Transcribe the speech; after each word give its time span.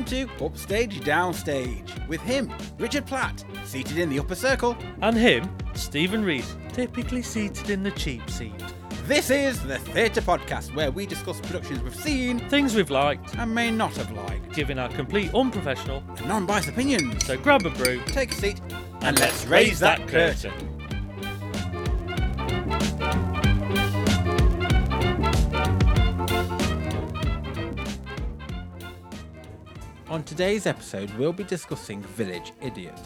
welcome 0.00 0.28
to 0.38 0.44
Upstage 0.44 1.00
Downstage 1.00 2.08
with 2.08 2.22
him, 2.22 2.50
Richard 2.78 3.04
Platt, 3.06 3.44
seated 3.64 3.98
in 3.98 4.08
the 4.08 4.18
upper 4.18 4.34
circle. 4.34 4.74
And 5.02 5.16
him, 5.16 5.54
Stephen 5.74 6.24
Rees, 6.24 6.56
typically 6.72 7.22
seated 7.22 7.68
in 7.68 7.82
the 7.82 7.90
cheap 7.90 8.28
seat. 8.30 8.54
This 9.04 9.28
is 9.28 9.62
the 9.62 9.78
Theatre 9.78 10.22
Podcast, 10.22 10.74
where 10.74 10.90
we 10.90 11.04
discuss 11.04 11.40
productions 11.40 11.82
we've 11.82 11.94
seen 11.94 12.38
Things 12.48 12.74
we've 12.74 12.90
liked, 12.90 13.34
and 13.36 13.54
may 13.54 13.70
not 13.70 13.94
have 13.96 14.10
liked, 14.12 14.54
giving 14.54 14.78
our 14.78 14.88
complete 14.88 15.34
unprofessional. 15.34 16.02
and 16.16 16.26
non 16.26 16.46
biased 16.46 16.68
opinions. 16.68 17.26
So 17.26 17.36
grab 17.36 17.66
a 17.66 17.70
brew 17.70 18.00
take 18.06 18.32
a 18.32 18.34
seat 18.34 18.60
and 19.02 19.18
let's 19.18 19.44
raise 19.46 19.80
that 19.80 20.06
curtain. 20.08 20.69
On 30.10 30.24
today's 30.24 30.66
episode, 30.66 31.08
we'll 31.16 31.32
be 31.32 31.44
discussing 31.44 32.02
Village 32.02 32.52
Idiot. 32.60 32.98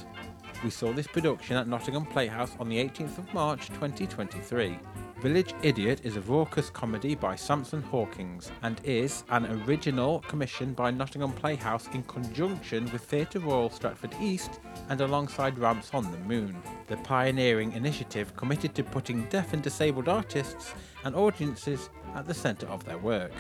We 0.65 0.71
saw 0.71 0.91
this 0.95 1.07
production 1.07 1.55
at 1.59 1.69
Nottingham 1.69 2.07
Playhouse 2.07 2.53
on 2.59 2.71
the 2.71 2.79
18th 2.79 3.19
of 3.19 3.35
March 3.35 3.69
2023. 3.69 4.79
Village 5.21 5.55
Idiot 5.63 6.01
is 6.03 6.17
a 6.17 6.23
raucous 6.23 6.71
comedy 6.71 7.15
by 7.15 7.37
Samson 7.37 7.83
Hawkins 7.83 8.51
and 8.63 8.81
is 8.85 9.25
an 9.29 9.45
original 9.67 10.21
commission 10.21 10.73
by 10.73 10.91
Nottingham 10.91 11.35
Playhouse 11.35 11.89
in 11.93 12.05
conjunction 12.05 12.91
with 12.91 13.03
Theatre 13.03 13.41
Royal 13.41 13.69
Stratford 13.69 14.15
East 14.19 14.61
and 14.89 15.03
alongside 15.03 15.59
Ramps 15.59 15.91
on 15.93 16.11
the 16.11 16.19
Moon, 16.21 16.57
the 16.87 16.97
pioneering 16.97 17.73
initiative 17.73 18.35
committed 18.35 18.75
to 18.77 18.83
putting 18.83 19.25
deaf 19.25 19.53
and 19.53 19.63
disabled 19.63 20.09
artists 20.09 20.73
and 21.05 21.15
audiences 21.15 21.91
at 22.15 22.27
the 22.27 22.33
centre 22.33 22.69
of 22.69 22.83
their 22.87 22.97
work. 22.97 23.33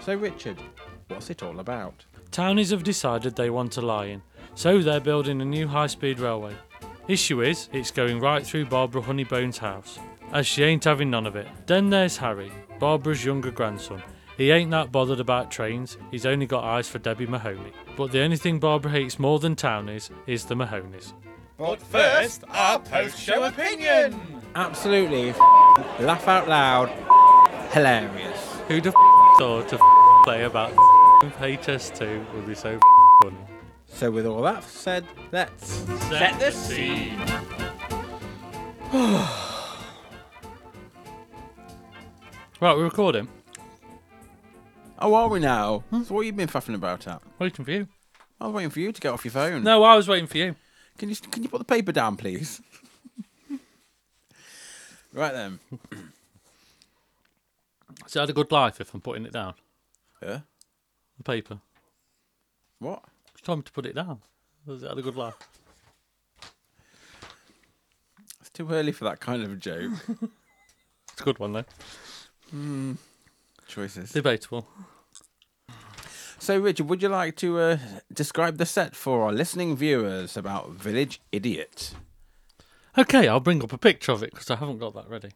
So, 0.00 0.16
Richard, 0.16 0.60
what's 1.06 1.30
it 1.30 1.44
all 1.44 1.60
about? 1.60 2.04
Townies 2.30 2.70
have 2.70 2.82
decided 2.82 3.34
they 3.36 3.50
want 3.50 3.76
a 3.76 3.82
lion, 3.82 4.22
so 4.54 4.80
they're 4.80 5.00
building 5.00 5.40
a 5.40 5.44
new 5.44 5.66
high 5.68 5.86
speed 5.86 6.20
railway. 6.20 6.54
Issue 7.08 7.42
is, 7.42 7.68
it's 7.72 7.90
going 7.90 8.20
right 8.20 8.44
through 8.44 8.66
Barbara 8.66 9.02
Honeybone's 9.02 9.58
house, 9.58 9.98
as 10.32 10.46
she 10.46 10.64
ain't 10.64 10.84
having 10.84 11.10
none 11.10 11.26
of 11.26 11.36
it. 11.36 11.46
Then 11.66 11.90
there's 11.90 12.16
Harry, 12.16 12.50
Barbara's 12.78 13.24
younger 13.24 13.50
grandson. 13.50 14.02
He 14.36 14.50
ain't 14.50 14.70
that 14.72 14.92
bothered 14.92 15.20
about 15.20 15.50
trains, 15.50 15.96
he's 16.10 16.26
only 16.26 16.46
got 16.46 16.64
eyes 16.64 16.88
for 16.88 16.98
Debbie 16.98 17.26
Mahoney. 17.26 17.72
But 17.96 18.12
the 18.12 18.20
only 18.20 18.36
thing 18.36 18.58
Barbara 18.58 18.90
hates 18.90 19.18
more 19.18 19.38
than 19.38 19.56
Townies 19.56 20.10
is 20.26 20.44
the 20.44 20.56
Mahoneys. 20.56 21.14
But 21.56 21.80
first, 21.80 22.44
our 22.50 22.78
post-show 22.78 23.44
opinion. 23.44 24.20
Absolutely, 24.54 25.32
laugh 26.00 26.28
out 26.28 26.48
loud, 26.48 26.90
hilarious. 27.72 28.56
Who'd 28.68 28.84
have 28.84 28.94
thought 29.38 29.68
to 29.68 29.78
play 30.24 30.42
about 30.42 30.74
HS2 31.22 32.34
would 32.34 32.46
be 32.46 32.54
so 32.54 32.78
funny? 33.22 33.36
So, 33.86 34.10
with 34.10 34.26
all 34.26 34.42
that 34.42 34.62
said, 34.64 35.04
let's 35.32 35.66
Set 36.08 36.38
the 36.38 36.50
scene. 36.50 37.18
right, 42.60 42.76
we're 42.76 42.84
recording. 42.84 43.28
Oh, 44.98 45.14
are 45.14 45.28
we 45.28 45.40
now? 45.40 45.84
So, 45.90 46.14
what 46.14 46.20
have 46.20 46.26
you 46.26 46.32
been 46.32 46.48
faffing 46.48 46.74
about 46.74 47.06
at? 47.06 47.22
Waiting 47.38 47.64
for 47.64 47.70
you. 47.70 47.88
I 48.40 48.46
was 48.46 48.54
waiting 48.54 48.70
for 48.70 48.80
you 48.80 48.92
to 48.92 49.00
get 49.00 49.12
off 49.12 49.24
your 49.24 49.32
phone. 49.32 49.62
No, 49.62 49.82
I 49.84 49.96
was 49.96 50.08
waiting 50.08 50.26
for 50.26 50.36
you. 50.38 50.56
Can 50.98 51.08
you 51.08 51.16
can 51.16 51.42
you 51.42 51.48
put 51.48 51.58
the 51.58 51.64
paper 51.64 51.92
down, 51.92 52.16
please? 52.16 52.60
right 55.12 55.32
then. 55.32 55.60
So 58.06 58.20
I 58.20 58.22
had 58.22 58.30
a 58.30 58.34
good 58.34 58.52
life 58.52 58.80
if 58.80 58.92
I'm 58.94 59.00
putting 59.00 59.24
it 59.24 59.32
down. 59.32 59.54
Yeah. 60.22 60.40
The 61.16 61.22
paper. 61.24 61.60
What? 62.78 63.04
It's 63.32 63.42
time 63.42 63.62
to 63.62 63.72
put 63.72 63.86
it 63.86 63.94
down. 63.94 64.20
Has 64.66 64.82
it 64.82 64.88
had 64.88 64.98
a 64.98 65.02
good 65.02 65.16
laugh? 65.16 65.38
It's 68.40 68.50
too 68.50 68.70
early 68.70 68.92
for 68.92 69.04
that 69.04 69.20
kind 69.20 69.42
of 69.42 69.52
a 69.52 69.56
joke. 69.56 69.92
It's 71.12 71.22
a 71.22 71.24
good 71.24 71.38
one 71.38 71.54
though. 71.54 72.96
Choices. 73.66 74.12
Debatable. 74.12 74.68
So, 76.38 76.58
Richard, 76.60 76.90
would 76.90 77.00
you 77.00 77.08
like 77.08 77.36
to 77.36 77.58
uh, 77.58 77.78
describe 78.12 78.58
the 78.58 78.66
set 78.66 78.94
for 78.94 79.24
our 79.24 79.32
listening 79.32 79.76
viewers 79.76 80.36
about 80.36 80.72
Village 80.72 81.22
Idiot? 81.32 81.94
Okay, 82.98 83.26
I'll 83.28 83.40
bring 83.40 83.64
up 83.64 83.72
a 83.72 83.78
picture 83.78 84.12
of 84.12 84.22
it 84.22 84.32
because 84.32 84.50
I 84.50 84.56
haven't 84.56 84.78
got 84.78 84.94
that 84.94 85.08
ready. 85.08 85.30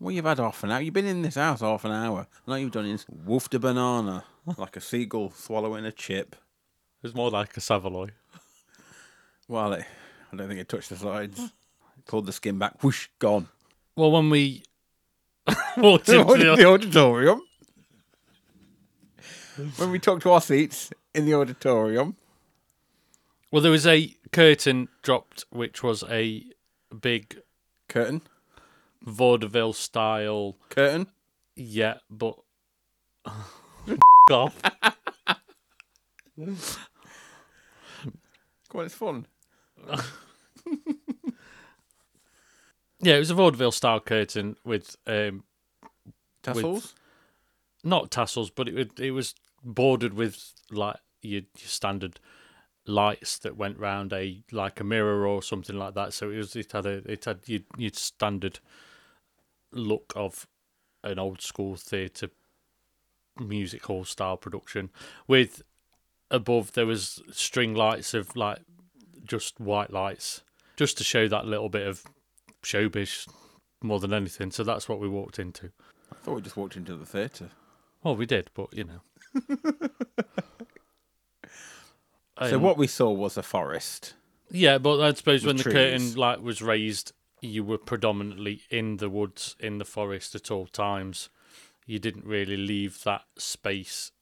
Well, 0.00 0.10
you've 0.10 0.24
had 0.24 0.38
half 0.38 0.64
an 0.64 0.72
hour. 0.72 0.80
You've 0.80 0.94
been 0.94 1.06
in 1.06 1.22
this 1.22 1.36
house 1.36 1.60
half 1.60 1.84
an 1.84 1.92
hour. 1.92 2.26
And 2.44 2.52
all 2.52 2.58
you've 2.58 2.72
done 2.72 2.86
is 2.86 3.06
wolfed 3.08 3.54
a 3.54 3.58
banana 3.58 4.24
like 4.56 4.76
a 4.76 4.80
seagull 4.80 5.30
swallowing 5.30 5.84
a 5.84 5.92
chip. 5.92 6.36
It's 7.02 7.14
more 7.14 7.30
like 7.30 7.56
a 7.56 7.60
Savoy. 7.60 8.10
Well, 9.48 9.72
it, 9.72 9.84
I 10.32 10.36
don't 10.36 10.48
think 10.48 10.60
it 10.60 10.68
touched 10.68 10.90
the 10.90 10.96
sides. 10.96 11.38
It 11.40 12.06
pulled 12.06 12.26
the 12.26 12.32
skin 12.32 12.58
back. 12.58 12.82
Whoosh, 12.82 13.08
gone. 13.18 13.48
Well, 13.96 14.12
when 14.12 14.30
we 14.30 14.62
walked 15.76 16.08
into 16.08 16.24
the 16.36 16.56
the, 16.56 16.64
auditorium. 16.64 17.42
when 19.76 19.90
we 19.90 19.98
took 19.98 20.20
to 20.22 20.30
our 20.30 20.40
seats 20.40 20.90
in 21.14 21.26
the 21.26 21.34
auditorium. 21.34 22.16
well, 23.50 23.62
there 23.62 23.72
was 23.72 23.86
a 23.86 24.14
curtain 24.32 24.88
dropped, 25.02 25.44
which 25.50 25.82
was 25.82 26.04
a 26.08 26.44
big 27.00 27.40
Curtain. 27.88 28.22
vaudeville 29.02 29.72
style. 29.72 30.56
Curtain. 30.68 31.08
Yeah, 31.56 31.94
but 32.08 32.38
off. 34.30 34.60
On, 38.74 38.84
it's 38.84 38.94
fun. 38.94 39.26
Yeah, 43.02 43.14
it 43.16 43.20
was 43.20 43.30
a 43.30 43.34
vaudeville 43.34 43.72
style 43.72 43.98
curtain 44.00 44.56
with 44.62 44.94
um, 45.06 45.44
Tassels. 46.42 46.94
not 47.82 48.10
tassels, 48.10 48.50
but 48.50 48.68
it 48.68 48.74
would- 48.74 49.00
it 49.00 49.12
was 49.12 49.34
bordered 49.64 50.12
with 50.12 50.52
like 50.70 50.96
your, 51.22 51.40
your 51.56 51.66
standard 51.68 52.20
lights 52.86 53.38
that 53.38 53.56
went 53.56 53.78
round 53.78 54.12
a 54.12 54.42
like 54.52 54.80
a 54.80 54.84
mirror 54.84 55.26
or 55.26 55.42
something 55.42 55.78
like 55.78 55.94
that. 55.94 56.12
So 56.12 56.30
it 56.30 56.36
was 56.36 56.54
it 56.56 56.72
had 56.72 56.84
a 56.84 57.02
it 57.10 57.24
had 57.24 57.40
your, 57.46 57.60
your 57.78 57.92
standard 57.94 58.60
look 59.72 60.12
of 60.14 60.46
an 61.02 61.18
old 61.18 61.40
school 61.40 61.76
theatre 61.76 62.28
music 63.40 63.84
hall 63.86 64.04
style 64.04 64.36
production 64.36 64.90
with 65.26 65.62
above 66.30 66.72
there 66.74 66.86
was 66.86 67.22
string 67.32 67.74
lights 67.74 68.14
of 68.14 68.36
like 68.36 68.58
just 69.24 69.58
white 69.58 69.90
lights 69.92 70.42
just 70.76 70.96
to 70.98 71.04
show 71.04 71.26
that 71.26 71.46
little 71.46 71.68
bit 71.68 71.86
of 71.86 72.04
showbiz 72.62 73.26
more 73.82 73.98
than 73.98 74.12
anything 74.12 74.50
so 74.50 74.62
that's 74.62 74.88
what 74.88 75.00
we 75.00 75.08
walked 75.08 75.38
into 75.38 75.70
I 76.12 76.16
thought 76.16 76.34
we 76.34 76.42
just 76.42 76.56
walked 76.56 76.76
into 76.76 76.94
the 76.96 77.06
theatre. 77.06 77.50
well 78.02 78.14
we 78.16 78.26
did 78.26 78.50
but 78.54 78.68
you 78.72 78.84
know 78.84 79.00
So 82.48 82.56
Um, 82.56 82.62
what 82.62 82.78
we 82.78 82.86
saw 82.86 83.10
was 83.10 83.36
a 83.36 83.42
forest. 83.42 84.14
Yeah, 84.50 84.78
but 84.78 85.00
I 85.00 85.12
suppose 85.12 85.44
when 85.44 85.56
the 85.58 85.62
trees. 85.62 85.74
curtain 85.74 86.14
like 86.14 86.40
was 86.40 86.62
raised, 86.62 87.12
you 87.42 87.62
were 87.62 87.76
predominantly 87.76 88.62
in 88.70 88.96
the 88.96 89.10
woods, 89.10 89.56
in 89.60 89.76
the 89.76 89.84
forest 89.84 90.34
at 90.34 90.50
all 90.50 90.66
times. 90.66 91.28
You 91.90 91.98
didn't 91.98 92.24
really 92.24 92.56
leave 92.56 93.02
that 93.02 93.24
space 93.36 94.12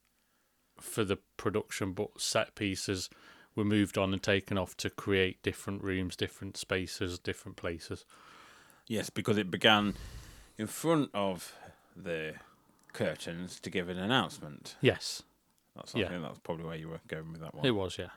for 0.80 1.04
the 1.04 1.18
production, 1.36 1.92
but 1.92 2.18
set 2.18 2.54
pieces 2.54 3.10
were 3.54 3.64
moved 3.64 3.98
on 3.98 4.14
and 4.14 4.22
taken 4.22 4.56
off 4.56 4.74
to 4.78 4.88
create 4.88 5.42
different 5.42 5.84
rooms, 5.84 6.16
different 6.16 6.56
spaces, 6.56 7.18
different 7.18 7.58
places. 7.58 8.06
Yes, 8.86 9.10
because 9.10 9.36
it 9.36 9.50
began 9.50 9.92
in 10.56 10.66
front 10.66 11.10
of 11.12 11.54
the 11.94 12.36
curtains 12.94 13.60
to 13.60 13.68
give 13.68 13.90
an 13.90 13.98
announcement. 13.98 14.76
Yes, 14.80 15.22
That's 15.76 15.94
I 15.94 15.98
Yeah. 15.98 16.08
think 16.08 16.22
that's 16.22 16.38
probably 16.38 16.64
where 16.64 16.76
you 16.76 16.88
were 16.88 17.00
going 17.06 17.30
with 17.32 17.42
that 17.42 17.54
one. 17.54 17.66
it 17.66 17.72
was. 17.72 17.98
Yeah. 17.98 18.10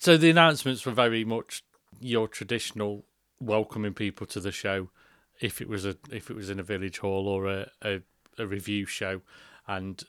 So 0.00 0.16
the 0.16 0.30
announcements 0.30 0.84
were 0.84 0.92
very 0.92 1.24
much 1.24 1.62
your 2.00 2.26
traditional 2.26 3.04
welcoming 3.38 3.94
people 3.94 4.26
to 4.26 4.40
the 4.40 4.50
show. 4.50 4.90
If 5.40 5.60
it 5.60 5.68
was 5.68 5.86
a 5.86 5.96
if 6.10 6.28
it 6.28 6.34
was 6.34 6.50
in 6.50 6.58
a 6.58 6.64
village 6.64 6.98
hall 6.98 7.28
or 7.28 7.46
a, 7.46 7.70
a, 7.82 8.02
a 8.38 8.46
revue 8.46 8.86
show, 8.86 9.22
and 9.66 10.02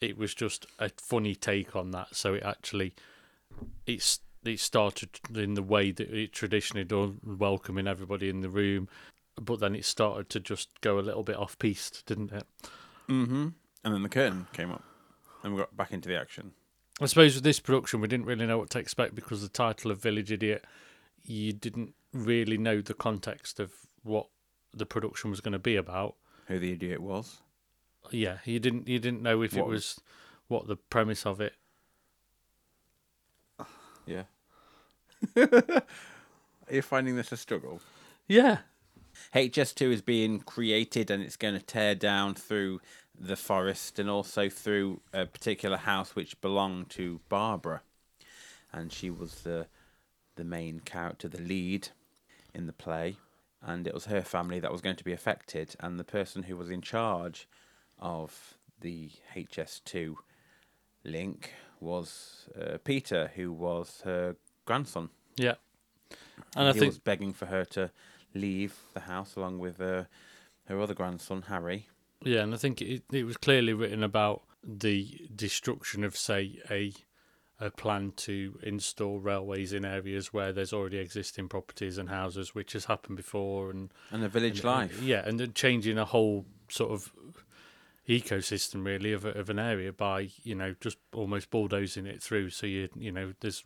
it 0.00 0.18
was 0.18 0.34
just 0.34 0.66
a 0.78 0.90
funny 0.96 1.34
take 1.34 1.74
on 1.74 1.90
that. 1.92 2.14
So 2.14 2.34
it 2.34 2.42
actually 2.42 2.94
it's 3.86 4.20
it 4.44 4.60
started 4.60 5.08
in 5.34 5.54
the 5.54 5.62
way 5.62 5.90
that 5.90 6.10
it 6.10 6.32
traditionally 6.32 6.84
done, 6.84 7.18
welcoming 7.24 7.88
everybody 7.88 8.28
in 8.28 8.40
the 8.40 8.48
room, 8.48 8.88
but 9.40 9.60
then 9.60 9.74
it 9.74 9.84
started 9.84 10.30
to 10.30 10.40
just 10.40 10.68
go 10.80 10.98
a 10.98 11.00
little 11.00 11.24
bit 11.24 11.36
off 11.36 11.58
piste, 11.58 12.04
didn't 12.06 12.32
it? 12.32 12.46
Mm-hmm. 13.08 13.48
And 13.84 13.94
then 13.94 14.02
the 14.02 14.08
curtain 14.08 14.46
came 14.52 14.70
up, 14.70 14.84
and 15.42 15.54
we 15.54 15.60
got 15.60 15.76
back 15.76 15.92
into 15.92 16.08
the 16.08 16.18
action. 16.18 16.52
I 17.00 17.06
suppose 17.06 17.34
with 17.34 17.44
this 17.44 17.60
production, 17.60 18.00
we 18.00 18.08
didn't 18.08 18.26
really 18.26 18.46
know 18.46 18.58
what 18.58 18.70
to 18.70 18.78
expect 18.78 19.14
because 19.14 19.42
the 19.42 19.48
title 19.48 19.90
of 19.90 20.00
Village 20.00 20.32
Idiot, 20.32 20.64
you 21.24 21.52
didn't 21.52 21.94
really 22.12 22.56
know 22.56 22.80
the 22.80 22.94
context 22.94 23.60
of 23.60 23.72
what 24.02 24.28
the 24.72 24.86
production 24.86 25.30
was 25.30 25.40
going 25.40 25.52
to 25.52 25.58
be 25.58 25.76
about. 25.76 26.14
Who 26.46 26.58
the 26.58 26.72
idiot 26.72 27.00
was? 27.00 27.38
Yeah, 28.10 28.38
you 28.44 28.58
didn't 28.60 28.86
you 28.88 28.98
didn't 28.98 29.22
know 29.22 29.42
if 29.42 29.54
it 29.54 29.60
What- 29.60 29.68
was 29.68 30.00
what 30.48 30.66
the 30.68 30.76
premise 30.76 31.26
of 31.26 31.40
it 31.40 31.54
Yeah. 34.06 34.24
Are 35.36 35.82
you 36.70 36.82
finding 36.82 37.16
this 37.16 37.32
a 37.32 37.36
struggle? 37.36 37.80
Yeah, 38.28 38.58
HS2 39.34 39.92
is 39.92 40.02
being 40.02 40.40
created 40.40 41.10
and 41.10 41.22
it's 41.22 41.36
going 41.36 41.54
to 41.54 41.62
tear 41.64 41.94
down 41.94 42.34
through 42.34 42.80
the 43.18 43.36
forest 43.36 43.98
and 43.98 44.10
also 44.10 44.48
through 44.48 45.00
a 45.12 45.24
particular 45.26 45.78
house 45.78 46.14
which 46.14 46.40
belonged 46.40 46.90
to 46.90 47.20
Barbara. 47.28 47.82
And 48.72 48.92
she 48.92 49.10
was 49.10 49.42
the 49.42 49.66
the 50.36 50.44
main 50.44 50.80
character, 50.80 51.28
the 51.28 51.40
lead 51.40 51.88
in 52.54 52.66
the 52.66 52.72
play. 52.72 53.16
And 53.62 53.86
it 53.86 53.94
was 53.94 54.06
her 54.06 54.22
family 54.22 54.60
that 54.60 54.72
was 54.72 54.80
going 54.80 54.96
to 54.96 55.04
be 55.04 55.12
affected. 55.12 55.74
And 55.80 55.98
the 55.98 56.04
person 56.04 56.44
who 56.44 56.56
was 56.56 56.70
in 56.70 56.82
charge 56.82 57.48
of 57.98 58.54
the 58.80 59.10
HS2 59.34 60.14
link 61.04 61.52
was 61.80 62.48
uh, 62.60 62.78
Peter, 62.84 63.32
who 63.34 63.52
was 63.52 64.02
her 64.04 64.36
grandson. 64.64 65.10
yeah. 65.36 65.54
And 66.54 66.68
I 66.68 66.72
think. 66.72 66.74
he 66.74 66.80
think 66.80 66.90
was 66.90 66.98
begging 66.98 67.32
for 67.32 67.46
her 67.46 67.64
to 67.64 67.90
leave 68.34 68.76
the 68.94 69.00
house 69.00 69.34
along 69.34 69.58
with 69.58 69.80
uh, 69.80 70.04
her 70.66 70.80
other 70.80 70.94
grandson, 70.94 71.42
Harry. 71.48 71.88
Yeah, 72.22 72.42
and 72.42 72.54
I 72.54 72.56
think 72.56 72.80
it, 72.80 73.02
it 73.12 73.24
was 73.24 73.36
clearly 73.36 73.72
written 73.72 74.02
about 74.02 74.42
the 74.62 75.28
destruction 75.34 76.04
of, 76.04 76.16
say, 76.16 76.60
a 76.70 76.92
a 77.58 77.70
plan 77.70 78.12
to 78.16 78.58
install 78.62 79.18
railways 79.18 79.72
in 79.72 79.84
areas 79.84 80.32
where 80.32 80.52
there's 80.52 80.72
already 80.72 80.98
existing 80.98 81.48
properties 81.48 81.96
and 81.96 82.08
houses, 82.08 82.54
which 82.54 82.74
has 82.74 82.84
happened 82.84 83.16
before, 83.16 83.70
and 83.70 83.90
And 84.10 84.24
a 84.24 84.28
village 84.28 84.62
life. 84.62 85.02
Yeah, 85.02 85.26
and 85.26 85.40
then 85.40 85.52
changing 85.54 85.98
a 85.98 86.04
whole 86.04 86.44
sort 86.68 86.92
of 86.92 87.12
ecosystem 88.08 88.84
really 88.84 89.12
of 89.12 89.24
of 89.24 89.50
an 89.50 89.58
area 89.58 89.92
by 89.92 90.28
you 90.44 90.54
know 90.54 90.74
just 90.80 90.96
almost 91.12 91.50
bulldozing 91.50 92.06
it 92.06 92.22
through. 92.22 92.50
So 92.50 92.66
you 92.66 92.88
you 92.94 93.10
know 93.10 93.32
there's 93.40 93.64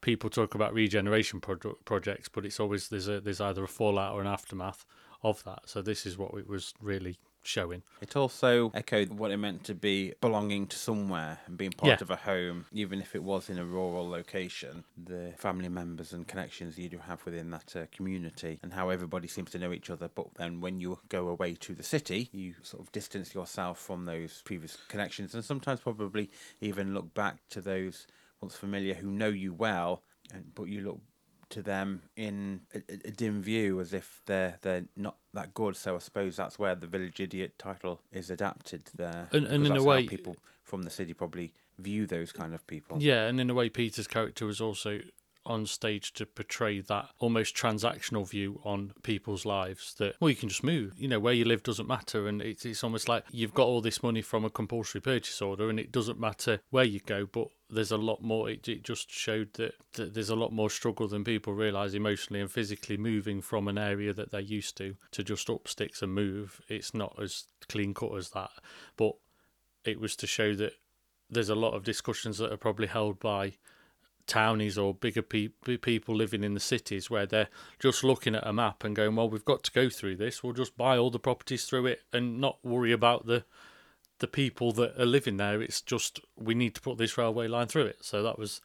people 0.00 0.30
talk 0.30 0.54
about 0.54 0.72
regeneration 0.72 1.40
produ- 1.40 1.84
projects, 1.84 2.28
but 2.28 2.46
it's 2.46 2.60
always 2.60 2.88
there's 2.88 3.08
a 3.08 3.20
there's 3.20 3.40
either 3.40 3.64
a 3.64 3.68
fallout 3.68 4.14
or 4.14 4.20
an 4.20 4.26
aftermath 4.26 4.86
of 5.22 5.42
that. 5.44 5.62
So 5.66 5.82
this 5.82 6.06
is 6.06 6.16
what 6.16 6.34
it 6.34 6.48
was 6.48 6.72
really 6.80 7.18
showing. 7.48 7.82
It 8.00 8.14
also 8.16 8.70
echoed 8.74 9.10
what 9.10 9.30
it 9.30 9.38
meant 9.38 9.64
to 9.64 9.74
be 9.74 10.12
belonging 10.20 10.66
to 10.68 10.78
somewhere 10.78 11.40
and 11.46 11.56
being 11.56 11.72
part 11.72 11.88
Yeah. 11.88 12.02
of 12.02 12.10
a 12.10 12.16
home, 12.16 12.66
even 12.72 13.00
if 13.00 13.14
it 13.14 13.22
was 13.22 13.50
in 13.50 13.58
a 13.58 13.64
rural 13.64 14.08
location. 14.08 14.84
The 14.96 15.34
family 15.36 15.68
members 15.68 16.12
and 16.12 16.28
connections 16.28 16.78
you 16.78 16.88
do 16.88 16.98
have 16.98 17.24
within 17.24 17.50
that 17.50 17.74
uh, 17.74 17.86
community, 17.90 18.60
and 18.62 18.72
how 18.72 18.90
everybody 18.90 19.26
seems 19.28 19.50
to 19.52 19.58
know 19.58 19.72
each 19.72 19.90
other. 19.90 20.08
But 20.14 20.34
then 20.34 20.60
when 20.60 20.80
you 20.80 20.98
go 21.08 21.28
away 21.28 21.54
to 21.54 21.74
the 21.74 21.82
city, 21.82 22.28
you 22.32 22.54
sort 22.62 22.82
of 22.82 22.92
distance 22.92 23.34
yourself 23.34 23.78
from 23.80 24.04
those 24.04 24.42
previous 24.44 24.76
connections, 24.88 25.34
and 25.34 25.44
sometimes 25.44 25.80
probably 25.80 26.30
even 26.60 26.94
look 26.94 27.14
back 27.14 27.36
to 27.50 27.60
those 27.60 28.06
once 28.40 28.54
familiar 28.54 28.94
who 28.94 29.10
know 29.10 29.28
you 29.28 29.52
well, 29.52 30.02
and 30.32 30.54
but 30.54 30.64
you 30.64 30.80
look 30.82 31.00
to 31.50 31.62
them 31.62 32.02
in 32.16 32.60
a, 32.74 32.78
a- 33.08 33.10
dim 33.10 33.42
view 33.42 33.80
as 33.80 33.92
if 33.92 34.20
they're 34.26 34.58
they're 34.62 34.84
not 34.96 35.16
that 35.34 35.54
good. 35.54 35.76
So 35.76 35.96
I 35.96 35.98
suppose 35.98 36.36
that's 36.36 36.58
where 36.58 36.74
the 36.74 36.86
village 36.86 37.20
idiot 37.20 37.58
title 37.58 38.00
is 38.12 38.30
adapted 38.30 38.90
there. 38.94 39.28
And- 39.32 39.46
and 39.46 39.66
in 39.66 39.76
a 39.76 39.82
way- 39.82 40.06
people 40.06 40.36
from 40.62 40.82
the 40.82 40.90
city 40.90 41.14
probably 41.14 41.52
view 41.78 42.06
those 42.06 42.32
kind 42.32 42.54
of 42.54 42.66
people. 42.66 42.98
Yeah, 43.00 43.26
and 43.26 43.40
in 43.40 43.48
a 43.50 43.54
way, 43.54 43.68
Peter's 43.70 44.06
character 44.08 44.44
was 44.44 44.60
also 44.60 45.00
on 45.48 45.66
stage 45.66 46.12
to 46.14 46.26
portray 46.26 46.80
that 46.80 47.10
almost 47.18 47.56
transactional 47.56 48.28
view 48.28 48.60
on 48.64 48.92
people's 49.02 49.44
lives 49.44 49.94
that 49.94 50.16
well 50.20 50.30
you 50.30 50.36
can 50.36 50.48
just 50.48 50.62
move. 50.62 50.94
You 50.96 51.08
know 51.08 51.20
where 51.20 51.32
you 51.32 51.44
live 51.44 51.62
doesn't 51.62 51.88
matter. 51.88 52.28
And 52.28 52.40
it's, 52.42 52.64
it's 52.64 52.84
almost 52.84 53.08
like 53.08 53.24
you've 53.30 53.54
got 53.54 53.66
all 53.66 53.80
this 53.80 54.02
money 54.02 54.22
from 54.22 54.44
a 54.44 54.50
compulsory 54.50 55.00
purchase 55.00 55.40
order 55.42 55.68
and 55.68 55.80
it 55.80 55.92
doesn't 55.92 56.20
matter 56.20 56.60
where 56.70 56.84
you 56.84 57.00
go 57.00 57.26
but 57.26 57.48
there's 57.70 57.92
a 57.92 57.96
lot 57.96 58.22
more. 58.22 58.48
It, 58.48 58.66
it 58.68 58.82
just 58.82 59.10
showed 59.10 59.54
that, 59.54 59.74
that 59.94 60.14
there's 60.14 60.30
a 60.30 60.36
lot 60.36 60.52
more 60.52 60.70
struggle 60.70 61.06
than 61.06 61.24
people 61.24 61.52
realize 61.52 61.94
emotionally 61.94 62.40
and 62.40 62.50
physically 62.50 62.96
moving 62.96 63.40
from 63.40 63.68
an 63.68 63.78
area 63.78 64.12
that 64.12 64.30
they're 64.30 64.40
used 64.40 64.76
to 64.78 64.96
to 65.12 65.22
just 65.22 65.50
up 65.50 65.68
sticks 65.68 66.02
and 66.02 66.14
move. 66.14 66.60
It's 66.68 66.94
not 66.94 67.16
as 67.20 67.44
clean 67.68 67.94
cut 67.94 68.14
as 68.16 68.30
that. 68.30 68.50
But 68.96 69.12
it 69.84 70.00
was 70.00 70.16
to 70.16 70.26
show 70.26 70.54
that 70.54 70.74
there's 71.30 71.50
a 71.50 71.54
lot 71.54 71.74
of 71.74 71.84
discussions 71.84 72.38
that 72.38 72.52
are 72.52 72.56
probably 72.56 72.86
held 72.86 73.20
by 73.20 73.54
townies 74.28 74.78
or 74.78 74.94
bigger 74.94 75.22
pe- 75.22 75.48
pe- 75.64 75.76
people 75.76 76.14
living 76.14 76.44
in 76.44 76.54
the 76.54 76.60
cities 76.60 77.10
where 77.10 77.26
they're 77.26 77.48
just 77.80 78.04
looking 78.04 78.36
at 78.36 78.46
a 78.46 78.52
map 78.52 78.84
and 78.84 78.94
going, 78.94 79.16
well, 79.16 79.28
we've 79.28 79.44
got 79.44 79.64
to 79.64 79.72
go 79.72 79.88
through 79.88 80.16
this. 80.16 80.42
We'll 80.42 80.52
just 80.52 80.76
buy 80.76 80.96
all 80.96 81.10
the 81.10 81.18
properties 81.18 81.64
through 81.64 81.86
it 81.86 82.02
and 82.12 82.40
not 82.40 82.58
worry 82.62 82.92
about 82.92 83.26
the 83.26 83.44
the 84.20 84.26
people 84.26 84.72
that 84.72 85.00
are 85.00 85.06
living 85.06 85.36
there. 85.36 85.62
It's 85.62 85.80
just 85.80 86.20
we 86.36 86.54
need 86.54 86.74
to 86.74 86.80
put 86.80 86.98
this 86.98 87.16
railway 87.16 87.48
line 87.48 87.68
through 87.68 87.86
it. 87.86 87.98
So 88.02 88.22
that 88.22 88.38
was 88.38 88.60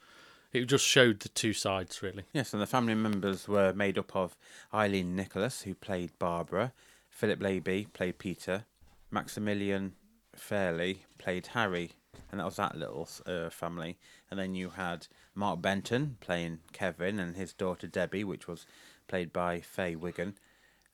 it. 0.51 0.65
Just 0.65 0.85
showed 0.85 1.19
the 1.21 1.29
two 1.29 1.53
sides 1.53 2.01
really. 2.01 2.23
Yes, 2.33 2.53
and 2.53 2.61
the 2.61 2.67
family 2.67 2.95
members 2.95 3.47
were 3.47 3.73
made 3.73 3.97
up 3.97 4.15
of 4.15 4.35
Eileen 4.73 5.15
Nicholas, 5.15 5.61
who 5.61 5.75
played 5.75 6.11
Barbara, 6.19 6.73
Philip 7.09 7.39
Labey 7.39 7.91
played 7.93 8.17
Peter, 8.17 8.65
Maximilian 9.11 9.93
Fairley 10.35 11.05
played 11.19 11.47
Harry, 11.47 11.91
and 12.33 12.39
that 12.39 12.45
was 12.45 12.55
that 12.55 12.75
little 12.75 13.07
uh, 13.27 13.51
family. 13.51 13.95
And 14.31 14.39
then 14.39 14.55
you 14.55 14.71
had 14.71 15.05
Mark 15.35 15.61
Benton 15.61 16.17
playing 16.19 16.61
Kevin 16.71 17.19
and 17.19 17.35
his 17.35 17.53
daughter 17.53 17.85
Debbie, 17.85 18.23
which 18.23 18.47
was 18.47 18.65
played 19.07 19.31
by 19.31 19.61
Faye 19.61 19.95
Wiggan, 19.95 20.33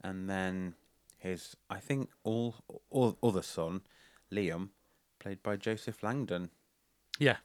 and 0.03 0.29
then 0.29 0.73
his, 1.17 1.55
I 1.69 1.79
think, 1.79 2.09
all, 2.25 2.55
all 2.89 3.17
other 3.23 3.41
son, 3.41 3.83
Liam, 4.29 4.71
played 5.17 5.41
by 5.41 5.55
Joseph 5.55 6.03
Langdon. 6.03 6.49
Yeah, 7.19 7.37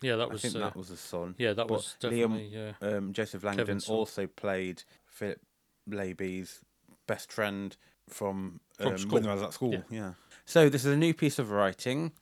yeah, 0.00 0.14
that 0.14 0.30
was. 0.30 0.44
I 0.44 0.48
think 0.48 0.54
uh, 0.54 0.66
that 0.66 0.76
was 0.76 0.90
the 0.90 0.96
son. 0.96 1.34
yeah, 1.36 1.52
that 1.52 1.66
but 1.66 1.74
was 1.74 1.96
Liam- 2.02 2.10
definitely 2.10 2.50
yeah. 2.52 2.72
um, 2.82 3.12
Joseph 3.12 3.42
Langdon 3.42 3.66
Kevin's 3.66 3.88
also 3.88 4.28
played 4.28 4.84
Philip 5.06 5.40
Labey's 5.88 6.60
best 7.08 7.32
friend 7.32 7.76
from, 8.08 8.60
From 8.78 8.92
um, 8.92 8.98
school. 8.98 9.14
when 9.14 9.26
I 9.26 9.34
was 9.34 9.42
at 9.42 9.54
school. 9.54 9.72
Yeah. 9.72 9.80
Yeah. 9.90 10.12
So 10.44 10.68
this 10.68 10.84
is 10.84 10.92
a 10.92 10.96
new 10.96 11.14
piece 11.14 11.40
of 11.40 11.50
writing 11.50 12.12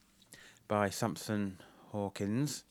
by 0.68 0.90
Samson 0.90 1.58
Hawkins. 1.90 2.64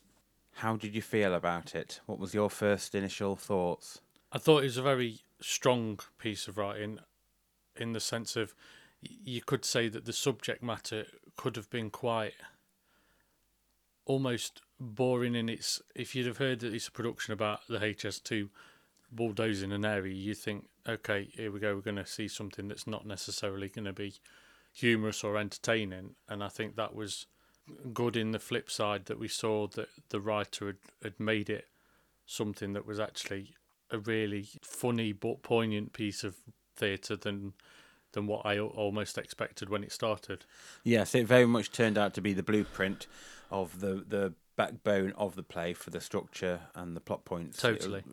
How 0.53 0.75
did 0.75 0.95
you 0.95 1.01
feel 1.01 1.33
about 1.33 1.75
it? 1.75 1.99
What 2.05 2.19
was 2.19 2.33
your 2.33 2.49
first 2.49 2.95
initial 2.95 3.35
thoughts? 3.35 3.99
I 4.31 4.37
thought 4.37 4.59
it 4.59 4.67
was 4.67 4.77
a 4.77 4.83
very 4.83 5.21
strong 5.41 5.99
piece 6.19 6.47
of 6.47 6.57
writing 6.57 6.99
in 7.75 7.93
the 7.93 7.99
sense 7.99 8.35
of 8.35 8.53
you 9.01 9.41
could 9.41 9.65
say 9.65 9.87
that 9.89 10.05
the 10.05 10.13
subject 10.13 10.63
matter 10.63 11.05
could 11.35 11.55
have 11.55 11.69
been 11.69 11.89
quite 11.89 12.33
almost 14.05 14.61
boring 14.79 15.35
in 15.35 15.49
its 15.49 15.81
if 15.95 16.15
you'd 16.15 16.25
have 16.25 16.37
heard 16.37 16.59
that 16.61 16.73
it's 16.73 16.87
a 16.87 16.91
production 16.91 17.33
about 17.33 17.59
the 17.67 17.77
HS2 17.77 18.49
bulldozing 19.11 19.71
an 19.71 19.85
area 19.85 20.13
you 20.13 20.33
think 20.33 20.67
okay 20.87 21.29
here 21.33 21.51
we 21.51 21.59
go 21.59 21.75
we're 21.75 21.81
going 21.81 21.95
to 21.95 22.05
see 22.05 22.27
something 22.27 22.67
that's 22.67 22.87
not 22.87 23.05
necessarily 23.05 23.69
going 23.69 23.85
to 23.85 23.93
be 23.93 24.15
humorous 24.73 25.23
or 25.23 25.37
entertaining 25.37 26.15
and 26.27 26.43
I 26.43 26.49
think 26.49 26.75
that 26.75 26.95
was 26.95 27.27
good 27.93 28.15
in 28.15 28.31
the 28.31 28.39
flip 28.39 28.69
side 28.69 29.05
that 29.05 29.19
we 29.19 29.27
saw 29.27 29.67
that 29.67 29.89
the 30.09 30.19
writer 30.21 30.67
had, 30.67 30.77
had 31.03 31.19
made 31.19 31.49
it 31.49 31.65
something 32.25 32.73
that 32.73 32.85
was 32.85 32.99
actually 32.99 33.55
a 33.89 33.97
really 33.97 34.47
funny 34.61 35.11
but 35.13 35.41
poignant 35.41 35.93
piece 35.93 36.23
of 36.23 36.35
theatre 36.75 37.15
than 37.15 37.53
than 38.13 38.25
what 38.25 38.45
I 38.45 38.57
almost 38.57 39.17
expected 39.17 39.69
when 39.69 39.83
it 39.83 39.91
started. 39.91 40.45
Yes, 40.83 41.13
it 41.13 41.27
very 41.27 41.45
much 41.45 41.71
turned 41.71 41.97
out 41.97 42.13
to 42.15 42.21
be 42.21 42.33
the 42.33 42.43
blueprint 42.43 43.07
of 43.51 43.79
the 43.79 44.03
the 44.07 44.33
backbone 44.55 45.13
of 45.17 45.35
the 45.35 45.43
play 45.43 45.73
for 45.73 45.91
the 45.91 46.01
structure 46.01 46.61
and 46.73 46.95
the 46.95 46.99
plot 46.99 47.25
points. 47.25 47.63
uh, 47.63 47.69
Totally. 47.69 48.03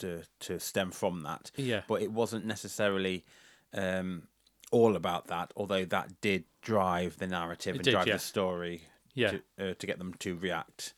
To 0.00 0.22
to 0.40 0.60
stem 0.60 0.90
from 0.90 1.22
that. 1.22 1.50
Yeah, 1.56 1.82
but 1.88 2.02
it 2.02 2.12
wasn't 2.12 2.44
necessarily 2.44 3.24
um, 3.72 4.28
all 4.70 4.96
about 4.96 5.28
that. 5.28 5.52
Although 5.56 5.84
that 5.86 6.20
did 6.20 6.44
drive 6.60 7.18
the 7.18 7.26
narrative 7.26 7.74
It 7.74 7.78
and 7.78 7.84
did, 7.84 7.90
drive 7.92 8.06
yeah. 8.06 8.14
the 8.14 8.20
story 8.20 8.82
yeah, 9.14 9.30
to, 9.30 9.70
uh, 9.70 9.74
to 9.78 9.86
get 9.86 9.98
them 9.98 10.14
to 10.20 10.36
react 10.36 10.94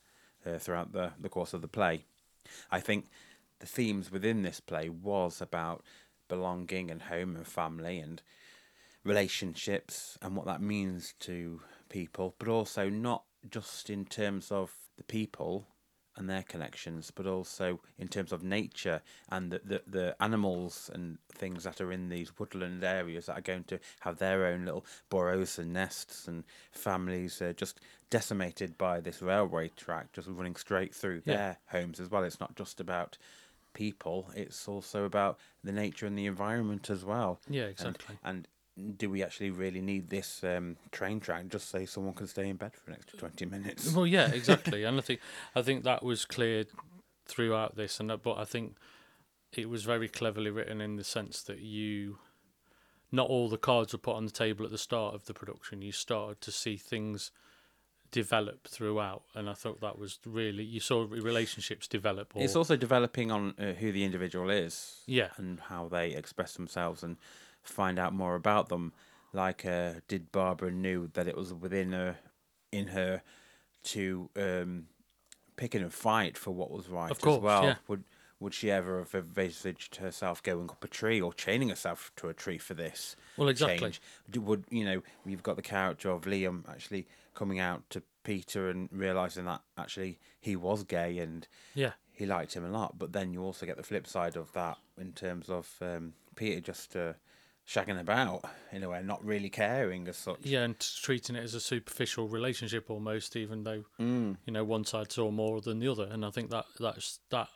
uh, 0.46 0.58
throughout 0.58 0.92
the 0.92 1.12
the 1.20 1.28
course 1.28 1.52
of 1.52 1.62
the 1.62 1.68
play. 1.68 2.04
I 2.70 2.80
think 2.80 3.06
the 3.58 3.66
themes 3.66 4.10
within 4.10 4.42
this 4.42 4.60
play 4.60 4.88
was 4.88 5.40
about 5.40 5.84
belonging 6.28 6.90
and 6.90 7.02
home 7.02 7.36
and 7.36 7.46
family 7.46 7.98
and 7.98 8.22
relationships 9.04 10.18
and 10.20 10.36
what 10.36 10.46
that 10.46 10.60
means 10.60 11.14
to 11.20 11.60
people, 11.88 12.34
but 12.38 12.48
also 12.48 12.88
not 12.88 13.24
just 13.48 13.88
in 13.90 14.04
terms 14.04 14.50
of 14.50 14.74
the 14.96 15.04
people 15.04 15.66
and 16.16 16.28
their 16.30 16.42
connections, 16.42 17.10
but 17.14 17.26
also 17.26 17.80
in 17.98 18.08
terms 18.08 18.32
of 18.32 18.42
nature 18.42 19.02
and 19.30 19.50
the, 19.52 19.60
the, 19.64 19.82
the 19.86 20.16
animals 20.22 20.90
and 20.94 21.18
things 21.32 21.64
that 21.64 21.80
are 21.80 21.92
in 21.92 22.08
these 22.08 22.38
woodland 22.38 22.82
areas 22.82 23.26
that 23.26 23.38
are 23.38 23.42
going 23.42 23.64
to 23.64 23.78
have 24.00 24.18
their 24.18 24.46
own 24.46 24.64
little 24.64 24.86
burrows 25.10 25.58
and 25.58 25.72
nests 25.72 26.26
and 26.26 26.44
families 26.72 27.40
uh, 27.42 27.52
just 27.56 27.80
decimated 28.10 28.78
by 28.78 29.00
this 29.00 29.20
railway 29.20 29.68
track 29.76 30.12
just 30.12 30.28
running 30.28 30.56
straight 30.56 30.94
through 30.94 31.20
Yeah. 31.24 31.34
their 31.36 31.58
homes 31.66 32.00
as 32.00 32.10
well. 32.10 32.24
It's 32.24 32.40
not 32.40 32.56
just 32.56 32.80
about 32.80 33.18
people, 33.74 34.30
it's 34.34 34.66
also 34.68 35.04
about 35.04 35.38
the 35.62 35.72
nature 35.72 36.06
and 36.06 36.16
the 36.18 36.26
environment 36.26 36.88
as 36.88 37.04
well. 37.04 37.40
yeah, 37.48 37.62
And- 37.64 37.70
exactly. 37.72 38.18
And, 38.24 38.48
do 38.96 39.08
we 39.08 39.22
actually 39.22 39.50
really 39.50 39.80
need 39.80 40.10
this 40.10 40.44
um, 40.44 40.76
train 40.92 41.18
track 41.18 41.48
just 41.48 41.70
so 41.70 41.84
someone 41.86 42.14
can 42.14 42.26
stay 42.26 42.48
in 42.48 42.56
bed 42.56 42.72
for 42.74 42.90
an 42.90 42.96
extra 42.96 43.18
20 43.18 43.46
minutes? 43.46 43.92
Well, 43.94 44.06
yeah, 44.06 44.30
exactly. 44.30 44.84
and 44.84 44.98
I 44.98 45.00
think 45.00 45.20
I 45.54 45.62
think 45.62 45.84
that 45.84 46.02
was 46.02 46.24
clear 46.24 46.64
throughout 47.26 47.76
this, 47.76 47.98
and 48.00 48.12
but 48.22 48.36
I 48.36 48.44
think 48.44 48.76
it 49.52 49.70
was 49.70 49.84
very 49.84 50.08
cleverly 50.08 50.50
written 50.50 50.80
in 50.80 50.96
the 50.96 51.04
sense 51.04 51.42
that 51.44 51.60
you, 51.60 52.18
not 53.10 53.28
all 53.28 53.48
the 53.48 53.56
cards 53.56 53.92
were 53.92 53.98
put 53.98 54.16
on 54.16 54.26
the 54.26 54.30
table 54.30 54.64
at 54.66 54.70
the 54.70 54.78
start 54.78 55.14
of 55.14 55.24
the 55.24 55.34
production. 55.34 55.80
You 55.80 55.92
started 55.92 56.40
to 56.42 56.52
see 56.52 56.76
things 56.76 57.30
develop 58.10 58.68
throughout, 58.68 59.22
and 59.34 59.48
I 59.48 59.54
thought 59.54 59.80
that 59.80 59.98
was 59.98 60.18
really 60.26 60.64
you 60.64 60.80
saw 60.80 61.06
relationships 61.08 61.88
develop. 61.88 62.32
Or, 62.34 62.42
It's 62.42 62.56
also 62.56 62.76
developing 62.76 63.30
on 63.30 63.54
uh, 63.58 63.72
who 63.72 63.90
the 63.92 64.04
individual 64.04 64.50
is. 64.50 65.00
Yeah. 65.06 65.28
And 65.38 65.60
how 65.60 65.88
they 65.88 66.10
express 66.10 66.54
themselves 66.54 67.02
and 67.02 67.16
find 67.68 67.98
out 67.98 68.12
more 68.12 68.34
about 68.34 68.68
them. 68.68 68.92
Like, 69.32 69.66
uh, 69.66 69.94
did 70.08 70.32
Barbara 70.32 70.70
knew 70.70 71.10
that 71.14 71.28
it 71.28 71.36
was 71.36 71.52
within 71.52 71.92
her, 71.92 72.16
in 72.72 72.88
her, 72.88 73.22
to 73.84 74.30
um, 74.36 74.86
pick 75.56 75.74
and 75.74 75.92
fight 75.92 76.36
for 76.38 76.52
what 76.52 76.70
was 76.70 76.88
right 76.88 77.10
Of 77.10 77.20
course, 77.20 77.38
as 77.38 77.42
well. 77.42 77.64
yeah. 77.64 77.74
Would 77.88 78.04
would 78.38 78.52
she 78.52 78.70
ever 78.70 78.98
have 78.98 79.14
envisaged 79.14 79.96
herself 79.96 80.42
going 80.42 80.68
up 80.68 80.84
a 80.84 80.88
tree 80.88 81.20
or 81.22 81.32
chaining 81.32 81.70
herself 81.70 82.12
to 82.16 82.28
a 82.28 82.34
tree 82.34 82.58
for 82.58 82.74
this? 82.74 83.16
Well, 83.38 83.48
exactly. 83.48 83.78
change? 83.78 84.00
Would 84.36 84.64
you 84.70 84.84
know? 84.84 85.02
You've 85.24 85.42
got 85.42 85.56
the 85.56 85.62
character 85.62 86.10
of 86.10 86.22
Liam 86.22 86.68
actually 86.68 87.06
coming 87.34 87.58
out 87.58 87.88
to 87.90 88.02
Peter 88.24 88.68
and 88.68 88.88
realizing 88.92 89.46
that 89.46 89.62
actually 89.78 90.18
he 90.40 90.54
was 90.56 90.84
gay 90.84 91.18
and 91.18 91.48
yeah, 91.74 91.92
he 92.12 92.26
liked 92.26 92.54
him 92.54 92.64
a 92.64 92.68
lot. 92.70 92.98
But 92.98 93.12
then 93.12 93.32
you 93.32 93.42
also 93.42 93.64
get 93.64 93.76
the 93.78 93.82
flip 93.82 94.06
side 94.06 94.36
of 94.36 94.52
that 94.52 94.76
in 95.00 95.12
terms 95.12 95.48
of 95.48 95.70
um, 95.80 96.12
Peter 96.34 96.60
just 96.60 96.94
uh, 96.94 97.14
shagging 97.66 97.98
about 97.98 98.44
in 98.72 98.82
a 98.82 98.88
way, 98.88 99.02
not 99.02 99.24
really 99.24 99.50
caring 99.50 100.06
as 100.08 100.16
such. 100.16 100.38
yeah, 100.42 100.62
and 100.62 100.78
treating 100.78 101.36
it 101.36 101.42
as 101.42 101.54
a 101.54 101.60
superficial 101.60 102.28
relationship 102.28 102.90
almost, 102.90 103.36
even 103.36 103.64
though 103.64 103.84
hmm. 103.96 104.32
you 104.44 104.52
know 104.52 104.64
one 104.64 104.84
side 104.84 105.10
saw 105.10 105.30
more 105.30 105.60
than 105.60 105.78
the 105.80 105.88
other, 105.88 106.08
and 106.10 106.24
I 106.24 106.30
think 106.30 106.50
that 106.50 106.66
that's 106.78 107.20
that 107.30 107.48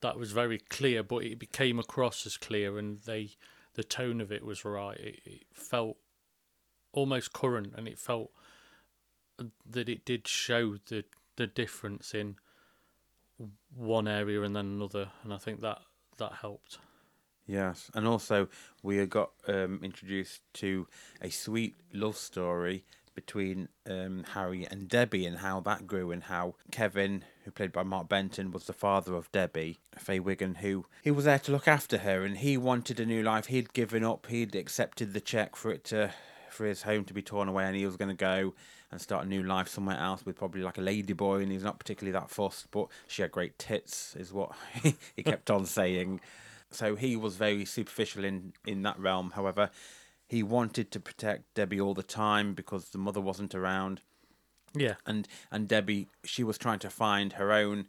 that 0.00 0.18
was 0.18 0.32
very 0.32 0.58
clear, 0.58 1.02
but 1.02 1.24
it 1.24 1.38
became 1.38 1.78
across 1.78 2.26
as 2.26 2.36
clear, 2.36 2.78
and 2.78 3.00
they 3.02 3.30
the 3.74 3.84
tone 3.84 4.20
of 4.20 4.32
it 4.32 4.44
was 4.44 4.64
right. 4.64 4.98
It, 4.98 5.20
it 5.24 5.46
felt 5.52 5.96
almost 6.92 7.32
current, 7.32 7.72
and 7.76 7.86
it 7.86 7.98
felt 7.98 8.30
that 9.68 9.88
it 9.88 10.04
did 10.04 10.26
show 10.26 10.76
the 10.88 11.04
the 11.36 11.46
difference 11.46 12.14
in 12.14 12.36
one 13.74 14.08
area 14.08 14.42
and 14.42 14.56
then 14.56 14.66
another, 14.66 15.10
and 15.22 15.32
I 15.32 15.38
think 15.38 15.60
that 15.60 15.82
that 16.18 16.32
helped. 16.40 16.78
Yes, 17.46 17.90
and 17.94 18.06
also 18.06 18.48
we 18.82 19.04
got 19.06 19.30
um, 19.46 19.80
introduced 19.82 20.42
to 20.54 20.88
a 21.22 21.30
sweet 21.30 21.76
love 21.92 22.16
story 22.16 22.84
between 23.14 23.68
um, 23.88 24.24
Harry 24.34 24.66
and 24.70 24.88
Debbie, 24.88 25.26
and 25.26 25.38
how 25.38 25.60
that 25.60 25.86
grew, 25.86 26.12
and 26.12 26.24
how 26.24 26.54
Kevin, 26.70 27.24
who 27.44 27.50
played 27.50 27.72
by 27.72 27.82
Mark 27.82 28.08
Benton, 28.08 28.50
was 28.50 28.64
the 28.64 28.72
father 28.72 29.14
of 29.14 29.32
Debbie, 29.32 29.78
Faye 29.96 30.20
Wiggan, 30.20 30.56
who 30.56 30.84
he 31.02 31.10
was 31.10 31.24
there 31.24 31.38
to 31.38 31.52
look 31.52 31.66
after 31.66 31.98
her, 31.98 32.24
and 32.24 32.38
he 32.38 32.56
wanted 32.56 33.00
a 33.00 33.06
new 33.06 33.22
life. 33.22 33.46
He'd 33.46 33.72
given 33.72 34.04
up. 34.04 34.26
He'd 34.26 34.54
accepted 34.54 35.14
the 35.14 35.20
check 35.20 35.56
for 35.56 35.72
it 35.72 35.82
to, 35.84 36.12
for 36.50 36.66
his 36.66 36.82
home 36.82 37.04
to 37.04 37.14
be 37.14 37.22
torn 37.22 37.48
away, 37.48 37.64
and 37.64 37.74
he 37.74 37.86
was 37.86 37.96
going 37.96 38.10
to 38.10 38.14
go 38.14 38.54
and 38.92 39.00
start 39.00 39.24
a 39.24 39.28
new 39.28 39.42
life 39.42 39.68
somewhere 39.68 39.98
else 39.98 40.24
with 40.24 40.36
probably 40.36 40.62
like 40.62 40.78
a 40.78 40.82
lady 40.82 41.12
boy, 41.12 41.40
and 41.40 41.50
he's 41.50 41.64
not 41.64 41.78
particularly 41.78 42.12
that 42.12 42.30
fussed, 42.30 42.70
but 42.70 42.88
she 43.08 43.22
had 43.22 43.32
great 43.32 43.58
tits, 43.58 44.14
is 44.16 44.32
what 44.32 44.52
he 45.16 45.22
kept 45.22 45.50
on 45.50 45.64
saying. 45.64 46.20
So 46.76 46.94
he 46.94 47.16
was 47.16 47.36
very 47.36 47.64
superficial 47.64 48.24
in, 48.24 48.52
in 48.66 48.82
that 48.82 48.98
realm. 48.98 49.32
However, 49.34 49.70
he 50.26 50.42
wanted 50.42 50.90
to 50.92 51.00
protect 51.00 51.54
Debbie 51.54 51.80
all 51.80 51.94
the 51.94 52.02
time 52.02 52.54
because 52.54 52.90
the 52.90 52.98
mother 52.98 53.20
wasn't 53.20 53.54
around, 53.54 54.00
Yeah, 54.74 54.94
and 55.06 55.26
and 55.50 55.68
Debbie 55.68 56.08
she 56.24 56.44
was 56.44 56.58
trying 56.58 56.80
to 56.80 56.90
find 56.90 57.34
her 57.34 57.52
own 57.52 57.86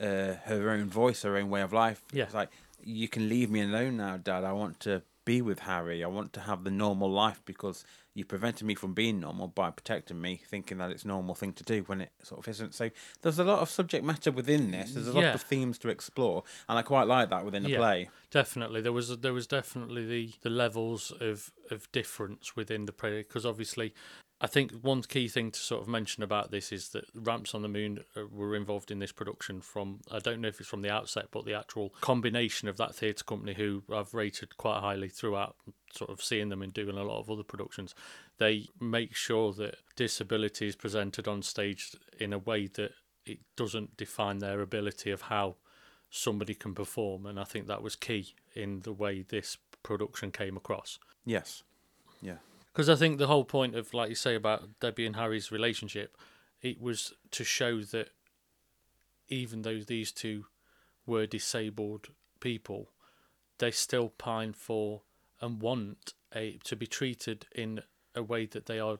uh, 0.00 0.34
her 0.44 0.70
own 0.70 0.88
voice, 0.88 1.22
her 1.22 1.36
own 1.36 1.50
way 1.50 1.62
of 1.62 1.72
life. 1.72 2.02
Yeah. 2.12 2.24
It's 2.24 2.34
like 2.34 2.50
you 2.82 3.08
can 3.08 3.28
leave 3.28 3.50
me 3.50 3.62
alone 3.62 3.96
now, 3.96 4.16
Dad. 4.16 4.44
I 4.44 4.52
want 4.52 4.80
to 4.80 5.02
be 5.24 5.40
with 5.42 5.60
Harry. 5.60 6.04
I 6.04 6.06
want 6.08 6.32
to 6.34 6.40
have 6.40 6.64
the 6.64 6.70
normal 6.70 7.10
life 7.10 7.40
because 7.44 7.84
you 8.14 8.24
prevented 8.24 8.66
me 8.66 8.74
from 8.74 8.94
being 8.94 9.20
normal 9.20 9.48
by 9.48 9.70
protecting 9.70 10.20
me, 10.20 10.40
thinking 10.46 10.78
that 10.78 10.90
it's 10.90 11.04
a 11.04 11.08
normal 11.08 11.34
thing 11.34 11.52
to 11.54 11.64
do 11.64 11.82
when 11.86 12.00
it 12.00 12.12
sort 12.22 12.40
of 12.40 12.48
isn't. 12.48 12.74
So 12.74 12.90
there's 13.22 13.38
a 13.38 13.44
lot 13.44 13.58
of 13.60 13.68
subject 13.70 14.04
matter 14.04 14.30
within 14.30 14.70
this. 14.70 14.92
There's 14.94 15.08
a 15.08 15.12
lot 15.12 15.22
Yeah. 15.22 15.34
of 15.34 15.42
themes 15.42 15.78
to 15.78 15.88
explore, 15.88 16.44
and 16.68 16.78
I 16.78 16.82
quite 16.82 17.08
like 17.08 17.30
that 17.30 17.44
within 17.44 17.62
the 17.64 17.70
Yeah. 17.70 17.78
play. 17.78 18.10
Definitely, 18.30 18.80
there 18.80 18.92
was 18.92 19.16
there 19.18 19.32
was 19.32 19.46
definitely 19.46 20.04
the, 20.06 20.32
the 20.42 20.50
levels 20.50 21.12
of, 21.20 21.50
of 21.70 21.90
difference 21.92 22.54
within 22.56 22.84
the 22.86 22.92
play 22.92 23.18
because 23.18 23.46
obviously, 23.46 23.94
I 24.40 24.46
think 24.46 24.72
one 24.72 25.02
key 25.02 25.28
thing 25.28 25.52
to 25.52 25.60
sort 25.60 25.82
of 25.82 25.88
mention 25.88 26.22
about 26.22 26.50
this 26.50 26.72
is 26.72 26.88
that 26.90 27.04
Ramps 27.14 27.54
on 27.54 27.62
the 27.62 27.68
Moon 27.68 28.00
uh, 28.16 28.22
were 28.30 28.56
involved 28.56 28.90
in 28.90 28.98
this 28.98 29.12
production 29.12 29.60
from 29.60 30.00
I 30.10 30.18
don't 30.18 30.40
know 30.40 30.48
if 30.48 30.60
it's 30.60 30.68
from 30.68 30.82
the 30.82 30.90
outset, 30.90 31.26
but 31.30 31.44
the 31.44 31.54
actual 31.54 31.90
combination 32.00 32.68
of 32.68 32.76
that 32.76 32.94
theatre 32.94 33.24
company 33.24 33.54
who 33.54 33.84
I've 33.92 34.12
rated 34.12 34.56
quite 34.56 34.80
highly 34.80 35.08
throughout, 35.08 35.56
sort 35.92 36.10
of 36.10 36.22
seeing 36.22 36.48
them 36.48 36.62
and 36.62 36.74
doing 36.74 36.98
a 36.98 37.04
lot 37.04 37.20
of 37.20 37.30
other 37.30 37.44
productions, 37.44 37.94
they 38.38 38.68
make 38.80 39.14
sure 39.14 39.52
that 39.54 39.76
disability 39.96 40.66
is 40.66 40.76
presented 40.76 41.28
on 41.28 41.42
stage 41.42 41.94
in 42.18 42.32
a 42.32 42.38
way 42.38 42.66
that 42.66 42.92
it 43.24 43.38
doesn't 43.56 43.96
define 43.96 44.38
their 44.38 44.60
ability 44.60 45.10
of 45.10 45.22
how 45.22 45.56
somebody 46.10 46.54
can 46.54 46.74
perform, 46.74 47.26
and 47.26 47.40
I 47.40 47.44
think 47.44 47.66
that 47.66 47.82
was 47.82 47.96
key 47.96 48.34
in 48.54 48.80
the 48.80 48.92
way 48.92 49.22
this 49.22 49.58
production 49.82 50.30
came 50.30 50.56
across. 50.56 50.98
Yes. 51.24 51.62
Yeah. 52.20 52.36
Because 52.74 52.88
I 52.88 52.96
think 52.96 53.18
the 53.18 53.28
whole 53.28 53.44
point 53.44 53.76
of, 53.76 53.94
like 53.94 54.08
you 54.08 54.16
say, 54.16 54.34
about 54.34 54.80
Debbie 54.80 55.06
and 55.06 55.14
Harry's 55.14 55.52
relationship, 55.52 56.16
it 56.60 56.80
was 56.80 57.12
to 57.30 57.44
show 57.44 57.82
that 57.82 58.08
even 59.28 59.62
though 59.62 59.78
these 59.78 60.10
two 60.10 60.46
were 61.06 61.24
disabled 61.24 62.08
people, 62.40 62.90
they 63.58 63.70
still 63.70 64.08
pine 64.08 64.52
for 64.52 65.02
and 65.40 65.62
want 65.62 66.14
a 66.34 66.58
to 66.64 66.74
be 66.74 66.86
treated 66.86 67.46
in 67.54 67.80
a 68.14 68.22
way 68.22 68.46
that 68.46 68.66
they 68.66 68.80
are 68.80 68.98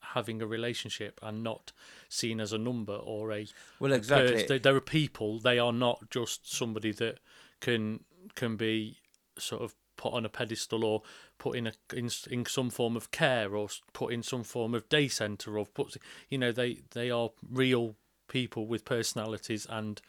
having 0.00 0.42
a 0.42 0.46
relationship 0.46 1.18
and 1.22 1.42
not 1.42 1.72
seen 2.10 2.40
as 2.40 2.52
a 2.52 2.58
number 2.58 2.94
or 2.94 3.32
a 3.32 3.46
Well, 3.80 3.92
exactly. 3.92 4.44
they, 4.46 4.58
they're 4.58 4.76
a 4.76 4.82
people. 4.82 5.38
They 5.38 5.58
are 5.58 5.72
not 5.72 6.10
just 6.10 6.52
somebody 6.54 6.92
that 6.92 7.20
can 7.60 8.00
can 8.34 8.56
be 8.56 8.98
sort 9.38 9.62
of 9.62 9.74
put 9.96 10.12
on 10.12 10.24
a 10.24 10.28
pedestal 10.28 10.84
or 10.84 11.02
put 11.44 11.58
in 11.58 11.66
a 11.66 11.72
in, 11.94 12.08
in 12.30 12.46
some 12.46 12.70
form 12.70 12.96
of 12.96 13.10
care 13.10 13.54
or 13.54 13.68
put 13.92 14.14
in 14.14 14.22
some 14.22 14.42
form 14.42 14.74
of 14.74 14.88
day 14.88 15.06
center 15.06 15.58
or 15.58 15.66
put 15.66 15.94
you 16.30 16.38
know 16.38 16.50
they 16.50 16.78
they 16.92 17.10
are 17.10 17.28
real 17.52 17.96
people 18.28 18.66
with 18.66 18.86
personalities 18.86 19.66
and 19.68 20.00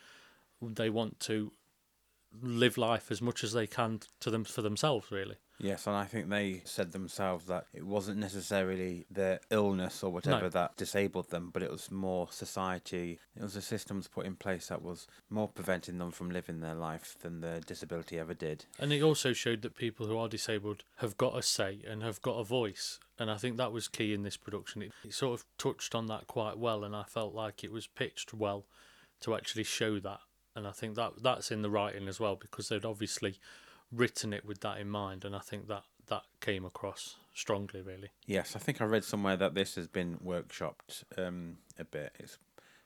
they 0.62 0.90
want 0.90 1.20
to 1.20 1.52
live 2.42 2.78
life 2.78 3.12
as 3.12 3.22
much 3.22 3.44
as 3.44 3.52
they 3.52 3.68
can 3.68 4.00
to 4.22 4.32
them 4.32 4.46
for 4.46 4.62
themselves 4.62 5.12
really 5.12 5.36
Yes, 5.58 5.88
and 5.88 5.96
I 5.96 6.06
think 6.06 6.30
they 6.30 6.62
said 6.66 6.92
themselves 6.92 7.46
that 7.46 7.68
it 7.74 7.86
wasn't 7.86 8.18
necessarily 8.18 9.06
their 9.10 9.40
illness 9.50 10.04
or 10.04 10.12
whatever 10.12 10.44
No. 10.44 10.50
that 10.50 10.76
disabled 10.76 11.30
them, 11.30 11.50
but 11.54 11.64
it 11.64 11.72
was 11.72 11.90
more 11.90 12.28
society. 12.32 13.20
It 13.36 13.42
was 13.44 13.54
the 13.54 13.62
systems 13.62 14.08
put 14.08 14.26
in 14.26 14.36
place 14.36 14.68
that 14.68 14.82
was 14.82 15.08
more 15.30 15.48
preventing 15.48 15.98
them 15.98 16.12
from 16.12 16.30
living 16.30 16.60
their 16.60 16.76
life 16.76 17.16
than 17.22 17.40
the 17.40 17.62
disability 17.66 18.20
ever 18.20 18.34
did. 18.34 18.66
And 18.80 18.92
it 18.92 19.02
also 19.02 19.32
showed 19.34 19.62
that 19.62 19.76
people 19.78 20.08
who 20.08 20.18
are 20.18 20.28
disabled 20.28 20.84
have 20.98 21.18
got 21.18 21.38
a 21.38 21.42
say 21.42 21.82
and 21.88 22.04
have 22.04 22.22
got 22.22 22.34
a 22.40 22.44
voice. 22.44 23.00
And 23.18 23.32
I 23.32 23.38
think 23.38 23.56
that 23.58 23.72
was 23.72 23.88
key 23.88 24.14
in 24.14 24.24
this 24.24 24.38
production. 24.38 24.82
It, 24.82 24.92
it 25.06 25.14
sort 25.14 25.40
of 25.40 25.46
touched 25.58 25.96
on 25.96 26.08
that 26.08 26.28
quite 26.28 26.58
well, 26.58 26.84
and 26.84 26.94
I 26.96 27.04
felt 27.04 27.34
like 27.34 27.64
it 27.64 27.72
was 27.72 27.88
pitched 27.88 28.34
well 28.34 28.66
to 29.22 29.34
actually 29.36 29.64
show 29.64 30.00
that. 30.00 30.20
And 30.54 30.68
I 30.68 30.72
think 30.72 30.96
that 30.96 31.24
that's 31.24 31.52
in 31.52 31.62
the 31.62 31.70
writing 31.70 32.08
as 32.08 32.20
well 32.20 32.36
because 32.36 32.70
they'd 32.70 32.86
obviously 32.86 33.40
written 33.92 34.34
it 34.34 34.46
with 34.46 34.62
that 34.62 34.80
in 34.80 34.90
mind, 34.90 35.26
and 35.26 35.36
I 35.36 35.40
think 35.40 35.68
that 35.68 35.84
that 36.08 36.24
came 36.40 36.66
across 36.66 37.16
strongly, 37.34 37.82
really. 37.82 38.10
Yes, 38.26 38.56
I 38.56 38.60
think 38.60 38.82
I 38.82 38.86
read 38.86 39.04
somewhere 39.04 39.38
that 39.38 39.56
this 39.56 39.76
has 39.76 39.88
been 39.88 40.18
workshopped 40.26 41.04
um, 41.18 41.58
a 41.80 41.84
bit. 41.84 42.14
It's 42.20 42.38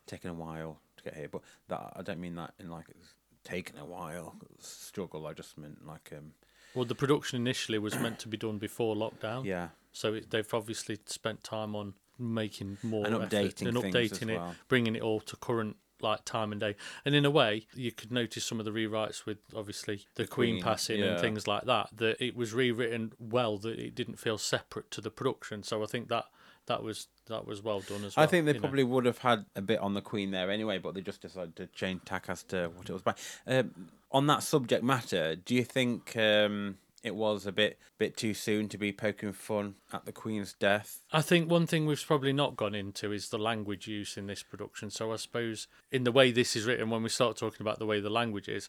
taken 0.07 0.29
a 0.29 0.33
while 0.33 0.79
to 0.97 1.03
get 1.03 1.15
here, 1.15 1.27
but 1.29 1.41
that 1.67 1.93
I 1.95 2.01
don't 2.01 2.19
mean 2.19 2.35
that 2.35 2.53
in 2.59 2.69
like 2.69 2.85
it's 2.89 3.13
taken 3.43 3.77
a 3.77 3.85
while 3.85 4.35
struggle. 4.59 5.27
I 5.27 5.33
just 5.33 5.57
meant 5.57 5.85
like 5.85 6.11
um, 6.15 6.31
Well, 6.73 6.85
the 6.85 6.95
production 6.95 7.39
initially 7.39 7.79
was 7.79 7.97
meant 7.97 8.19
to 8.19 8.27
be 8.27 8.37
done 8.37 8.57
before 8.57 8.95
lockdown, 8.95 9.45
yeah, 9.45 9.69
so 9.91 10.13
it, 10.15 10.29
they've 10.31 10.53
obviously 10.53 10.99
spent 11.05 11.43
time 11.43 11.75
on 11.75 11.93
making 12.17 12.77
more 12.83 13.05
And 13.05 13.15
effort 13.15 13.29
updating 13.29 13.67
and 13.69 13.81
things 13.81 13.95
updating 13.95 14.29
it, 14.29 14.37
well. 14.37 14.55
bringing 14.67 14.95
it 14.95 15.01
all 15.01 15.21
to 15.21 15.35
current 15.37 15.77
like 16.01 16.25
time 16.25 16.51
and 16.51 16.61
day. 16.61 16.75
And 17.05 17.15
in 17.15 17.25
a 17.25 17.29
way, 17.29 17.67
you 17.73 17.91
could 17.91 18.11
notice 18.11 18.45
some 18.45 18.59
of 18.59 18.65
the 18.65 18.71
rewrites 18.71 19.25
with 19.25 19.37
obviously 19.55 20.05
the, 20.15 20.27
Queen, 20.27 20.55
Queen, 20.55 20.63
passing 20.63 20.99
yeah. 20.99 21.11
and 21.11 21.19
things 21.19 21.47
like 21.47 21.65
that. 21.65 21.89
That 21.95 22.23
it 22.23 22.35
was 22.35 22.53
rewritten 22.53 23.13
well. 23.19 23.57
That 23.57 23.79
it 23.79 23.95
didn't 23.95 24.19
feel 24.19 24.37
separate 24.37 24.91
to 24.91 25.01
the 25.01 25.11
production. 25.11 25.63
So 25.63 25.83
I 25.83 25.85
think 25.85 26.09
that 26.09 26.25
that 26.69 26.83
was 26.83 27.07
that 27.27 27.45
was 27.45 27.61
well 27.61 27.81
done 27.81 28.05
as 28.05 28.15
well. 28.15 28.23
I 28.23 28.27
think 28.27 28.45
they 28.45 28.51
you 28.53 28.59
know. 28.59 28.61
probably 28.61 28.83
would 28.83 29.05
have 29.05 29.17
had 29.17 29.45
a 29.55 29.61
bit 29.61 29.79
on 29.79 29.93
the 29.93 30.01
Queen 30.01 30.31
there 30.31 30.49
anyway, 30.49 30.77
but 30.77 30.93
they 30.93 31.01
just 31.01 31.21
decided 31.21 31.55
to 31.57 31.67
change 31.67 32.01
tack 32.05 32.25
as 32.29 32.43
to 32.43 32.71
what 32.75 32.89
it 32.89 32.93
was 32.93 33.01
by. 33.01 33.15
Um, 33.45 33.89
on 34.11 34.27
that 34.27 34.41
subject 34.43 34.83
matter, 34.83 35.35
do 35.35 35.53
you 35.53 35.63
think 35.63 36.15
um, 36.15 36.77
it 37.03 37.15
was 37.15 37.45
a 37.45 37.51
bit 37.51 37.79
bit 37.97 38.17
too 38.17 38.33
soon 38.33 38.67
to 38.69 38.77
be 38.77 38.91
poking 38.91 39.33
fun 39.33 39.75
at 39.93 40.05
the 40.05 40.11
Queen's 40.11 40.53
death. 40.53 41.01
I 41.11 41.21
think 41.21 41.49
one 41.49 41.67
thing 41.67 41.85
we've 41.85 42.05
probably 42.05 42.33
not 42.33 42.57
gone 42.57 42.75
into 42.75 43.11
is 43.11 43.29
the 43.29 43.37
language 43.37 43.87
use 43.87 44.17
in 44.17 44.27
this 44.27 44.43
production. 44.43 44.89
So 44.89 45.11
I 45.11 45.15
suppose 45.15 45.67
in 45.91 46.03
the 46.03 46.11
way 46.11 46.31
this 46.31 46.55
is 46.55 46.65
written, 46.65 46.89
when 46.89 47.03
we 47.03 47.09
start 47.09 47.37
talking 47.37 47.61
about 47.61 47.79
the 47.79 47.85
way 47.85 47.99
the 47.99 48.09
language 48.09 48.49
is, 48.49 48.67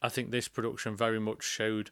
I 0.00 0.08
think 0.08 0.30
this 0.30 0.48
production 0.48 0.96
very 0.96 1.20
much 1.20 1.42
showed 1.42 1.90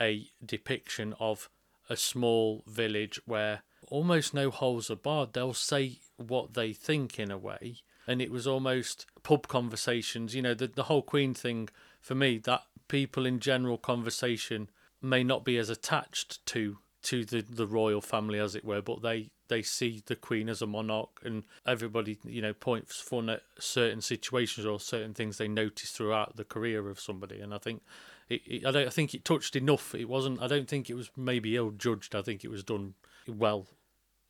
a 0.00 0.26
depiction 0.44 1.14
of 1.18 1.48
a 1.90 1.96
small 1.96 2.62
village 2.66 3.20
where 3.26 3.62
almost 3.88 4.34
no 4.34 4.50
holes 4.50 4.90
are 4.90 4.96
barred. 4.96 5.32
They'll 5.32 5.54
say 5.54 5.98
what 6.16 6.54
they 6.54 6.72
think 6.72 7.18
in 7.18 7.30
a 7.30 7.38
way. 7.38 7.78
And 8.06 8.22
it 8.22 8.30
was 8.30 8.46
almost 8.46 9.06
pub 9.22 9.48
conversations, 9.48 10.34
you 10.34 10.40
know, 10.40 10.54
the, 10.54 10.68
the 10.68 10.84
whole 10.84 11.02
Queen 11.02 11.34
thing 11.34 11.68
for 12.00 12.14
me, 12.14 12.38
that 12.38 12.62
people 12.88 13.26
in 13.26 13.38
general 13.38 13.76
conversation 13.76 14.70
may 15.00 15.22
not 15.22 15.44
be 15.44 15.58
as 15.58 15.70
attached 15.70 16.44
to 16.46 16.78
to 17.00 17.24
the, 17.24 17.40
the 17.42 17.66
royal 17.66 18.00
family 18.00 18.38
as 18.38 18.54
it 18.54 18.64
were, 18.64 18.82
but 18.82 19.02
they, 19.02 19.30
they 19.48 19.62
see 19.62 20.02
the 20.06 20.16
Queen 20.16 20.48
as 20.48 20.60
a 20.60 20.66
monarch 20.66 21.20
and 21.24 21.44
everybody, 21.64 22.18
you 22.24 22.42
know, 22.42 22.52
points 22.52 23.00
fun 23.00 23.30
at 23.30 23.42
certain 23.58 24.00
situations 24.00 24.66
or 24.66 24.80
certain 24.80 25.14
things 25.14 25.38
they 25.38 25.48
notice 25.48 25.90
throughout 25.90 26.36
the 26.36 26.44
career 26.44 26.90
of 26.90 26.98
somebody. 26.98 27.40
And 27.40 27.54
I 27.54 27.58
think 27.58 27.82
it, 28.28 28.42
it, 28.44 28.66
I 28.66 28.72
don't 28.72 28.86
I 28.86 28.90
think 28.90 29.14
it 29.14 29.24
touched 29.24 29.56
enough. 29.56 29.94
It 29.94 30.08
wasn't 30.08 30.42
I 30.42 30.48
don't 30.48 30.68
think 30.68 30.90
it 30.90 30.94
was 30.94 31.10
maybe 31.16 31.56
ill 31.56 31.70
judged. 31.70 32.14
I 32.14 32.22
think 32.22 32.44
it 32.44 32.50
was 32.50 32.64
done 32.64 32.94
well 33.26 33.66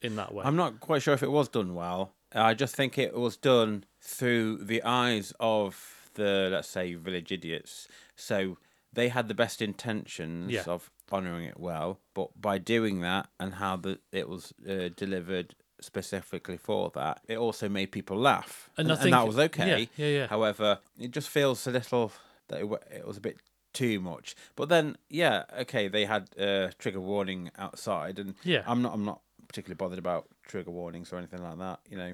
in 0.02 0.16
that 0.16 0.32
way. 0.34 0.44
I'm 0.44 0.56
not 0.56 0.80
quite 0.80 1.02
sure 1.02 1.14
if 1.14 1.22
it 1.22 1.30
was 1.30 1.48
done 1.48 1.74
well. 1.74 2.12
I 2.32 2.54
just 2.54 2.76
think 2.76 2.98
it 2.98 3.16
was 3.16 3.36
done 3.36 3.84
through 4.00 4.58
the 4.58 4.82
eyes 4.82 5.32
of 5.40 6.10
the, 6.14 6.48
let's 6.52 6.68
say, 6.68 6.94
village 6.94 7.32
idiots. 7.32 7.88
So 8.14 8.58
they 8.98 9.08
had 9.08 9.28
the 9.28 9.34
best 9.44 9.62
intentions 9.62 10.52
Yeah. 10.52 10.64
of 10.74 10.90
honouring 11.12 11.46
it 11.52 11.58
well, 11.68 11.90
but 12.18 12.28
by 12.48 12.56
doing 12.58 13.00
that 13.00 13.24
and 13.40 13.54
how 13.54 13.76
the, 13.76 13.98
it 14.12 14.28
was 14.28 14.52
uh, 14.68 14.88
delivered 15.04 15.54
specifically 15.80 16.56
for 16.56 16.90
that, 16.94 17.20
it 17.28 17.38
also 17.38 17.68
made 17.68 17.86
people 17.98 18.16
laugh. 18.16 18.68
And 18.76 18.90
I 18.92 18.96
that 18.96 19.26
was 19.26 19.38
okay. 19.38 19.68
yeah, 19.68 19.86
yeah, 20.06 20.18
yeah. 20.18 20.26
However, 20.26 20.80
it 20.98 21.10
just 21.12 21.28
feels 21.28 21.66
a 21.66 21.70
little 21.70 22.12
that 22.48 22.60
it, 22.62 22.68
it 23.00 23.06
was 23.06 23.16
a 23.16 23.20
bit 23.20 23.36
too 23.72 24.00
much. 24.00 24.34
But 24.56 24.68
then, 24.68 24.96
yeah, 25.08 25.44
okay, 25.60 25.88
they 25.88 26.04
had 26.04 26.28
uh, 26.38 26.70
trigger 26.78 27.00
warning 27.00 27.50
outside, 27.56 28.18
and 28.18 28.34
Yeah. 28.42 28.62
I'm 28.66 28.82
not 28.82 28.92
I'm 28.94 29.04
not 29.04 29.20
particularly 29.48 29.76
bothered 29.76 29.98
about 29.98 30.26
trigger 30.46 30.70
warnings 30.70 31.12
or 31.12 31.16
anything 31.18 31.42
like 31.42 31.58
that, 31.58 31.80
you 31.90 31.96
know. 31.96 32.12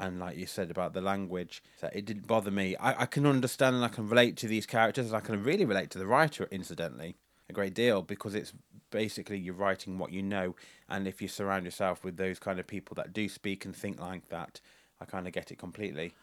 And 0.00 0.18
like 0.18 0.38
you 0.38 0.46
said 0.46 0.70
about 0.70 0.94
the 0.94 1.02
language, 1.02 1.62
that 1.80 1.94
it 1.94 2.06
didn't 2.06 2.26
bother 2.26 2.50
me. 2.50 2.74
I, 2.76 3.02
I 3.02 3.06
can 3.06 3.26
understand 3.26 3.76
and 3.76 3.84
I 3.84 3.88
can 3.88 4.08
relate 4.08 4.34
to 4.38 4.48
these 4.48 4.64
characters, 4.64 5.06
and 5.08 5.16
I 5.16 5.20
can 5.20 5.44
really 5.44 5.66
relate 5.66 5.90
to 5.90 5.98
the 5.98 6.06
writer, 6.06 6.48
incidentally, 6.50 7.16
a 7.50 7.52
great 7.52 7.74
deal 7.74 8.00
because 8.00 8.34
it's 8.34 8.54
basically 8.90 9.38
you're 9.38 9.54
writing 9.54 9.98
what 9.98 10.10
you 10.10 10.22
know, 10.22 10.56
and 10.88 11.06
if 11.06 11.20
you 11.20 11.28
surround 11.28 11.66
yourself 11.66 12.02
with 12.02 12.16
those 12.16 12.38
kind 12.38 12.58
of 12.58 12.66
people 12.66 12.94
that 12.94 13.12
do 13.12 13.28
speak 13.28 13.66
and 13.66 13.76
think 13.76 14.00
like 14.00 14.30
that, 14.30 14.60
I 15.02 15.04
kind 15.04 15.26
of 15.26 15.34
get 15.34 15.50
it 15.50 15.58
completely. 15.58 16.14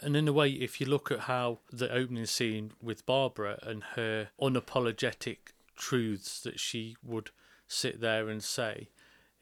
And 0.00 0.16
in 0.16 0.26
a 0.26 0.32
way, 0.32 0.50
if 0.50 0.80
you 0.80 0.86
look 0.86 1.12
at 1.12 1.20
how 1.20 1.60
the 1.70 1.90
opening 1.92 2.26
scene 2.26 2.72
with 2.82 3.06
Barbara 3.06 3.58
and 3.62 3.84
her 3.94 4.30
unapologetic 4.40 5.38
truths 5.76 6.40
that 6.40 6.58
she 6.58 6.96
would 7.04 7.30
sit 7.68 8.00
there 8.00 8.28
and 8.28 8.42
say, 8.42 8.88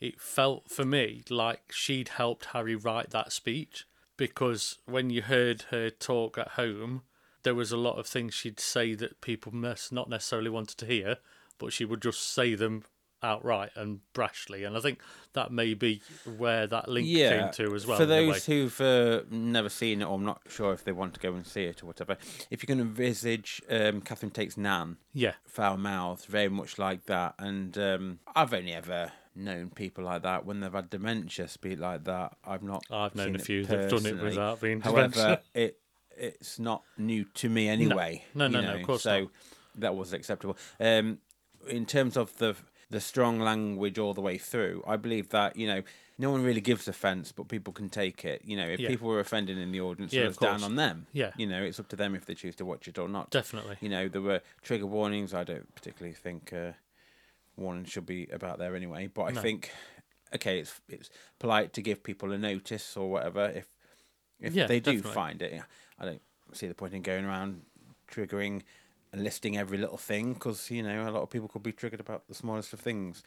it 0.00 0.20
felt 0.20 0.70
for 0.70 0.84
me 0.84 1.22
like 1.28 1.72
she'd 1.72 2.10
helped 2.10 2.46
Harry 2.46 2.76
write 2.76 3.10
that 3.10 3.32
speech 3.32 3.86
because 4.16 4.78
when 4.86 5.10
you 5.10 5.22
heard 5.22 5.62
her 5.70 5.90
talk 5.90 6.38
at 6.38 6.48
home, 6.48 7.02
there 7.42 7.54
was 7.54 7.72
a 7.72 7.76
lot 7.76 7.98
of 7.98 8.06
things 8.06 8.34
she'd 8.34 8.60
say 8.60 8.94
that 8.94 9.20
people 9.20 9.54
must 9.54 9.92
not 9.92 10.10
necessarily 10.10 10.50
wanted 10.50 10.76
to 10.78 10.86
hear, 10.86 11.16
but 11.58 11.72
she 11.72 11.84
would 11.84 12.02
just 12.02 12.32
say 12.32 12.54
them 12.54 12.84
outright 13.22 13.70
and 13.74 14.00
brashly. 14.14 14.66
And 14.66 14.76
I 14.76 14.80
think 14.80 15.00
that 15.32 15.50
may 15.50 15.74
be 15.74 16.02
where 16.36 16.66
that 16.66 16.88
link 16.88 17.06
came 17.08 17.50
to 17.52 17.74
as 17.74 17.86
well. 17.86 17.96
For 17.96 18.04
in 18.04 18.10
a 18.10 18.12
way. 18.12 18.26
those 18.26 18.46
who've 18.46 18.80
uh, 18.80 19.22
never 19.30 19.68
seen 19.68 20.02
it, 20.02 20.04
or 20.04 20.14
I'm 20.14 20.24
not 20.24 20.42
sure 20.48 20.72
if 20.72 20.84
they 20.84 20.92
want 20.92 21.14
to 21.14 21.20
go 21.20 21.34
and 21.34 21.46
see 21.46 21.64
it 21.64 21.82
or 21.82 21.86
whatever, 21.86 22.16
if 22.50 22.62
you 22.62 22.66
can 22.66 22.80
envisage 22.80 23.62
um, 23.70 24.00
Catherine 24.00 24.30
Tate's 24.30 24.56
Nan, 24.56 24.96
yeah, 25.12 25.34
foul 25.46 25.76
mouthed, 25.76 26.26
very 26.26 26.48
much 26.48 26.78
like 26.78 27.06
that. 27.06 27.34
And 27.38 27.76
um, 27.78 28.18
I've 28.34 28.54
only 28.54 28.72
ever 28.72 29.12
known 29.38 29.70
people 29.70 30.04
like 30.04 30.22
that 30.22 30.44
when 30.44 30.60
they've 30.60 30.72
had 30.72 30.90
dementia 30.90 31.48
speak 31.48 31.78
like 31.78 32.04
that. 32.04 32.36
I've 32.44 32.62
not. 32.62 32.82
I've 32.90 33.14
known 33.14 33.36
a 33.36 33.38
few 33.38 33.64
that've 33.64 33.90
done 33.90 34.06
it 34.06 34.20
without 34.22 34.60
being 34.60 34.80
However, 34.80 35.08
dementia. 35.08 35.40
it 35.54 35.78
it's 36.16 36.58
not 36.58 36.82
new 36.96 37.24
to 37.34 37.48
me 37.48 37.68
anyway. 37.68 38.24
No, 38.34 38.48
no, 38.48 38.60
you 38.60 38.66
no, 38.66 38.74
of 38.76 38.82
course 38.86 39.02
So 39.02 39.20
not. 39.20 39.30
that 39.76 39.94
was 39.96 40.12
acceptable. 40.12 40.56
Um, 40.80 41.18
in 41.68 41.86
terms 41.86 42.16
of 42.16 42.36
the 42.38 42.56
the 42.90 43.00
strong 43.00 43.38
language 43.38 43.98
all 43.98 44.14
the 44.14 44.20
way 44.22 44.38
through, 44.38 44.82
I 44.86 44.96
believe 44.96 45.28
that 45.30 45.56
you 45.56 45.66
know 45.66 45.82
no 46.20 46.32
one 46.32 46.42
really 46.42 46.60
gives 46.60 46.88
offence, 46.88 47.30
but 47.30 47.46
people 47.46 47.72
can 47.72 47.88
take 47.88 48.24
it. 48.24 48.42
You 48.44 48.56
know, 48.56 48.66
if 48.66 48.80
Yeah. 48.80 48.88
people 48.88 49.06
were 49.08 49.20
offended 49.20 49.56
in 49.58 49.70
the 49.70 49.80
audience, 49.80 50.12
Yeah, 50.12 50.22
of 50.22 50.28
it's 50.30 50.38
down 50.38 50.64
on 50.64 50.74
them. 50.74 51.06
Yeah. 51.12 51.30
you 51.36 51.46
know, 51.46 51.62
it's 51.62 51.78
up 51.78 51.86
to 51.90 51.96
them 51.96 52.16
if 52.16 52.26
they 52.26 52.34
choose 52.34 52.56
to 52.56 52.64
watch 52.64 52.88
it 52.88 52.98
or 52.98 53.08
not. 53.08 53.30
Definitely. 53.30 53.76
You 53.80 53.88
know, 53.88 54.08
there 54.08 54.20
were 54.22 54.40
trigger 54.62 54.86
warnings. 54.86 55.32
I 55.32 55.44
don't 55.44 55.72
particularly 55.76 56.14
think 56.14 56.52
uh, 56.52 56.72
warnings 57.58 57.90
should 57.90 58.06
be 58.06 58.26
about 58.26 58.58
there 58.58 58.74
anyway. 58.76 59.08
But 59.08 59.24
I 59.24 59.32
No. 59.32 59.40
think, 59.42 59.70
okay, 60.34 60.60
it's 60.60 60.80
it's 60.88 61.10
polite 61.38 61.72
to 61.74 61.82
give 61.82 62.02
people 62.02 62.32
a 62.32 62.38
notice 62.38 62.96
or 62.96 63.10
whatever 63.10 63.46
if 63.46 63.66
if 64.40 64.54
Yeah, 64.54 64.66
they 64.66 64.80
do 64.80 64.96
definitely. 64.96 65.12
find 65.12 65.42
it. 65.42 65.62
I 65.98 66.04
don't 66.04 66.22
see 66.52 66.66
the 66.68 66.74
point 66.74 66.94
in 66.94 67.02
going 67.02 67.24
around 67.24 67.62
triggering 68.10 68.62
and 69.12 69.24
listing 69.24 69.56
every 69.56 69.78
little 69.78 69.96
thing 69.96 70.34
because 70.34 70.70
you 70.70 70.82
know 70.82 71.08
a 71.08 71.10
lot 71.10 71.22
of 71.22 71.30
people 71.30 71.48
could 71.48 71.62
be 71.62 71.72
triggered 71.72 72.00
about 72.00 72.28
the 72.28 72.34
smallest 72.34 72.72
of 72.72 72.80
things. 72.80 73.22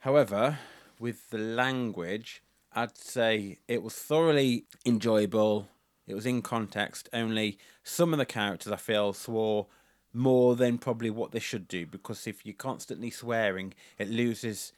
However, 0.00 0.58
with 0.98 1.30
the 1.30 1.38
language, 1.38 2.42
I'd 2.72 2.96
say 2.96 3.58
it 3.68 3.82
was 3.82 3.94
thoroughly 3.94 4.66
enjoyable. 4.86 5.68
It 6.06 6.14
was 6.14 6.26
in 6.26 6.40
context. 6.42 7.08
Only 7.12 7.58
some 7.82 8.12
of 8.14 8.18
the 8.18 8.26
characters 8.26 8.72
I 8.72 8.76
feel 8.76 9.12
swore 9.12 9.66
more 10.12 10.56
than 10.56 10.78
probably 10.78 11.10
what 11.10 11.32
they 11.32 11.38
should 11.38 11.68
do 11.68 11.86
because 11.86 12.26
if 12.26 12.44
you're 12.44 12.54
constantly 12.54 13.10
swearing, 13.10 13.74
it 13.98 14.08
loses 14.08 14.72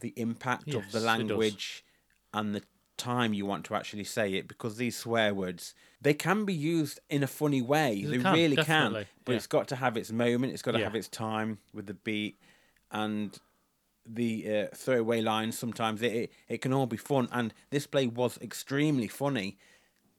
the 0.00 0.12
impact 0.16 0.74
of 0.74 0.90
the 0.92 1.00
language 1.00 1.84
and 2.34 2.54
the 2.54 2.62
time 2.98 3.32
you 3.32 3.46
want 3.46 3.64
to 3.64 3.74
actually 3.74 4.04
say 4.04 4.34
it 4.34 4.46
because 4.46 4.76
these 4.76 4.96
swear 4.96 5.34
words 5.34 5.74
they 6.00 6.14
can 6.14 6.44
be 6.44 6.54
used 6.54 7.00
in 7.08 7.22
a 7.22 7.26
funny 7.26 7.62
way. 7.62 8.02
They 8.04 8.16
they, 8.16 8.22
can, 8.22 8.34
really 8.34 8.56
can. 8.56 8.92
but 8.92 9.32
yeah. 9.32 9.36
it's 9.36 9.46
got 9.46 9.68
to 9.68 9.76
have 9.76 9.96
its 9.96 10.12
moment 10.12 10.52
it's 10.52 10.62
got 10.62 10.72
to 10.72 10.78
Yeah. 10.78 10.84
have 10.84 10.94
its 10.94 11.08
time 11.08 11.58
with 11.72 11.86
the 11.86 11.94
beat 11.94 12.38
and 12.90 13.36
the 14.04 14.68
uh, 14.72 14.74
throwaway 14.74 15.20
lines 15.20 15.56
sometimes. 15.56 16.02
It, 16.02 16.12
it 16.12 16.32
it 16.48 16.58
can 16.60 16.72
all 16.72 16.86
be 16.86 16.96
fun 16.96 17.28
and 17.32 17.54
this 17.70 17.86
play 17.86 18.06
was 18.08 18.38
extremely 18.42 19.08
funny 19.08 19.58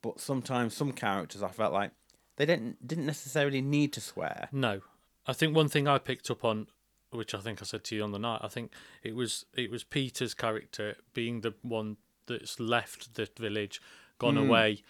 but 0.01 0.19
sometimes 0.19 0.75
some 0.75 0.91
characters 0.91 1.41
i 1.41 1.47
felt 1.49 1.71
like 1.73 1.91
they 2.35 2.45
didn't 2.45 2.85
didn't 2.87 3.05
necessarily 3.05 3.61
need 3.61 3.93
to 3.93 4.01
swear. 4.01 4.49
No, 4.51 4.81
I 5.25 5.33
think 5.33 5.55
one 5.55 5.69
thing 5.69 5.87
I 5.87 5.97
picked 5.97 6.29
up 6.29 6.43
on, 6.43 6.67
which 7.11 7.33
I 7.33 7.39
think 7.39 7.61
I 7.61 7.65
said 7.65 7.83
to 7.85 7.95
you 7.95 8.03
on 8.03 8.11
the 8.11 8.19
night, 8.19 8.41
I 8.43 8.47
think 8.47 8.71
it 9.03 9.15
was 9.15 9.45
it 9.55 9.71
was 9.71 9.83
Peter's 9.83 10.33
character 10.33 10.95
being 11.13 11.41
the 11.41 11.53
one 11.61 11.97
that's 12.27 12.59
left 12.59 13.15
the 13.15 13.27
village, 13.37 13.81
gone 14.17 14.37
hmm. 14.37 14.49
away, 14.49 14.83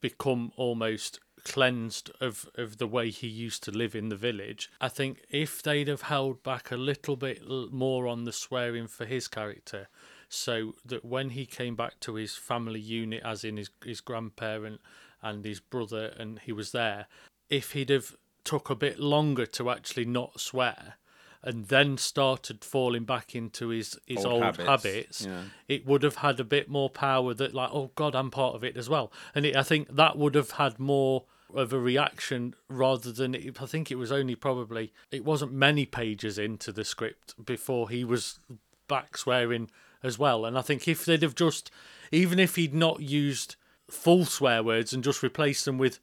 become 0.00 0.52
almost 0.56 1.20
cleansed 1.44 2.10
of 2.20 2.48
of 2.56 2.78
the 2.78 2.86
way 2.86 3.10
he 3.10 3.26
used 3.26 3.62
to 3.64 3.70
live 3.70 3.94
in 3.94 4.08
the 4.08 4.16
village. 4.16 4.70
I 4.80 4.88
think 4.88 5.24
if 5.30 5.62
they'd 5.62 5.88
have 5.88 6.02
held 6.02 6.42
back 6.42 6.70
a 6.70 6.76
little 6.76 7.16
bit 7.16 7.42
more 7.72 8.06
on 8.06 8.24
the 8.24 8.32
swearing 8.32 8.86
for 8.86 9.04
his 9.04 9.28
character, 9.28 9.88
so 10.28 10.74
that 10.84 11.04
when 11.04 11.30
he 11.30 11.46
came 11.46 11.76
back 11.76 12.00
to 12.00 12.14
his 12.14 12.36
family 12.36 12.80
unit, 12.80 13.22
as 13.24 13.44
in 13.44 13.56
his 13.56 13.70
his 13.84 14.00
grandparent 14.00 14.80
and 15.22 15.44
his 15.44 15.60
brother, 15.60 16.14
and 16.18 16.38
he 16.40 16.52
was 16.52 16.72
there, 16.72 17.06
if 17.50 17.72
he'd 17.72 17.90
have 17.90 18.16
took 18.44 18.70
a 18.70 18.74
bit 18.74 18.98
longer 18.98 19.46
to 19.46 19.70
actually 19.70 20.04
not 20.04 20.40
swear, 20.40 20.94
and 21.42 21.68
then 21.68 21.96
started 21.96 22.64
falling 22.64 23.04
back 23.04 23.34
into 23.34 23.68
his 23.68 23.98
his 24.06 24.24
Old 24.24 24.42
old, 24.42 24.42
habits, 24.42 24.68
habits, 24.68 25.26
yeah. 25.26 25.42
it 25.68 25.86
would 25.86 26.02
have 26.02 26.16
had 26.16 26.40
a 26.40 26.44
bit 26.44 26.68
more 26.68 26.90
power. 26.90 27.34
That 27.34 27.54
like, 27.54 27.70
oh 27.72 27.90
God, 27.94 28.14
I'm 28.14 28.30
part 28.30 28.54
of 28.54 28.64
it 28.64 28.76
as 28.76 28.88
well, 28.88 29.12
and 29.34 29.46
it, 29.46 29.56
I 29.56 29.62
think 29.62 29.94
that 29.94 30.16
would 30.18 30.34
have 30.34 30.52
had 30.52 30.78
more 30.78 31.24
of 31.54 31.72
a 31.72 31.78
reaction 31.78 32.54
rather 32.68 33.10
than 33.10 33.34
it, 33.34 33.60
I 33.60 33.66
think 33.66 33.90
it 33.90 33.94
was 33.94 34.12
only 34.12 34.34
probably 34.34 34.92
it 35.10 35.24
wasn't 35.24 35.52
many 35.52 35.86
pages 35.86 36.38
into 36.38 36.72
the 36.72 36.84
script 36.84 37.34
before 37.44 37.88
he 37.88 38.04
was 38.04 38.38
back 38.86 39.16
swearing 39.16 39.70
as 40.02 40.18
well. 40.18 40.44
And 40.44 40.58
I 40.58 40.62
think 40.62 40.86
if 40.86 41.04
they'd 41.04 41.22
have 41.22 41.34
just, 41.34 41.70
even 42.12 42.38
if 42.38 42.56
he'd 42.56 42.74
not 42.74 43.00
used 43.00 43.56
full 43.90 44.24
swear 44.24 44.62
words 44.62 44.92
and 44.92 45.02
just 45.04 45.22
replace 45.22 45.64
them 45.64 45.78
with 45.78 45.98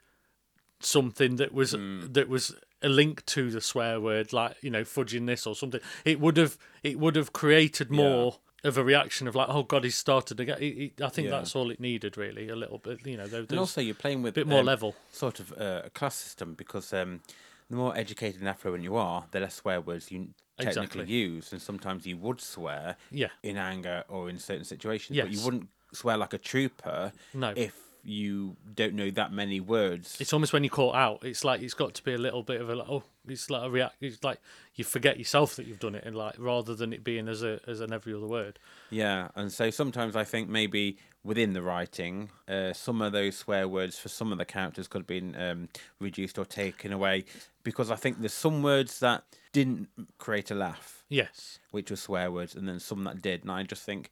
something 0.79 1.37
that 1.37 1.53
was 1.53 1.71
that 1.77 2.27
was 2.29 2.55
a 2.81 2.89
link 2.89 3.25
to 3.25 3.49
the 3.49 3.61
swear 3.61 3.99
word, 3.99 4.33
like 4.33 4.55
you 4.61 4.69
know 4.69 4.83
fudging 4.83 5.25
this 5.27 5.47
or 5.47 5.55
something, 5.55 5.81
it 6.03 6.19
would 6.19 6.37
have 6.37 6.57
it 6.83 6.99
would 6.99 7.15
have 7.15 7.33
created 7.33 7.89
more. 7.91 8.37
Of 8.63 8.79
a 8.79 8.83
reaction 8.83 9.27
of 9.27 9.35
like, 9.35 9.47
oh 9.47 9.61
god, 9.61 9.83
he's 9.83 9.95
started 9.95 10.39
again. 10.39 10.57
It, 10.59 10.63
it, 10.65 11.01
I 11.01 11.09
think 11.09 11.25
Yeah. 11.25 11.31
that's 11.37 11.55
all 11.55 11.69
it 11.69 11.79
needed, 11.79 12.17
really. 12.17 12.49
A 12.49 12.55
little 12.55 12.79
bit, 12.79 13.05
you 13.05 13.15
know. 13.15 13.27
There, 13.27 13.41
and 13.47 13.59
also 13.59 13.79
you're 13.79 13.93
playing 13.93 14.23
with 14.23 14.31
a 14.31 14.33
bit 14.33 14.47
more 14.47 14.61
um, 14.61 14.65
level. 14.65 14.95
sort 15.11 15.39
of 15.39 15.51
uh, 15.53 15.83
a 15.85 15.91
class 15.91 16.15
system 16.15 16.55
because 16.55 16.91
um, 16.91 17.21
the 17.69 17.75
more 17.75 17.95
educated 17.95 18.39
and 18.39 18.49
affluent 18.49 18.83
you 18.83 18.95
are, 18.95 19.25
the 19.29 19.39
less 19.39 19.53
swear 19.53 19.81
words 19.81 20.11
you 20.11 20.29
technically 20.57 20.81
Exactly. 21.03 21.05
used, 21.13 21.53
and 21.53 21.61
sometimes 21.61 22.07
you 22.07 22.17
would 22.17 22.41
swear 22.41 22.95
Yeah. 23.11 23.27
in 23.43 23.55
anger 23.57 24.03
or 24.07 24.31
in 24.31 24.39
certain 24.39 24.65
situations, 24.65 25.15
but 25.19 25.29
you 25.29 25.41
wouldn't 25.45 25.69
swear 25.95 26.17
like 26.17 26.33
a 26.33 26.37
trooper 26.37 27.11
No. 27.33 27.53
if 27.55 27.73
you 28.07 28.55
don't 28.75 28.93
know 28.93 29.09
that 29.09 29.31
many 29.33 29.59
words. 29.59 30.17
It's 30.19 30.31
almost 30.31 30.53
when 30.53 30.63
you 30.63 30.69
call 30.69 30.93
out. 30.93 31.23
It's 31.25 31.43
like 31.43 31.61
it's 31.63 31.73
got 31.73 31.95
to 31.95 32.03
be 32.03 32.13
a 32.13 32.19
little 32.19 32.43
bit 32.43 32.61
of 32.61 32.69
a 32.69 32.75
like, 32.75 32.87
oh, 32.87 33.01
it's 33.27 33.49
like 33.49 33.63
a 33.63 33.69
react. 33.69 33.95
It's 33.99 34.23
like 34.23 34.39
you 34.75 34.83
forget 34.83 35.17
yourself 35.17 35.55
that 35.55 35.65
you've 35.65 35.79
done 35.79 35.95
it, 35.95 36.03
and 36.05 36.15
like 36.15 36.35
rather 36.37 36.75
than 36.75 36.93
it 36.93 37.03
being 37.03 37.27
as 37.27 37.41
a 37.41 37.59
as 37.65 37.79
an 37.81 37.91
every 37.91 38.13
other 38.13 38.27
word. 38.27 38.59
Yeah, 38.91 39.29
and 39.35 39.51
so 39.51 39.71
sometimes 39.71 40.15
I 40.15 40.23
think 40.23 40.49
maybe 40.49 40.97
within 41.23 41.53
the 41.53 41.63
writing, 41.63 42.29
uh, 42.47 42.73
some 42.73 43.01
of 43.01 43.11
those 43.11 43.35
swear 43.37 43.67
words 43.67 43.97
for 43.97 44.09
some 44.09 44.31
of 44.31 44.37
the 44.37 44.45
characters 44.45 44.87
could 44.87 44.99
have 44.99 45.07
been 45.07 45.35
um, 45.41 45.69
reduced 45.99 46.37
or 46.37 46.45
taken 46.45 46.93
away 46.93 47.25
because 47.63 47.89
I 47.89 47.95
think 47.95 48.19
there's 48.19 48.31
some 48.33 48.61
words 48.61 48.99
that 48.99 49.23
didn't 49.51 49.87
create 50.19 50.51
a 50.51 50.53
laugh, 50.55 51.03
Yes. 51.09 51.57
which 51.71 51.89
were 51.89 51.95
swear 51.97 52.31
words, 52.31 52.53
and 52.53 52.67
then 52.69 52.79
some 52.79 53.03
that 53.05 53.23
did. 53.23 53.41
And 53.41 53.49
I 53.51 53.63
just 53.63 53.81
think 53.81 54.11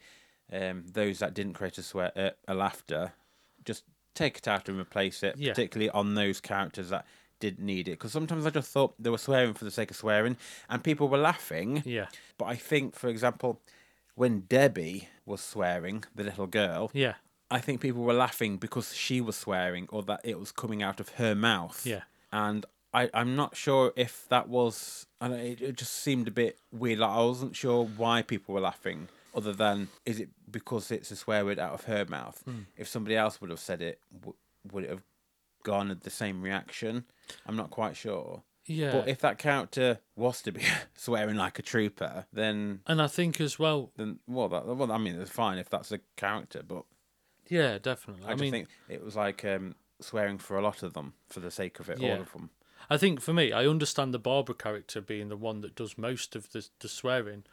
um, 0.51 0.85
those 0.91 1.19
that 1.19 1.33
didn't 1.33 1.53
create 1.53 1.77
a 1.77 1.83
swear 1.83 2.11
uh, 2.15 2.29
a 2.47 2.53
laughter, 2.53 3.13
just 3.65 3.83
take 4.15 4.37
it 4.37 4.47
out 4.47 4.69
and 4.69 4.79
replace 4.79 5.23
it, 5.23 5.35
Yeah. 5.37 5.51
particularly 5.53 5.89
on 5.89 6.15
those 6.15 6.39
characters 6.39 6.89
that 6.89 7.05
didn't 7.39 7.65
need 7.65 7.87
it. 7.87 7.91
Because 7.91 8.11
sometimes 8.11 8.45
I 8.45 8.49
just 8.51 8.71
thought 8.71 8.93
they 8.99 9.09
were 9.09 9.17
swearing 9.17 9.53
for 9.53 9.65
the 9.65 9.71
sake 9.71 9.89
of 9.91 9.97
swearing, 9.97 10.37
and 10.69 10.83
people 10.83 11.07
were 11.09 11.17
laughing. 11.17 11.81
Yeah. 11.85 12.07
But 12.37 12.45
I 12.45 12.55
think, 12.55 12.95
for 12.95 13.07
example, 13.09 13.59
when 14.15 14.41
Debbie 14.41 15.09
was 15.25 15.41
swearing, 15.41 16.03
the 16.15 16.23
little 16.23 16.47
girl, 16.47 16.91
Yeah. 16.93 17.15
I 17.51 17.59
think 17.59 17.81
people 17.81 18.01
were 18.03 18.13
laughing 18.13 18.57
because 18.57 18.95
she 18.95 19.21
was 19.21 19.35
swearing 19.35 19.87
or 19.89 20.01
that 20.03 20.21
it 20.23 20.39
was 20.39 20.51
coming 20.51 20.81
out 20.81 20.99
of 20.99 21.09
her 21.09 21.35
mouth. 21.35 21.85
Yeah. 21.85 22.01
And 22.31 22.65
I, 22.93 23.09
I'm 23.13 23.35
not 23.35 23.55
sure 23.55 23.93
if 23.95 24.27
that 24.29 24.49
was. 24.49 25.05
I 25.21 25.27
don't, 25.27 25.39
it, 25.39 25.61
it 25.61 25.77
just 25.77 25.93
seemed 25.93 26.27
a 26.27 26.31
bit 26.31 26.57
weird. 26.71 26.99
Like 26.99 27.11
I 27.11 27.21
wasn't 27.23 27.55
sure 27.55 27.85
why 27.85 28.21
people 28.23 28.55
were 28.55 28.61
laughing, 28.61 29.07
other 29.33 29.53
than 29.53 29.87
is 30.05 30.19
it 30.19 30.29
because 30.49 30.91
it's 30.91 31.11
a 31.11 31.15
swear 31.15 31.43
word 31.45 31.59
out 31.59 31.73
of 31.73 31.83
her 31.85 32.05
mouth? 32.05 32.41
Hmm. 32.45 32.59
If 32.77 32.87
somebody 32.87 33.15
else 33.15 33.39
would 33.41 33.49
have 33.49 33.59
said 33.59 33.81
it, 33.81 33.99
w- 34.13 34.35
would 34.71 34.83
it 34.85 34.89
have 34.89 35.03
garnered 35.63 36.01
the 36.01 36.09
same 36.09 36.41
reaction? 36.41 37.05
I'm 37.45 37.55
not 37.55 37.71
quite 37.71 37.95
sure. 37.95 38.43
Yeah. 38.65 38.91
But 38.93 39.09
if 39.09 39.19
that 39.19 39.37
character 39.39 39.99
was 40.15 40.41
to 40.43 40.51
be 40.51 40.61
swearing 40.95 41.35
like 41.35 41.59
a 41.59 41.61
trooper, 41.61 42.25
then 42.31 42.79
and 42.87 43.01
I 43.01 43.07
think 43.07 43.41
as 43.41 43.59
well. 43.59 43.91
then 43.97 44.19
well, 44.27 44.47
that, 44.49 44.65
well, 44.65 44.91
I 44.91 44.97
mean, 44.97 45.15
it's 45.15 45.31
fine 45.31 45.57
if 45.57 45.69
that's 45.69 45.91
a 45.91 45.99
character, 46.15 46.63
but 46.65 46.83
Yeah, 47.49 47.77
definitely. 47.77 48.23
I, 48.25 48.29
I, 48.29 48.31
just 48.33 48.41
mean, 48.41 48.51
think 48.51 48.69
it 48.87 49.03
was 49.03 49.15
like 49.15 49.43
um, 49.43 49.75
swearing 49.99 50.37
for 50.37 50.57
a 50.57 50.61
lot 50.61 50.81
of 50.83 50.93
them 50.93 51.13
for 51.27 51.39
the 51.41 51.51
sake 51.51 51.79
of 51.79 51.89
it, 51.89 51.99
Yeah. 51.99 52.15
all 52.15 52.21
of 52.21 52.31
them. 52.31 52.51
I 52.89 52.97
think 52.97 53.19
for 53.21 53.33
me, 53.33 53.51
I 53.53 53.65
understand 53.65 54.13
the 54.13 54.19
Barbara 54.19 54.55
character 54.55 55.01
being 55.01 55.29
the 55.29 55.37
one 55.37 55.61
that 55.61 55.75
does 55.75 55.97
most 55.97 56.35
of 56.35 56.51
the 56.51 56.67
the 56.79 56.89
swearing, 56.89 57.43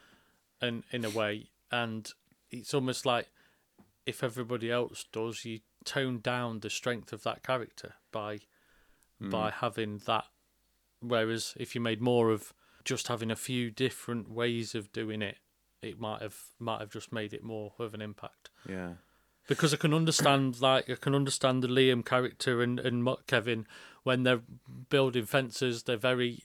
and 0.61 0.83
in 0.93 1.05
a 1.05 1.11
way, 1.11 1.51
and 1.70 2.12
it's 2.50 2.74
almost 2.74 3.06
like 3.06 3.28
if 4.06 4.24
everybody 4.24 4.70
else 4.70 5.04
does, 5.12 5.44
you 5.44 5.61
tone 5.85 6.20
down 6.20 6.61
the 6.61 6.70
strength 6.70 7.12
of 7.12 7.22
that 7.22 7.42
character 7.42 7.94
by 8.12 8.40
hmm. 9.20 9.30
by 9.30 9.50
having 9.50 9.98
that. 10.06 10.24
Whereas 11.00 11.54
if 11.56 11.74
you 11.74 11.80
made 11.80 12.00
more 12.00 12.30
of 12.30 12.52
just 12.85 13.09
having 13.09 13.30
a 13.30 13.37
few 13.37 13.70
different 13.70 14.30
ways 14.30 14.74
of 14.74 14.92
doing 14.92 15.22
it, 15.22 15.38
it 15.83 15.98
might 15.98 16.22
have 16.22 16.37
might 16.59 16.80
have 16.80 16.90
just 16.90 17.12
made 17.12 17.33
it 17.33 17.42
more 17.42 17.72
of 17.78 17.94
an 17.94 18.02
impact 18.02 18.50
Yeah, 18.68 18.94
because 19.46 19.72
I 19.72 19.78
can 19.78 19.94
understand 19.94 20.61
like 20.61 20.90
I 20.90 20.96
can 20.96 21.14
understand 21.14 21.62
the 21.62 21.68
Liam 21.68 22.04
character 22.04 22.62
and 22.62 22.78
and 22.78 23.09
Kevin 23.26 23.66
when 24.02 24.24
they're 24.24 24.42
building 24.88 25.26
fences. 25.26 25.85
They're 25.85 25.96
very 25.96 26.44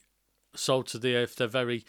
salt 0.54 0.94
of 0.94 1.02
the 1.02 1.14
earth. 1.16 1.36
They're 1.36 1.48
very 1.48 1.84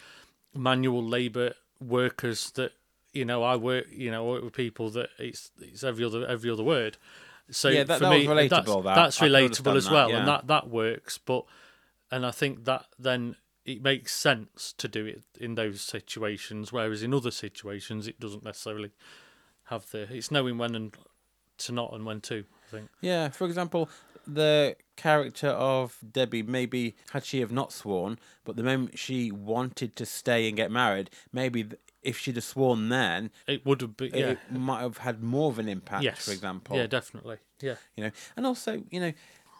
manual 0.53 1.03
labour 1.03 1.53
workers. 1.79 2.51
That 2.51 2.73
you 3.17 3.25
know, 3.25 3.43
I 3.43 3.55
work. 3.55 3.85
You 3.91 4.11
know, 4.11 4.23
work 4.25 4.43
with 4.43 4.53
people 4.53 4.89
that 4.91 5.09
it's 5.19 5.51
it's 5.59 5.83
every 5.83 6.05
other 6.05 6.25
every 6.27 6.49
other 6.49 6.63
word. 6.63 6.97
So 7.49 7.69
Yeah, 7.69 7.83
that- 7.85 7.99
for 7.99 8.05
that 8.05 8.11
me, 8.11 8.25
relatable, 8.25 8.49
that's, 8.49 8.65
that. 8.83 8.95
that's 8.95 9.19
relatable 9.19 9.75
as 9.77 9.85
that, 9.85 9.93
well, 9.93 10.09
yeah. 10.09 10.17
and 10.19 10.27
that 10.27 10.47
that 10.47 10.69
works. 10.69 11.17
But 11.17 11.43
and 12.11 12.25
I 12.25 12.31
think 12.31 12.65
that 12.65 12.85
then 12.99 13.35
it 13.65 13.81
makes 13.81 14.13
sense 14.15 14.73
to 14.77 14.87
do 14.87 15.05
it 15.05 15.23
in 15.39 15.55
those 15.55 15.81
situations, 15.81 16.71
whereas 16.71 17.03
in 17.03 17.13
other 17.13 17.31
situations 17.31 18.07
it 18.07 18.19
doesn't 18.19 18.43
necessarily 18.43 18.91
have 19.65 19.89
the. 19.91 20.01
It's 20.13 20.31
knowing 20.31 20.57
when 20.57 20.75
and 20.75 20.95
to 21.59 21.71
not 21.71 21.93
and 21.93 22.05
when 22.05 22.21
to. 22.21 22.43
I 22.67 22.71
think. 22.71 22.89
yeah. 23.01 23.29
For 23.29 23.45
example, 23.45 23.89
the 24.25 24.75
character 24.97 25.47
of 25.47 25.97
Debbie, 26.11 26.43
maybe 26.43 26.95
had 27.11 27.23
she 27.23 27.39
have 27.39 27.51
not 27.51 27.71
sworn, 27.71 28.19
but 28.43 28.57
the 28.57 28.63
moment 28.63 28.99
she 28.99 29.31
wanted 29.31 29.95
to 29.95 30.05
stay 30.05 30.47
and 30.49 30.57
get 30.57 30.69
married, 30.69 31.09
maybe 31.31 31.65
if 32.01 32.17
she'd 32.19 32.35
have 32.35 32.43
sworn 32.43 32.89
then, 32.89 33.31
It 33.47 33.65
would 33.65 33.81
have 33.81 33.97
been. 33.97 34.11
Yeah. 34.13 34.31
it 34.31 34.51
might 34.51 34.81
have 34.81 34.99
had 34.99 35.21
more 35.23 35.49
of 35.51 35.59
an 35.59 35.67
impact. 35.67 36.03
yes. 36.03 36.25
For 36.25 36.31
example, 36.31 36.77
Yeah, 36.77 36.87
definitely. 36.87 37.37
Yeah. 37.61 37.75
you 37.95 38.03
know 38.03 38.11
and 38.35 38.45
also 38.45 38.83
you 38.91 38.99
know 38.99 39.13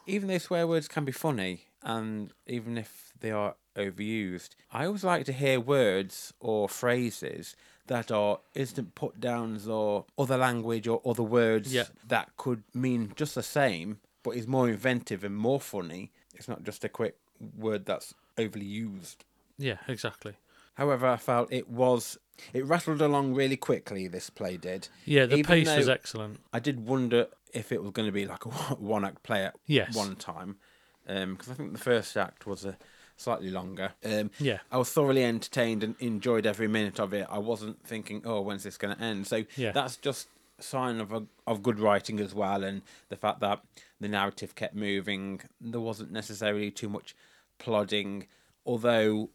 even 0.06 0.28
though 0.30 0.38
swear 0.38 0.68
words 0.68 0.88
can 0.88 1.04
be 1.04 1.12
funny 1.12 1.66
and 1.82 2.32
even 2.46 2.78
if 2.78 3.12
they 3.20 3.32
are 3.32 3.56
overused 3.76 4.50
i 4.72 4.86
always 4.86 5.04
like 5.04 5.26
to 5.26 5.32
hear 5.34 5.60
words 5.60 6.32
or 6.40 6.70
phrases 6.70 7.56
that 7.88 8.12
are 8.12 8.40
instant 8.54 8.94
put 8.96 9.20
downs 9.20 9.68
or 9.68 10.06
other 10.18 10.38
language 10.38 10.88
or 10.88 11.02
other 11.06 11.24
words 11.24 11.74
Yeah. 11.74 11.86
that 12.08 12.36
could 12.38 12.64
mean 12.74 13.14
just 13.16 13.34
the 13.36 13.44
same 13.44 14.00
but 14.24 14.32
is 14.36 14.46
more 14.48 14.70
inventive 14.70 15.24
and 15.24 15.36
more 15.36 15.60
funny 15.60 16.12
it's 16.36 16.48
not 16.48 16.64
just 16.64 16.84
a 16.84 16.90
quick 16.90 17.16
word 17.58 17.86
that's 17.88 18.14
overly 18.38 18.66
used 18.66 19.26
Yeah. 19.58 19.78
Exactly. 19.88 20.34
however 20.76 21.08
i 21.08 21.18
felt 21.18 21.52
it 21.52 21.68
was 21.70 22.18
it 22.54 22.66
rattled 22.66 23.02
along 23.02 23.34
really 23.34 23.58
quickly 23.58 24.08
this 24.08 24.30
play 24.30 24.58
did 24.58 24.90
Yeah. 25.06 25.26
The 25.26 25.38
Even 25.38 25.46
pace 25.66 25.76
was 25.78 25.90
excellent. 25.90 26.40
I 26.54 26.60
did 26.60 26.88
wonder 26.88 27.28
if 27.54 27.72
it 27.72 27.82
was 27.82 27.92
going 27.92 28.08
to 28.08 28.12
be 28.12 28.26
like 28.26 28.46
a 28.46 28.50
one 28.80 29.06
act 29.06 29.24
play 29.24 29.46
at 29.46 29.56
Yes. 29.66 29.96
one 29.96 30.16
time, 30.16 30.58
because 31.06 31.50
I 31.50 31.54
think 31.54 31.74
the 31.74 31.80
first 31.80 32.16
act 32.18 32.46
was 32.46 32.66
a 32.66 32.78
slightly 33.16 33.50
longer. 33.50 33.94
Um, 34.06 34.30
Yeah. 34.40 34.60
I 34.72 34.78
was 34.78 34.92
thoroughly 34.92 35.24
entertained 35.24 35.84
and 35.84 35.96
enjoyed 36.00 36.46
every 36.46 36.68
minute 36.68 37.00
of 37.00 37.14
it. 37.14 37.26
I 37.30 37.40
wasn't 37.40 37.82
thinking, 37.86 38.22
"Oh, 38.26 38.42
when's 38.42 38.64
this 38.64 38.78
going 38.78 38.96
to 38.96 39.02
end?" 39.04 39.26
So 39.28 39.46
Yeah. 39.56 39.72
that's 39.72 39.98
just 39.98 40.28
sign 40.60 41.00
of 41.00 41.12
a, 41.14 41.24
of 41.48 41.64
good 41.64 41.80
writing 41.80 42.20
as 42.20 42.34
well, 42.36 42.64
and 42.64 42.82
the 43.10 43.16
fact 43.16 43.40
that 43.40 43.62
the 44.00 44.08
narrative 44.08 44.54
kept 44.56 44.76
moving. 44.76 45.42
There 45.62 45.80
wasn't 45.82 46.12
necessarily 46.12 46.70
too 46.72 46.90
much 46.90 47.16
plodding, 47.58 48.28
although 48.66 49.30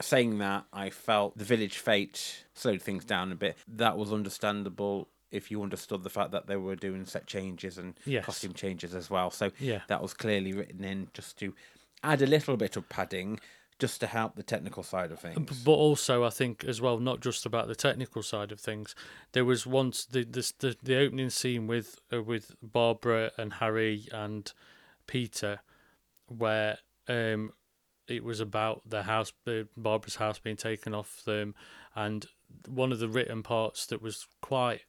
saying 0.00 0.38
that, 0.38 0.64
I 0.72 0.90
felt 0.90 1.36
the 1.36 1.44
village 1.44 1.78
fete 1.78 2.44
slowed 2.54 2.82
things 2.82 3.04
down 3.04 3.32
a 3.32 3.36
bit. 3.36 3.56
That 3.66 3.96
was 3.96 4.12
understandable 4.12 5.08
if 5.30 5.50
you 5.50 5.62
understood 5.62 6.02
the 6.04 6.10
fact 6.10 6.30
that 6.32 6.46
they 6.46 6.56
were 6.56 6.76
doing 6.76 7.04
set 7.04 7.26
changes 7.26 7.76
and 7.78 7.94
Yes. 8.06 8.24
costume 8.24 8.54
changes 8.54 8.94
as 8.94 9.10
well. 9.10 9.30
So 9.30 9.50
Yeah. 9.58 9.82
that 9.88 10.00
was 10.00 10.14
clearly 10.14 10.52
written 10.52 10.84
in 10.84 11.08
just 11.12 11.38
to 11.40 11.54
add 12.02 12.22
a 12.22 12.26
little 12.26 12.56
bit 12.56 12.76
of 12.76 12.88
padding, 12.88 13.38
just 13.78 14.00
to 14.00 14.06
help 14.06 14.36
the 14.36 14.42
technical 14.42 14.82
side 14.82 15.12
of 15.12 15.20
things. 15.20 15.62
But 15.64 15.72
also, 15.72 16.24
I 16.24 16.30
think 16.30 16.64
as 16.64 16.80
well, 16.80 16.98
not 16.98 17.20
just 17.20 17.44
about 17.44 17.68
the 17.68 17.74
technical 17.74 18.22
side 18.22 18.50
of 18.52 18.58
things. 18.60 18.94
There 19.32 19.44
was 19.44 19.66
once 19.66 20.04
the 20.06 20.24
the 20.24 20.52
the, 20.58 20.76
the 20.82 20.96
opening 20.96 21.30
scene 21.30 21.66
with 21.66 22.00
uh, 22.12 22.22
with 22.22 22.56
Barbara 22.62 23.32
and 23.36 23.54
Harry 23.54 24.06
and 24.12 24.50
Peter, 25.06 25.60
where 26.26 26.78
um, 27.08 27.52
it 28.08 28.24
was 28.24 28.40
about 28.40 28.82
the 28.86 29.04
house, 29.04 29.32
Barbara's 29.76 30.16
house 30.16 30.38
being 30.38 30.56
taken 30.56 30.94
off 30.94 31.22
them, 31.24 31.54
and 31.94 32.26
one 32.66 32.92
of 32.92 32.98
the 32.98 33.08
written 33.08 33.42
parts 33.42 33.86
that 33.86 34.02
was 34.02 34.26
quite. 34.40 34.82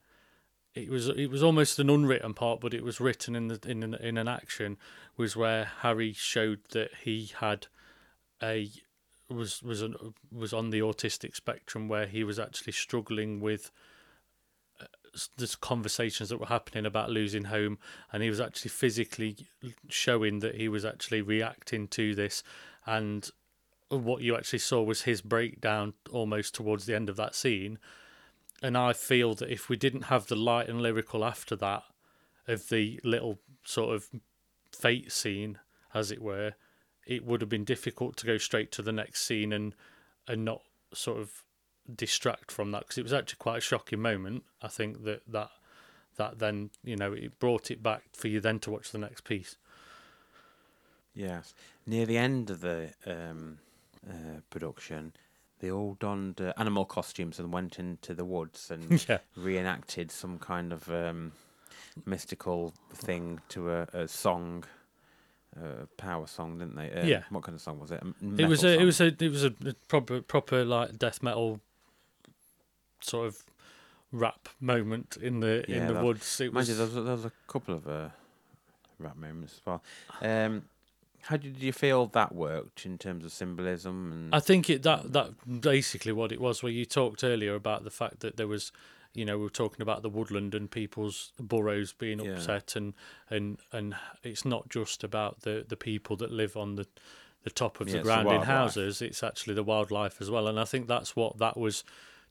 It 0.76 0.90
was 0.90 1.08
it 1.10 1.28
was 1.30 1.44
almost 1.44 1.80
an 1.80 1.90
unwritten 1.90 2.34
part, 2.34 2.62
but 2.62 2.74
it 2.74 2.84
was 2.84 3.02
written 3.02 3.36
in 3.36 3.48
the 3.48 3.60
in 3.66 3.84
an, 3.84 3.96
in 3.96 4.18
an 4.18 4.28
action 4.28 4.78
was 5.18 5.36
where 5.36 5.66
Harry 5.82 6.14
showed 6.14 6.60
that 6.72 6.92
he 7.04 7.32
had 7.40 7.68
a 8.42 8.70
was 9.30 9.62
was 9.62 9.82
an, 9.82 9.96
was 10.32 10.54
on 10.54 10.70
the 10.70 10.80
autistic 10.80 11.36
spectrum 11.36 11.88
where 11.88 12.06
he 12.08 12.24
was 12.24 12.40
actually 12.40 12.74
struggling 12.74 13.40
with 13.40 13.72
uh, 14.82 14.86
s- 15.14 15.30
the 15.38 15.56
conversations 15.62 16.30
that 16.30 16.40
were 16.40 16.48
happening 16.48 16.86
about 16.86 17.10
losing 17.12 17.46
home 17.46 17.78
and 18.12 18.24
he 18.24 18.30
was 18.30 18.40
actually 18.42 18.70
physically 18.70 19.48
showing 19.88 20.40
that 20.40 20.56
he 20.56 20.68
was 20.68 20.84
actually 20.84 21.22
reacting 21.22 21.88
to 21.88 22.16
this 22.16 22.44
and 22.90 23.30
what 23.90 24.22
you 24.22 24.36
actually 24.36 24.60
saw 24.60 24.82
was 24.82 25.04
his 25.04 25.22
breakdown 25.22 25.94
almost 26.12 26.54
towards 26.54 26.86
the 26.86 26.96
end 26.96 27.10
of 27.10 27.16
that 27.16 27.36
scene 27.36 27.80
and 28.62 28.78
I 28.78 28.94
feel 28.94 29.34
that 29.36 29.52
if 29.52 29.70
we 29.70 29.78
didn't 29.78 30.04
have 30.04 30.28
the 30.28 30.36
light 30.36 30.70
and 30.70 30.82
lyrical 30.82 31.24
after 31.24 31.56
that 31.58 31.84
of 32.48 32.70
the 32.70 33.00
little 33.04 33.40
sort 33.64 33.96
of 33.96 34.10
fete 34.72 35.12
scene 35.12 35.58
as 35.94 36.12
it 36.12 36.22
were 36.22 36.54
it 37.08 37.26
would 37.26 37.42
have 37.42 37.50
been 37.50 37.64
difficult 37.64 38.16
to 38.18 38.26
go 38.26 38.38
straight 38.38 38.72
to 38.74 38.82
the 38.82 38.92
next 38.92 39.26
scene 39.26 39.52
and 39.52 39.74
and 40.28 40.46
not 40.46 40.62
sort 40.94 41.20
of 41.20 41.44
distract 41.96 42.52
from 42.52 42.72
that 42.72 42.82
because 42.82 42.98
it 42.98 43.04
was 43.04 43.14
actually 43.14 43.38
quite 43.40 43.58
a 43.58 43.62
shocking 43.62 44.00
moment. 44.00 44.44
I 44.62 44.68
think 44.68 45.04
that 45.06 45.24
that 45.28 45.50
that 46.18 46.40
then 46.40 46.70
you 46.84 46.96
know 46.96 47.14
it 47.14 47.40
brought 47.40 47.72
it 47.72 47.82
back 47.82 48.04
for 48.14 48.28
you 48.28 48.40
then 48.40 48.60
to 48.60 48.72
watch 48.72 48.92
the 48.92 48.98
next 48.98 49.24
piece. 49.24 49.58
Yes. 51.14 51.54
Near 51.86 52.06
the 52.06 52.18
end 52.18 52.50
of 52.50 52.62
the 52.62 52.90
um, 53.06 53.60
uh, 54.10 54.42
production, 54.50 55.14
they 55.60 55.72
all 55.72 55.96
donned 56.00 56.40
uh, 56.40 56.54
animal 56.58 56.86
costumes 56.86 57.40
and 57.40 57.52
went 57.52 57.80
into 57.80 58.14
the 58.14 58.26
woods 58.26 58.72
and 58.72 59.06
Yeah. 59.10 59.20
reenacted 59.36 60.12
some 60.12 60.40
kind 60.40 60.72
of 60.72 60.90
um, 60.90 61.32
mystical 62.06 62.74
thing 62.94 63.42
to 63.50 63.72
a, 63.72 63.88
a 63.94 64.08
song, 64.08 64.64
a 65.62 65.86
power 65.98 66.28
song, 66.28 66.60
didn't 66.60 66.76
they? 66.76 66.92
Uh, 66.92 67.06
Yeah. 67.06 67.24
What 67.30 67.44
kind 67.44 67.56
of 67.56 67.62
song 67.62 67.80
was 67.80 67.92
it? 67.92 68.02
A 68.02 68.42
It 68.42 68.48
was 68.48 68.64
a, 68.64 68.80
it 68.80 68.86
was 68.86 69.02
a, 69.02 69.08
it 69.08 69.30
was 69.30 69.44
a 69.44 69.52
proper, 69.88 70.22
proper 70.22 70.64
like 70.64 70.98
death 70.98 71.22
metal 71.22 71.60
sort 73.02 73.28
of 73.28 73.44
rap 74.12 74.50
moment 74.60 75.18
in 75.22 75.40
the 75.40 75.66
Yeah, 75.68 75.78
in 75.78 75.88
the 75.88 76.04
woods. 76.04 76.40
It 76.42 76.54
Mind 76.54 76.68
was, 76.68 76.70
you, 76.70 76.76
there 76.76 76.86
was, 76.86 76.96
there 76.96 77.04
was 77.04 77.26
a 77.26 77.32
couple 77.48 77.76
of 77.76 77.88
uh, 77.88 78.10
rap 78.98 79.18
moments 79.18 79.56
as 79.56 79.62
well. 79.66 79.84
Um, 80.22 80.64
how 81.24 81.38
did 81.38 81.58
you 81.62 81.72
feel 81.74 82.08
that 82.08 82.34
worked 82.34 82.86
in 82.86 82.98
terms 82.98 83.26
of 83.26 83.32
symbolism? 83.32 84.12
And 84.12 84.36
I 84.36 84.40
think 84.40 84.70
it 84.70 84.84
that 84.84 85.14
that 85.14 85.62
basically 85.62 86.12
what 86.12 86.32
it 86.32 86.40
was. 86.42 86.62
Where 86.64 86.72
you 86.72 86.86
talked 86.86 87.24
earlier 87.24 87.56
about 87.56 87.84
the 87.84 87.92
fact 87.92 88.20
that 88.22 88.38
there 88.38 88.48
was, 88.48 88.72
you 89.14 89.26
know, 89.26 89.38
we 89.38 89.44
were 89.44 89.50
talking 89.50 89.82
about 89.82 90.02
the 90.02 90.10
woodland 90.10 90.56
and 90.56 90.70
people's 90.70 91.32
burrows 91.40 91.94
being 91.94 92.20
Yeah. 92.20 92.34
upset, 92.34 92.76
and 92.76 92.94
and 93.30 93.60
and 93.72 93.96
it's 94.24 94.46
not 94.46 94.70
just 94.70 95.04
about 95.04 95.42
the 95.42 95.66
the 95.68 95.78
people 95.78 96.16
that 96.18 96.32
live 96.32 96.56
on 96.58 96.76
the 96.76 96.88
the 97.44 97.50
top 97.50 97.80
of 97.80 97.88
Yeah, 97.88 97.94
the 97.94 98.00
it's 98.00 98.08
the 98.08 98.14
ground 98.24 98.32
in 98.32 98.42
houses. 98.44 99.02
It's 99.02 99.24
actually 99.24 99.56
the 99.56 99.64
wildlife 99.64 100.20
as 100.22 100.30
well, 100.30 100.48
and 100.48 100.60
I 100.60 100.66
think 100.66 100.88
that's 100.88 101.16
what 101.16 101.38
that 101.40 101.56
was 101.58 101.84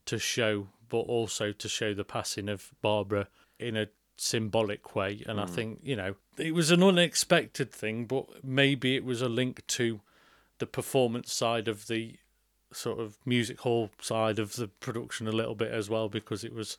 to 0.05 0.19
show, 0.19 0.67
but 0.87 0.99
also 0.99 1.51
to 1.51 1.67
show 1.69 1.93
the 1.93 2.03
passing 2.03 2.47
of 2.49 2.71
Barbara 2.81 3.27
in 3.59 3.75
a 3.75 3.87
symbolic 4.19 4.95
way. 4.95 5.23
And 5.27 5.39
I 5.39 5.45
Mm. 5.45 5.49
think 5.55 5.79
you 5.83 5.95
know 5.95 6.15
it 6.37 6.53
was 6.53 6.71
an 6.71 6.83
unexpected 6.83 7.71
thing, 7.71 8.05
but 8.05 8.43
maybe 8.43 8.95
it 8.95 9.03
was 9.03 9.21
a 9.21 9.29
link 9.29 9.65
to 9.67 10.01
the 10.59 10.67
performance 10.67 11.31
side 11.33 11.67
of 11.67 11.87
the 11.87 12.17
sort 12.71 12.99
of 12.99 13.17
music 13.25 13.61
hall 13.61 13.89
side 14.01 14.37
of 14.39 14.55
the 14.55 14.67
production 14.67 15.27
a 15.27 15.31
little 15.31 15.55
bit 15.55 15.71
as 15.71 15.89
well 15.89 16.07
because 16.09 16.43
it 16.43 16.53
was 16.53 16.77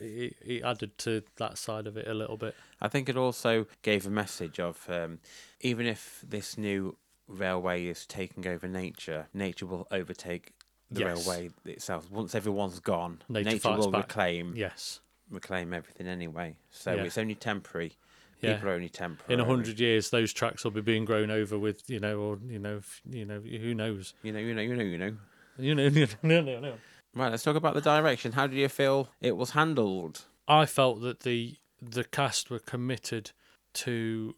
it, 0.00 0.36
it 0.44 0.62
added 0.62 0.96
to 0.98 1.22
that 1.36 1.56
side 1.58 1.86
of 1.86 1.96
it 1.96 2.06
a 2.08 2.14
little 2.14 2.36
bit. 2.36 2.54
I 2.80 2.88
think 2.88 3.08
it 3.08 3.16
also 3.16 3.66
gave 3.82 4.06
a 4.06 4.10
message 4.10 4.58
of 4.58 4.88
um, 4.90 5.20
even 5.60 5.86
if 5.86 6.22
this 6.26 6.56
new 6.58 6.96
railway 7.28 7.86
is 7.86 8.04
taking 8.06 8.46
over 8.46 8.66
nature, 8.66 9.28
nature 9.32 9.66
will 9.66 9.86
overtake 9.90 10.52
the 10.90 11.00
Yes. 11.00 11.26
railway 11.26 11.50
itself. 11.64 12.10
Once 12.10 12.34
everyone's 12.34 12.80
gone, 12.80 13.22
Nature 13.28 13.44
nature, 13.50 13.72
will 13.76 13.90
back. 13.90 14.08
reclaim 14.08 14.54
Yes. 14.56 15.00
Reclaim 15.32 15.72
everything 15.72 16.06
anyway. 16.06 16.56
So 16.70 16.94
Yeah. 16.94 17.02
it's 17.02 17.18
only 17.18 17.34
temporary. 17.34 17.92
Yeah. 18.40 18.54
People 18.54 18.70
are 18.70 18.72
only 18.74 18.88
temporary. 18.88 19.34
In 19.34 19.40
a 19.40 19.44
hundred 19.44 19.78
years, 19.80 20.10
those 20.10 20.32
tracks 20.32 20.64
will 20.64 20.72
be 20.72 20.80
being 20.80 21.04
grown 21.04 21.30
over 21.30 21.58
with, 21.58 21.88
you 21.88 22.00
know, 22.00 22.18
or 22.18 22.38
you 22.46 22.58
know, 22.58 22.78
f- 22.78 23.00
you 23.08 23.24
know, 23.24 23.40
who 23.40 23.74
knows? 23.74 24.14
You 24.22 24.32
know, 24.32 24.40
you 24.40 24.54
know, 24.54 24.62
you 24.62 24.76
know, 24.76 24.82
you 24.84 24.98
know. 24.98 25.16
You 25.58 25.74
know, 25.74 25.88
no, 25.90 26.06
no, 26.22 26.40
no, 26.40 26.60
no. 26.60 26.74
Right, 27.14 27.30
let's 27.30 27.42
talk 27.42 27.56
about 27.56 27.74
the 27.74 27.80
direction. 27.82 28.32
How 28.32 28.46
did 28.46 28.56
you 28.58 28.68
feel 28.68 29.10
it 29.20 29.36
was 29.36 29.50
handled? 29.50 30.22
I 30.48 30.66
felt 30.66 31.02
that 31.02 31.20
the 31.20 31.56
the 31.80 32.04
cast 32.04 32.50
were 32.50 32.58
committed 32.58 33.32
to 33.74 34.34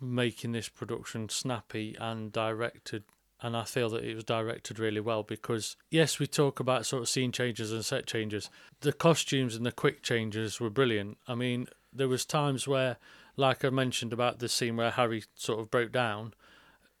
making 0.00 0.52
this 0.52 0.68
production 0.68 1.28
snappy 1.28 1.96
and 2.00 2.32
directed 2.32 3.04
and 3.42 3.56
I 3.56 3.64
feel 3.64 3.88
that 3.90 4.04
it 4.04 4.14
was 4.14 4.24
directed 4.24 4.78
really 4.78 5.00
well 5.00 5.22
because 5.22 5.76
yes 5.90 6.18
we 6.18 6.26
talk 6.26 6.60
about 6.60 6.86
sort 6.86 7.02
of 7.02 7.08
scene 7.08 7.32
changes 7.32 7.72
and 7.72 7.84
set 7.84 8.06
changes. 8.06 8.50
The 8.80 8.92
costumes 8.92 9.54
and 9.54 9.64
the 9.64 9.72
quick 9.72 10.02
changes 10.02 10.60
were 10.60 10.70
brilliant. 10.70 11.18
I 11.26 11.34
mean 11.34 11.68
there 11.92 12.08
was 12.08 12.24
times 12.24 12.68
where 12.68 12.96
like 13.36 13.64
I 13.64 13.70
mentioned 13.70 14.12
about 14.12 14.38
the 14.38 14.48
scene 14.48 14.76
where 14.76 14.90
Harry 14.90 15.24
sort 15.34 15.60
of 15.60 15.70
broke 15.70 15.92
down 15.92 16.34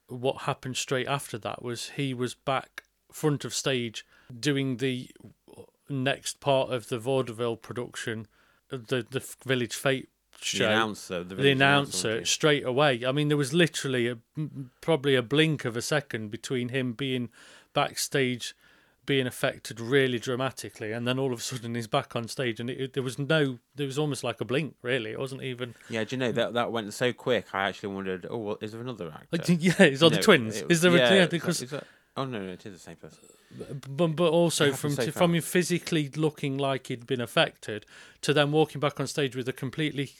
what 0.08 0.42
happened 0.42 0.76
straight 0.76 1.06
after 1.06 1.38
that 1.38 1.62
was 1.62 1.90
he 1.90 2.12
was 2.12 2.34
back 2.34 2.84
front 3.12 3.44
of 3.44 3.54
stage 3.54 4.04
doing 4.38 4.78
the 4.78 5.10
next 5.88 6.40
part 6.40 6.70
of 6.70 6.88
the 6.88 6.98
vaudeville 6.98 7.56
production 7.56 8.26
the 8.68 9.06
the 9.08 9.24
Village 9.44 9.74
Fete 9.74 10.08
show 10.42 10.58
The 10.64 10.70
announcer, 10.70 11.18
the, 11.20 11.24
the 11.30 11.34
village 11.36 11.52
announcer 11.56 12.24
straight 12.24 12.64
away. 12.64 13.04
I 13.06 13.12
mean, 13.12 13.28
there 13.28 13.36
was 13.36 13.52
literally 13.52 14.08
a 14.08 14.18
probably 14.80 15.14
a 15.14 15.22
blink 15.22 15.64
of 15.64 15.76
a 15.76 15.82
second 15.82 16.30
between 16.30 16.68
him 16.70 16.92
being 16.92 17.28
backstage, 17.74 18.54
being 19.06 19.26
affected 19.26 19.80
really 19.80 20.18
dramatically, 20.18 20.92
and 20.92 21.06
then 21.08 21.18
all 21.18 21.32
of 21.32 21.40
a 21.40 21.42
sudden 21.42 21.74
he's 21.74 21.86
back 21.86 22.14
on 22.14 22.28
stage, 22.28 22.60
and 22.60 22.68
it, 22.70 22.80
it- 22.80 22.92
there 22.92 23.02
was 23.02 23.18
no, 23.18 23.58
there 23.74 23.86
was 23.86 23.98
almost 23.98 24.22
like 24.22 24.40
a 24.40 24.44
blink. 24.44 24.74
Really, 24.82 25.10
it 25.12 25.18
wasn't 25.18 25.42
even. 25.42 25.74
Yeah, 25.88 26.04
do 26.04 26.14
you 26.16 26.20
know 26.20 26.32
that 26.32 26.52
that 26.54 26.70
went 26.72 26.92
so 26.94 27.12
quick? 27.12 27.46
I 27.52 27.68
actually 27.68 27.94
wondered, 27.94 28.26
oh, 28.30 28.36
well, 28.38 28.58
is 28.60 28.72
there 28.72 28.80
another 28.80 29.08
actor? 29.12 29.26
Like, 29.32 29.46
yeah, 29.62 29.72
it's 29.82 30.02
all 30.02 30.10
the 30.10 30.18
twins. 30.18 30.58
it- 30.58 30.70
Is 30.70 30.80
there? 30.82 30.96
yeah, 30.96 31.10
a, 31.12 31.16
yeah, 31.16 31.26
because 31.26 31.62
is 31.62 31.74
oh 32.16 32.24
no, 32.24 32.44
no, 32.44 32.52
it 32.52 32.64
is 32.66 32.72
the 32.72 32.78
same 32.78 32.96
person. 32.96 33.18
but, 33.88 34.16
but 34.16 34.30
also 34.30 34.72
from 34.72 34.96
to, 34.96 35.12
from 35.12 35.34
him 35.34 35.42
physically 35.42 36.08
looking 36.10 36.58
like 36.58 36.86
he'd 36.86 37.06
been 37.06 37.20
affected 37.20 37.86
to 38.22 38.32
then 38.32 38.52
walking 38.52 38.80
back 38.80 39.00
on 39.00 39.06
stage 39.06 39.34
with 39.34 39.48
a 39.48 39.52
completely 39.52 40.12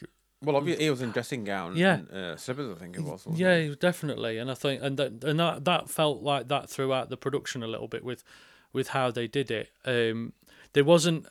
Well, 0.42 0.56
obviously, 0.56 0.84
he 0.84 0.90
was 0.90 1.02
in 1.02 1.10
dressing 1.10 1.44
gown. 1.44 1.76
Yeah. 1.76 1.94
and, 1.94 2.10
uh, 2.10 2.36
slippers, 2.36 2.76
I 2.76 2.80
think 2.80 2.96
it 2.96 3.02
was. 3.02 3.26
Yeah, 3.32 3.54
it? 3.54 3.80
definitely, 3.80 4.38
and 4.38 4.50
I 4.50 4.54
think 4.54 4.82
and 4.82 4.96
that 4.96 5.24
and 5.24 5.38
that 5.40 5.64
that 5.64 5.90
felt 5.90 6.22
like 6.22 6.48
that 6.48 6.68
throughout 6.70 7.10
the 7.10 7.16
production 7.16 7.62
a 7.62 7.68
little 7.68 7.88
bit 7.88 8.04
with 8.04 8.24
with 8.72 8.88
how 8.88 9.10
they 9.10 9.26
did 9.26 9.50
it. 9.50 9.70
Um, 9.84 10.32
there 10.72 10.84
wasn't 10.84 11.26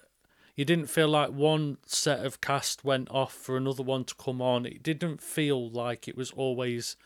you 0.56 0.65
didn't 0.65 0.88
feel 0.88 1.08
like 1.08 1.30
one 1.32 1.78
set 1.86 2.26
of 2.26 2.41
cast 2.41 2.84
went 2.84 3.10
off 3.10 3.34
for 3.34 3.56
another 3.56 3.82
one 3.82 4.04
to 4.04 4.13
come 4.15 4.41
on. 4.41 4.65
It 4.65 4.84
didn't 4.84 5.22
feel 5.22 5.69
like 5.69 6.08
it 6.08 6.17
was 6.17 6.32
always. 6.32 6.98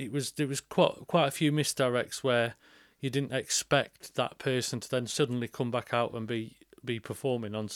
It 0.00 0.12
was 0.12 0.32
there 0.32 0.46
was 0.46 0.62
quite 0.62 1.06
quite 1.06 1.28
a 1.28 1.30
few 1.30 1.52
misdirects 1.52 2.24
where 2.24 2.54
you 3.00 3.10
didn't 3.10 3.34
expect 3.34 4.14
that 4.14 4.38
person 4.38 4.80
to 4.80 4.90
then 4.90 5.06
suddenly 5.06 5.46
come 5.46 5.70
back 5.70 5.92
out 5.92 6.14
and 6.14 6.26
be 6.26 6.56
be 6.82 6.98
performing 6.98 7.54
on 7.54 7.68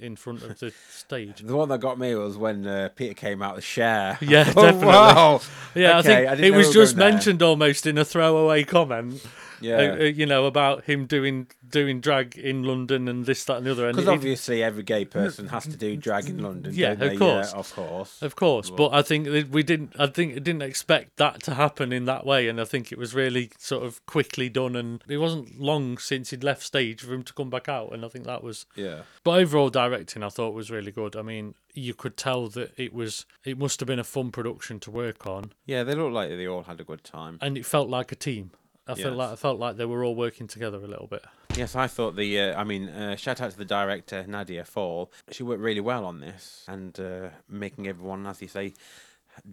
in 0.00 0.16
front 0.16 0.42
of 0.42 0.58
the 0.58 0.72
stage. 0.90 1.40
The 1.40 1.56
one 1.56 1.68
that 1.70 1.78
got 1.78 1.98
me 1.98 2.14
was 2.14 2.36
when 2.36 2.66
uh, 2.66 2.88
Peter 2.94 3.14
came 3.14 3.42
out 3.42 3.50
of 3.50 3.56
the 3.56 3.62
share. 3.62 4.18
Yeah, 4.26 4.52
oh, 4.56 4.62
definitely. 4.62 4.86
Wow. 4.86 5.40
Yeah, 5.74 5.98
Okay, 5.98 6.26
I 6.26 6.32
I 6.32 6.36
think 6.36 6.54
it 6.54 6.56
was 6.56 6.72
just 6.72 6.96
going 6.96 7.00
there. 7.06 7.12
mentioned 7.12 7.42
almost 7.42 7.86
in 7.86 7.96
a 7.98 8.04
throwaway 8.04 8.64
comment. 8.64 9.24
Yeah. 9.60 9.76
uh, 9.76 9.96
uh, 9.96 10.02
you 10.04 10.26
know 10.26 10.44
about 10.44 10.84
him 10.84 11.06
doing 11.06 11.46
doing 11.70 12.00
drag 12.00 12.36
in 12.36 12.62
London 12.62 13.08
and 13.08 13.24
this 13.24 13.44
that 13.44 13.56
and 13.58 13.66
the 13.66 13.72
other. 13.72 13.90
Because 13.90 14.06
obviously 14.08 14.62
every 14.62 14.82
gay 14.82 15.04
person 15.06 15.48
has 15.48 15.64
to 15.64 15.76
do 15.76 15.96
drag 15.96 16.28
in 16.28 16.42
London. 16.42 16.72
Yeah, 16.74 16.94
don't 16.94 17.02
of 17.02 17.10
they? 17.10 17.16
course. 17.16 17.52
Yeah, 17.52 17.58
of 17.58 17.74
course. 17.74 18.22
Of 18.22 18.36
course, 18.36 18.70
but 18.70 18.92
I 18.92 19.00
think 19.02 19.50
we 19.50 19.62
didn't. 19.62 19.94
I 19.98 20.08
think 20.08 20.36
it 20.36 20.44
didn't 20.44 20.62
expect 20.62 21.16
that 21.16 21.42
to 21.44 21.54
happen 21.54 21.92
in 21.92 22.04
that 22.04 22.26
way, 22.26 22.48
and 22.48 22.60
I 22.60 22.64
think 22.64 22.92
it 22.92 22.98
was 22.98 23.14
really 23.14 23.50
sort 23.58 23.84
of 23.84 24.04
quickly 24.06 24.48
done. 24.48 24.76
And 24.76 25.02
it 25.08 25.16
wasn't 25.18 25.58
long 25.58 25.96
since 25.98 26.30
he'd 26.30 26.44
left 26.44 26.62
stage 26.62 27.00
for 27.02 27.14
him 27.14 27.22
to 27.22 27.32
come 27.32 27.48
back 27.48 27.68
out, 27.68 27.92
and 27.92 28.04
I 28.04 28.08
think 28.08 28.26
that 28.26 28.42
was. 28.42 28.66
Yeah. 28.74 29.02
But 29.24 29.40
overall 29.40 29.70
directing, 29.82 30.22
I 30.22 30.28
thought 30.30 30.54
was 30.54 30.70
really 30.70 30.92
good. 30.92 31.14
I 31.16 31.22
mean, 31.22 31.54
you 31.74 31.94
could 31.94 32.16
tell 32.16 32.48
that 32.56 32.68
it 32.76 32.92
was. 32.92 33.26
It 33.44 33.56
must 33.58 33.80
have 33.80 33.86
been 33.86 33.98
a 33.98 34.04
fun 34.16 34.30
production 34.30 34.80
to 34.80 34.90
work 34.90 35.26
on, 35.26 35.52
Yeah, 35.66 35.84
they 35.84 35.94
looked 35.94 36.14
like 36.14 36.28
they 36.30 36.48
all 36.48 36.62
had 36.64 36.80
a 36.80 36.84
good 36.84 37.02
time. 37.04 37.38
and 37.40 37.56
it 37.58 37.66
felt 37.66 37.88
like 37.88 38.10
a 38.12 38.16
team. 38.16 38.50
I 38.88 38.94
felt 38.94 39.16
like 39.16 39.30
I 39.32 39.36
felt 39.36 39.58
like 39.58 39.76
they 39.76 39.84
were 39.92 40.04
all 40.04 40.14
working 40.14 40.46
together 40.46 40.78
a 40.78 40.86
little 40.94 41.08
bit. 41.08 41.24
Yes, 41.56 41.74
I 41.74 41.88
thought 41.88 42.14
the. 42.16 42.28
Uh, 42.40 42.60
I 42.60 42.64
mean, 42.64 42.88
uh, 42.88 43.16
shout 43.16 43.40
out 43.40 43.50
to 43.50 43.58
the 43.58 43.64
director 43.78 44.24
Nadia 44.28 44.64
Fall. 44.64 45.10
She 45.32 45.42
worked 45.42 45.60
really 45.68 45.80
well 45.92 46.04
on 46.04 46.20
this 46.20 46.64
and 46.68 46.98
uh, 47.00 47.28
making 47.48 47.88
everyone, 47.88 48.26
as 48.26 48.40
you 48.42 48.48
say, 48.48 48.74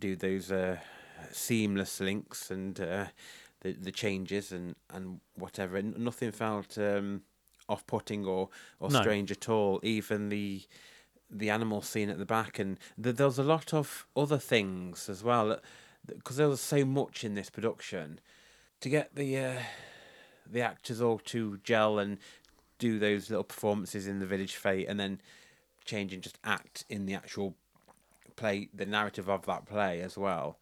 do 0.06 0.16
those 0.16 0.52
uh, 0.52 0.78
seamless 1.32 2.00
links 2.00 2.52
and 2.52 2.80
uh, 2.80 3.06
the 3.62 3.72
the 3.74 3.92
changes 3.92 4.52
and 4.52 4.76
and 4.94 5.20
whatever. 5.36 5.78
And 5.78 5.98
nothing 5.98 6.32
felt 6.32 6.78
um, 6.78 7.24
off 7.70 7.86
putting 7.88 8.26
or 8.26 8.50
or 8.80 8.90
No. 8.90 9.02
strange 9.02 9.32
at 9.32 9.50
all. 9.50 9.80
Even 9.84 10.30
the 10.30 10.64
the 11.30 11.50
animal 11.50 11.82
scene 11.82 12.10
at 12.10 12.20
the 12.20 12.26
back 12.26 12.60
and 12.60 12.78
th- 13.02 13.16
there 13.16 13.26
was 13.26 13.40
a 13.40 13.44
lot 13.44 13.74
of 13.74 14.06
other 14.16 14.38
things 14.38 15.10
as 15.10 15.24
well 15.24 15.60
because 16.06 16.36
there 16.38 16.48
was 16.50 16.62
so 16.62 16.86
much 16.86 17.24
in 17.24 17.34
this 17.34 17.50
production 17.50 18.20
to 18.80 18.88
get 18.90 19.16
the 19.16 19.38
uh, 19.40 19.60
the 20.46 20.62
actors 20.62 21.02
all 21.02 21.18
to 21.18 21.58
gel 21.64 21.98
and 21.98 22.20
do 22.78 23.00
those 23.00 23.30
little 23.32 23.44
performances 23.44 24.06
in 24.06 24.20
the 24.20 24.28
village 24.28 24.56
fete 24.56 24.88
and 24.88 25.00
then 25.00 25.20
change 25.86 26.14
and 26.14 26.22
just 26.22 26.38
act 26.44 26.86
in 26.88 27.08
the 27.08 27.16
actual 27.16 27.56
play 28.36 28.70
the 28.74 28.86
narrative 28.86 29.28
of 29.28 29.46
that 29.48 29.66
play 29.66 30.02
as 30.02 30.16
well 30.18 30.60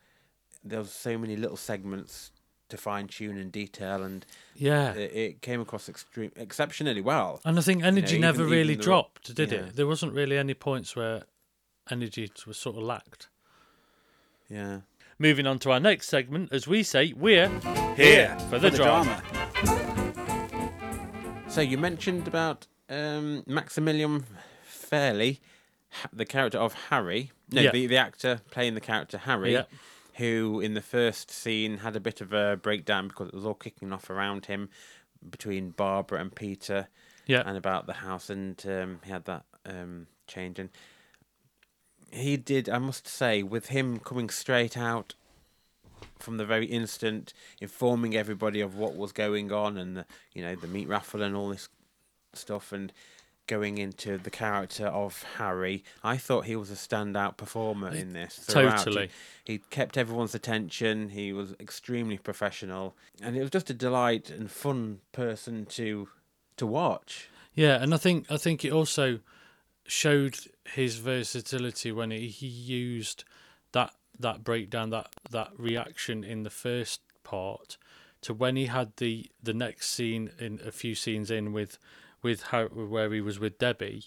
there 0.63 0.79
was 0.79 0.91
so 0.91 1.17
many 1.17 1.35
little 1.35 1.57
segments 1.57 2.31
to 2.71 2.77
fine 2.77 3.07
tune 3.07 3.37
and 3.37 3.51
detail 3.51 4.03
and 4.03 4.25
Yeah. 4.55 4.93
it, 4.93 5.11
it 5.13 5.41
came 5.41 5.61
across 5.61 5.87
extreme 5.87 6.31
exceptionally 6.35 7.01
well 7.01 7.39
And 7.45 7.57
I 7.57 7.61
think 7.61 7.83
energy 7.83 8.15
even- 8.15 8.21
never 8.21 8.43
really 8.43 8.73
even 8.73 8.77
the- 8.77 8.83
dropped, 8.83 9.35
did 9.35 9.51
yeah. 9.51 9.59
it? 9.59 9.75
There 9.75 9.87
wasn't 9.87 10.13
really 10.13 10.37
any 10.37 10.53
points 10.55 10.95
where 10.95 11.23
energy 11.89 12.31
was 12.47 12.57
sort 12.57 12.75
of 12.77 12.83
lacked. 12.83 13.29
yeah 14.49 14.81
Moving 15.19 15.45
on 15.45 15.59
to 15.59 15.71
our 15.71 15.79
next 15.79 16.07
segment, 16.07 16.51
as 16.51 16.67
we 16.67 16.81
say, 16.81 17.13
we're 17.15 17.47
Here 17.95 18.35
for 18.49 18.57
the 18.57 18.71
drama. 18.71 19.21
So 21.47 21.61
you 21.61 21.77
mentioned 21.77 22.27
about 22.27 22.65
um, 22.89 23.43
Maximilian 23.45 24.25
Fairley, 24.63 25.39
ha- 25.91 26.09
the 26.11 26.25
character 26.25 26.57
of 26.57 26.73
Harry. 26.89 27.31
No, 27.51 27.61
Yeah. 27.61 27.71
the, 27.71 27.85
the 27.87 27.97
actor 27.97 28.39
playing 28.49 28.73
the 28.75 28.81
character 28.81 29.17
Harry, 29.19 29.53
Yeah. 29.53 29.63
Who 30.21 30.59
in 30.61 30.73
the 30.75 30.81
first 30.81 31.29
scene 31.31 31.79
had 31.79 31.95
a 31.95 31.99
bit 31.99 32.21
of 32.21 32.31
a 32.33 32.55
breakdown 32.61 33.07
because 33.09 33.27
it 33.29 33.33
was 33.33 33.45
all 33.45 33.53
kicking 33.55 33.91
off 33.91 34.09
around 34.09 34.45
him. 34.45 34.69
between 35.29 35.69
Barbara 35.69 36.19
and 36.19 36.33
Peter 36.33 36.87
Yeah. 37.27 37.43
and 37.45 37.55
about 37.55 37.85
the 37.85 37.93
house, 38.07 38.29
and 38.31 38.55
um, 38.67 38.99
he 39.05 39.11
had 39.11 39.25
that 39.25 39.45
um, 39.65 40.07
change. 40.25 40.57
And 40.57 40.69
he 42.11 42.37
did, 42.37 42.67
I 42.67 42.79
must 42.79 43.07
say, 43.07 43.43
with 43.43 43.67
him 43.67 43.99
coming 43.99 44.29
straight 44.31 44.75
out 44.75 45.13
from 46.17 46.37
the 46.37 46.45
very 46.45 46.65
instant, 46.65 47.33
informing 47.59 48.15
everybody 48.15 48.61
of 48.61 48.75
what 48.75 48.95
was 48.95 49.11
going 49.11 49.51
on, 49.51 49.77
and 49.77 49.95
the, 49.97 50.05
you 50.33 50.41
know 50.41 50.55
the 50.55 50.67
meat 50.67 50.87
raffle 50.87 51.21
and 51.21 51.35
all 51.35 51.49
this 51.49 51.69
stuff, 52.33 52.71
and 52.71 52.91
going 53.47 53.77
into 53.77 54.17
the 54.17 54.29
character 54.29 54.87
of 54.87 55.23
Harry, 55.37 55.83
I 56.03 56.17
thought 56.17 56.45
he 56.45 56.55
was 56.55 56.71
a 56.71 56.75
standout 56.75 57.37
performer 57.37 57.89
in 57.89 58.13
this. 58.13 58.35
throughout. 58.37 58.79
Totally. 58.79 59.09
He, 59.45 59.53
he 59.53 59.57
kept 59.69 59.97
everyone's 59.97 60.35
attention. 60.35 61.09
He 61.09 61.33
was 61.33 61.53
extremely 61.59 62.17
professional, 62.17 62.95
and 63.21 63.35
it 63.35 63.41
was 63.41 63.51
just 63.51 63.69
a 63.69 63.73
delight 63.73 64.29
and 64.29 64.49
fun 64.49 64.99
person 65.11 65.65
to 65.67 66.09
to 66.57 66.65
watch. 66.65 67.29
Yeah, 67.53 67.81
and 67.81 67.93
I 67.93 67.97
think 67.97 68.31
I 68.31 68.37
think 68.37 68.63
it 68.63 68.71
also 68.71 69.19
showed 69.85 70.37
his 70.73 70.97
versatility 70.97 71.91
when 71.91 72.11
he, 72.11 72.27
he 72.27 72.47
used 72.47 73.23
that 73.73 73.93
that 74.19 74.43
breakdown 74.43 74.89
that 74.91 75.09
that 75.31 75.49
reaction 75.57 76.23
in 76.23 76.43
the 76.43 76.49
first 76.49 77.01
part 77.23 77.77
to 78.21 78.33
when 78.33 78.55
he 78.55 78.67
had 78.67 78.95
the 78.97 79.29
the 79.41 79.53
next 79.53 79.89
scene 79.89 80.31
in 80.39 80.59
a 80.65 80.71
few 80.71 80.95
scenes 80.95 81.29
in 81.31 81.51
with 81.51 81.77
with 82.21 82.43
how 82.43 82.65
where 82.65 83.11
he 83.11 83.21
was 83.21 83.39
with 83.39 83.57
Debbie 83.57 84.05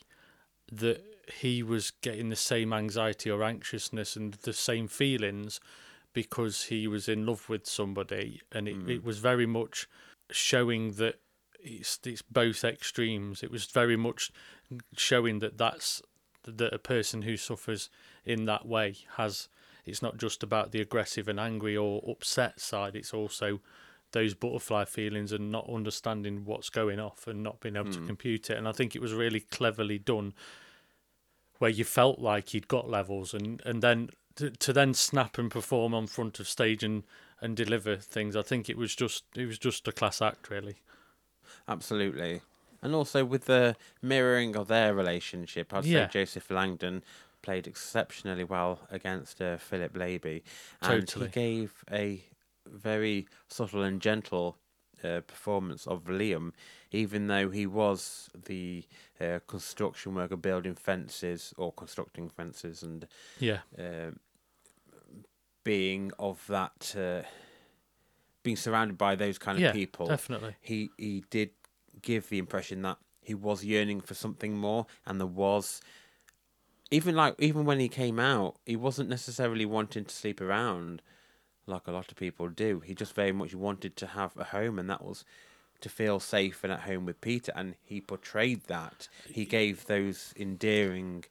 that 0.70 1.02
he 1.40 1.62
was 1.62 1.90
getting 1.90 2.28
the 2.28 2.36
same 2.36 2.72
anxiety 2.72 3.30
or 3.30 3.42
anxiousness 3.42 4.16
and 4.16 4.34
the 4.34 4.52
same 4.52 4.88
feelings 4.88 5.60
because 6.12 6.64
he 6.64 6.86
was 6.86 7.08
in 7.08 7.26
love 7.26 7.48
with 7.48 7.66
somebody 7.66 8.40
and 8.52 8.68
it, 8.68 8.76
it 8.88 9.02
mm. 9.02 9.04
was 9.04 9.18
very 9.18 9.46
much 9.46 9.88
showing 10.30 10.92
that 10.92 11.20
it's 11.64 11.98
it's 12.04 12.22
both 12.22 12.62
extremes. 12.62 13.42
It 13.42 13.50
was 13.50 13.64
very 13.64 13.96
much 13.96 14.30
showing 14.96 15.38
that 15.40 15.58
that's 15.58 16.02
that 16.44 16.74
a 16.74 16.78
person 16.78 17.22
who 17.22 17.36
suffers 17.36 17.90
in 18.24 18.44
that 18.44 18.66
way 18.66 18.96
has. 19.16 19.48
It's 19.86 20.02
not 20.02 20.16
just 20.16 20.42
about 20.42 20.72
the 20.72 20.80
aggressive 20.80 21.28
and 21.28 21.38
angry 21.38 21.76
or 21.76 22.02
upset 22.08 22.58
side. 22.60 22.96
It's 22.96 23.12
also 23.12 23.60
those 24.14 24.32
butterfly 24.32 24.86
feelings 24.86 25.30
and 25.30 25.52
not 25.52 25.68
understanding 25.68 26.46
what's 26.46 26.70
going 26.70 26.98
off 26.98 27.26
and 27.26 27.42
not 27.42 27.60
being 27.60 27.76
able 27.76 27.92
to 27.92 28.00
compute 28.06 28.48
it. 28.48 28.56
And 28.56 28.66
I 28.66 28.72
think 28.72 28.96
it 28.96 29.02
was 29.02 29.12
really 29.12 29.40
cleverly 29.40 29.98
done, 29.98 30.32
where 31.58 31.70
you 31.70 31.84
felt 31.84 32.18
like 32.18 32.48
he'd 32.48 32.66
got 32.68 32.88
levels 32.88 33.34
and 33.34 33.60
and 33.66 33.82
then 33.82 34.08
to, 34.36 34.50
to 34.50 34.72
then 34.72 34.94
snap 34.94 35.36
and 35.38 35.50
perform 35.50 35.92
on 35.94 36.06
front 36.06 36.40
of 36.40 36.48
stage 36.48 36.82
and 36.82 37.02
and 37.42 37.56
deliver 37.56 37.96
things. 37.96 38.34
I 38.34 38.42
think 38.42 38.70
it 38.70 38.78
was 38.78 38.94
just 38.96 39.24
it 39.36 39.44
was 39.46 39.58
just 39.58 39.86
a 39.86 39.92
class 39.92 40.22
act 40.22 40.48
really. 40.48 40.76
Absolutely. 41.68 42.40
And 42.82 42.94
also 42.94 43.24
with 43.24 43.46
the 43.46 43.76
mirroring 44.02 44.56
of 44.56 44.68
their 44.68 44.94
relationship, 44.94 45.72
I'd 45.72 45.84
Yeah. 45.84 46.06
say 46.06 46.12
Joseph 46.20 46.50
Langdon 46.50 47.02
played 47.42 47.66
exceptionally 47.66 48.44
well 48.44 48.80
against 48.90 49.40
uh, 49.40 49.56
Philip 49.58 49.94
Labey. 49.94 50.42
And 50.82 51.06
Totally. 51.06 51.26
he 51.26 51.32
gave 51.32 51.84
a 51.90 52.24
very 52.66 53.26
subtle 53.48 53.82
and 53.82 54.00
gentle 54.00 54.56
uh, 55.02 55.20
performance 55.20 55.86
of 55.86 56.04
Liam, 56.04 56.52
even 56.90 57.26
though 57.26 57.50
he 57.50 57.66
was 57.66 58.30
the 58.46 58.84
uh, 59.20 59.40
construction 59.46 60.14
worker 60.14 60.36
building 60.36 60.74
fences 60.74 61.52
or 61.56 61.72
constructing 61.72 62.28
fences 62.28 62.82
and 62.82 63.06
Yeah. 63.38 63.60
um 63.78 64.18
being 65.64 66.12
of 66.18 66.46
that, 66.48 66.94
uh, 66.96 67.26
being 68.42 68.56
surrounded 68.56 68.98
by 68.98 69.14
those 69.14 69.38
kind 69.38 69.56
of 69.56 69.62
yeah, 69.62 69.72
people 69.72 70.06
definitely. 70.06 70.54
he 70.60 70.90
he 70.98 71.24
did 71.30 71.50
give 72.02 72.28
the 72.28 72.38
impression 72.38 72.82
that 72.82 72.98
he 73.22 73.34
was 73.34 73.64
yearning 73.64 74.00
for 74.02 74.12
something 74.14 74.56
more 74.58 74.86
and 75.06 75.18
there 75.18 75.26
was 75.26 75.80
even 76.90 77.16
like 77.16 77.34
even 77.38 77.64
when 77.64 77.80
he 77.80 77.88
came 77.88 78.20
out 78.20 78.56
he 78.66 78.76
wasn't 78.76 79.08
necessarily 79.08 79.64
wanting 79.64 80.04
to 80.04 80.14
sleep 80.14 80.40
around 80.42 81.00
like 81.66 81.86
a 81.86 81.92
lot 81.92 82.10
of 82.10 82.16
people 82.16 82.48
do 82.48 82.80
he 82.80 82.94
just 82.94 83.14
very 83.14 83.32
much 83.32 83.54
wanted 83.54 83.96
to 83.96 84.06
have 84.08 84.36
a 84.36 84.44
home 84.44 84.78
and 84.78 84.88
that 84.90 85.02
was 85.04 85.24
to 85.80 85.88
feel 85.88 86.20
safe 86.20 86.62
and 86.64 86.72
at 86.72 86.80
home 86.80 87.04
with 87.06 87.20
Peter 87.20 87.52
and 87.56 87.74
he 87.82 88.00
portrayed 88.00 88.64
that 88.64 89.08
he 89.26 89.44
gave 89.44 89.86
those 89.86 90.32
endearing 90.36 91.24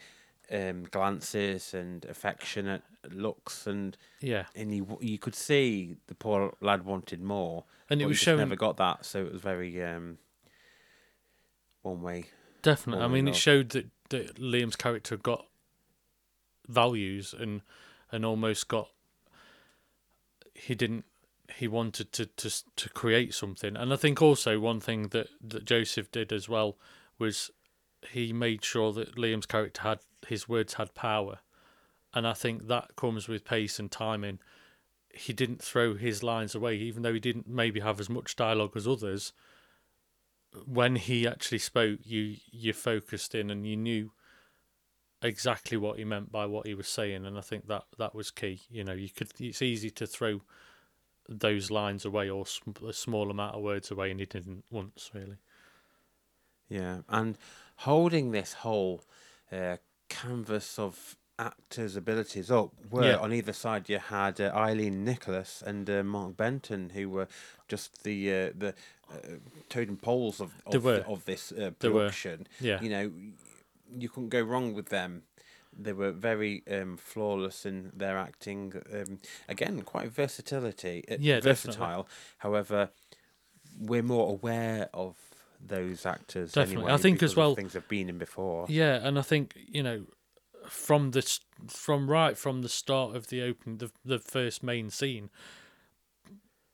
um, 0.52 0.84
glances 0.92 1.74
and 1.74 2.06
affectionate 2.06 2.84
looks 3.12 3.66
and 3.66 3.98
Yeah, 4.22 4.46
and 4.56 4.74
he 4.74 4.84
you 5.00 5.18
could 5.18 5.36
see 5.36 5.96
the 6.08 6.16
poor 6.16 6.54
lad 6.62 6.86
wanted 6.86 7.22
more 7.22 7.64
and 7.90 8.02
it 8.02 8.06
was 8.06 8.18
he 8.18 8.26
showing 8.26 8.40
never 8.40 8.56
got 8.56 8.78
that, 8.78 9.06
so 9.06 9.26
it 9.26 9.32
was 9.34 9.42
very 9.42 9.82
um, 9.84 10.18
one 11.82 12.02
way. 12.02 12.26
definitely. 12.62 13.04
I 13.04 13.06
Well, 13.08 13.14
mean, 13.14 13.28
it 13.28 13.36
showed 13.36 13.70
that, 13.70 13.88
that 14.10 14.36
Liam's 14.36 14.76
character 14.76 15.18
got 15.18 15.46
values 16.68 17.34
and 17.38 17.62
and 18.12 18.26
almost 18.26 18.68
got 18.68 18.90
he 20.54 20.76
didn't 20.76 21.06
he 21.56 21.68
wanted 21.68 22.12
to 22.14 22.26
to 22.26 22.50
to 22.76 22.90
create 22.90 23.34
something. 23.34 23.76
And 23.76 23.94
I 23.94 23.96
think 23.96 24.22
also 24.22 24.60
one 24.60 24.80
thing 24.80 25.10
that 25.10 25.28
that 25.42 25.66
Joseph 25.66 26.12
did 26.12 26.32
as 26.32 26.48
well 26.48 26.78
was 27.20 27.52
he 28.10 28.34
made 28.34 28.64
sure 28.64 28.92
that 28.94 29.16
Liam's 29.16 29.46
character 29.46 29.82
had 29.82 30.00
his 30.28 30.48
words 30.48 30.76
had 30.76 30.94
power. 30.94 31.40
And 32.14 32.28
I 32.28 32.34
think 32.34 32.68
that 32.68 32.96
comes 32.96 33.28
with 33.28 33.46
pace 33.46 33.80
and 33.80 33.92
timing. 33.92 34.40
He 35.10 35.34
didn't 35.34 35.64
throw 35.64 35.96
his 35.96 36.24
lines 36.24 36.56
away, 36.56 36.76
even 36.78 37.02
though 37.02 37.14
he 37.14 37.20
didn't 37.20 37.48
maybe 37.48 37.80
have 37.80 38.00
as 38.00 38.10
much 38.10 38.36
dialogue 38.36 38.76
as 38.76 38.88
others. 38.88 39.34
When 40.66 40.96
he 40.96 41.28
actually 41.28 41.60
spoke, 41.60 42.00
you 42.04 42.38
you 42.52 42.74
focused 42.74 43.34
in 43.34 43.50
and 43.50 43.66
you 43.66 43.76
knew 43.76 44.12
exactly 45.24 45.78
what 45.78 45.98
he 45.98 46.04
meant 46.06 46.32
by 46.32 46.46
what 46.46 46.68
he 46.68 46.74
was 46.76 46.88
saying, 46.88 47.26
and 47.26 47.38
I 47.38 47.42
think 47.42 47.68
that 47.68 47.86
that 47.98 48.14
was 48.14 48.30
key. 48.32 48.62
You 48.70 48.84
know, 48.84 48.94
you 48.94 49.10
could 49.10 49.32
it's 49.40 49.62
easy 49.62 49.90
to 49.92 50.06
throw 50.06 50.42
those 51.30 51.72
lines 51.72 52.04
away 52.06 52.30
or 52.30 52.46
sm- 52.46 52.86
a 52.88 52.94
small 52.94 53.32
amount 53.32 53.56
of 53.56 53.62
words 53.64 53.90
away, 53.92 54.12
and 54.12 54.20
he 54.20 54.26
didn't 54.26 54.66
once 54.70 55.10
really. 55.14 55.38
Yeah, 56.70 57.00
and 57.10 57.38
holding 57.78 58.32
this 58.32 58.54
whole 58.54 59.04
uh, 59.52 59.78
canvas 60.10 60.80
of 60.80 61.18
actors' 61.40 61.96
abilities 61.96 62.50
up, 62.52 62.72
where 62.90 63.12
Yeah. 63.12 63.18
on 63.18 63.34
either 63.34 63.54
side 63.54 63.90
you 63.90 64.00
had 64.00 64.40
uh, 64.40 64.52
Eileen 64.56 65.04
Nicholas 65.04 65.64
and 65.66 65.90
uh, 65.90 66.04
Mark 66.04 66.38
Benton, 66.38 66.92
who 66.92 67.10
were 67.10 67.28
just 67.68 68.04
the 68.04 68.32
uh, 68.32 68.50
the 68.56 68.74
uh, 69.12 69.18
totem 69.70 69.98
poles 69.98 70.40
of 70.40 70.52
of, 70.66 70.84
were. 70.84 71.04
of 71.08 71.26
this 71.26 71.52
uh, 71.52 71.56
were. 71.66 71.72
production. 71.72 72.48
Yeah, 72.60 72.82
You 72.82 72.90
know, 72.90 73.12
you 73.98 74.10
couldn't 74.10 74.30
go 74.30 74.42
wrong 74.42 74.74
with 74.74 74.90
them. 74.90 75.24
They 75.76 75.94
were 75.94 76.12
very 76.12 76.62
um, 76.70 76.98
flawless 76.98 77.66
in 77.66 77.92
their 77.96 78.18
acting. 78.18 78.74
Um, 78.94 79.20
again, 79.50 79.82
quite 79.82 80.12
versatility. 80.12 81.04
uh, 81.10 81.16
Yeah, 81.20 81.36
definitely. 81.36 81.50
versatile. 81.72 82.08
However, 82.38 82.90
we're 83.80 84.04
more 84.04 84.30
aware 84.30 84.90
of 84.94 85.16
those 85.60 86.06
actors. 86.06 86.52
Definitely. 86.52 86.84
anyway 86.84 86.94
I 86.94 86.98
think 86.98 87.24
as 87.24 87.36
well- 87.36 87.56
things 87.56 87.74
have 87.74 87.88
been 87.88 88.10
in 88.10 88.18
before. 88.20 88.66
Yeah, 88.70 88.96
and 89.02 89.18
I 89.18 89.24
think 89.24 89.56
you 89.68 89.82
know, 89.82 90.06
from 90.68 91.12
the 91.12 91.22
from 91.68 92.10
right 92.10 92.38
from 92.38 92.62
the 92.62 92.70
start 92.70 93.16
of 93.16 93.28
the 93.28 93.42
open, 93.42 93.78
the 93.80 93.90
the 94.06 94.20
first 94.20 94.62
main 94.62 94.90
scene, 94.92 95.30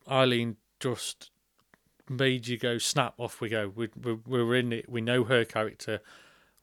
Eileen 0.10 0.58
just 0.80 1.32
made 2.10 2.48
you 2.48 2.58
go 2.58 2.78
snap 2.78 3.14
off 3.18 3.40
we 3.42 3.50
go. 3.50 3.72
We 3.74 3.90
we 3.96 4.14
we're 4.14 4.56
in 4.56 4.74
it. 4.74 4.90
We 4.90 5.02
know 5.02 5.24
her 5.26 5.46
character. 5.46 6.02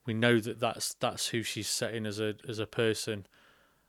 We 0.06 0.14
know 0.14 0.38
that 0.40 0.60
that's 0.60 0.94
that's 0.94 1.28
who 1.28 1.42
she's 1.42 1.68
setting 1.68 2.06
as 2.06 2.20
a 2.20 2.34
as 2.48 2.58
a 2.58 2.66
person, 2.66 3.26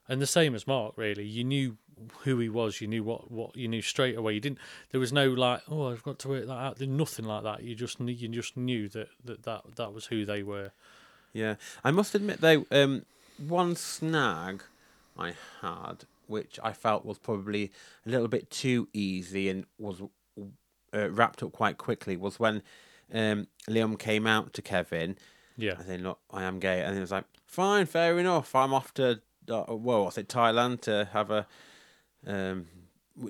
and 0.07 0.21
the 0.21 0.27
same 0.27 0.55
as 0.55 0.67
Mark. 0.67 0.93
Really, 0.97 1.25
you 1.25 1.43
knew 1.43 1.77
who 2.19 2.39
he 2.39 2.49
was. 2.49 2.81
You 2.81 2.87
knew 2.87 3.03
what 3.03 3.31
what 3.31 3.55
you 3.55 3.67
knew 3.67 3.81
straight 3.81 4.17
away. 4.17 4.33
You 4.33 4.39
didn't. 4.39 4.59
There 4.91 4.99
was 4.99 5.13
no 5.13 5.29
like, 5.29 5.61
oh, 5.69 5.91
I've 5.91 6.03
got 6.03 6.19
to 6.19 6.29
work 6.29 6.47
that 6.47 6.53
out. 6.53 6.77
There's 6.77 6.89
nothing 6.89 7.25
like 7.25 7.43
that. 7.43 7.63
You 7.63 7.75
just 7.75 7.99
knew. 7.99 8.11
You 8.13 8.27
just 8.29 8.57
knew 8.57 8.89
that 8.89 9.09
that 9.25 9.43
that, 9.43 9.75
that 9.75 9.93
was 9.93 10.07
who 10.07 10.25
they 10.25 10.43
were. 10.43 10.71
Yeah, 11.33 11.55
I 11.83 11.91
must 11.91 12.15
admit 12.15 12.41
though, 12.41 12.65
um, 12.71 13.05
one 13.37 13.75
snag 13.75 14.63
I 15.17 15.33
had, 15.61 16.05
which 16.25 16.59
I 16.63 16.73
felt 16.73 17.05
was 17.05 17.19
probably 17.19 17.71
a 18.05 18.09
little 18.09 18.27
bit 18.27 18.49
too 18.49 18.87
easy 18.93 19.49
and 19.49 19.65
was 19.77 20.01
uh, 20.93 21.09
wrapped 21.11 21.43
up 21.43 21.51
quite 21.51 21.77
quickly, 21.77 22.17
was 22.17 22.39
when 22.39 22.63
um, 23.13 23.47
Liam 23.69 23.99
came 23.99 24.25
out 24.25 24.53
to 24.53 24.61
Kevin 24.61 25.17
Yeah. 25.57 25.73
and 25.77 25.85
saying, 25.85 26.03
"Look, 26.03 26.19
I 26.31 26.43
am 26.43 26.59
gay," 26.59 26.81
and 26.81 26.93
he 26.93 27.01
was 27.01 27.11
like, 27.11 27.25
"Fine, 27.45 27.87
fair 27.87 28.17
enough. 28.19 28.53
I'm 28.55 28.73
off 28.73 28.93
to 28.95 29.19
uh, 29.49 29.63
well, 29.69 30.03
what's 30.05 30.17
it, 30.17 30.27
Thailand 30.29 30.81
to 30.81 31.09
have 31.13 31.31
a 31.31 31.47
um." 32.25 32.67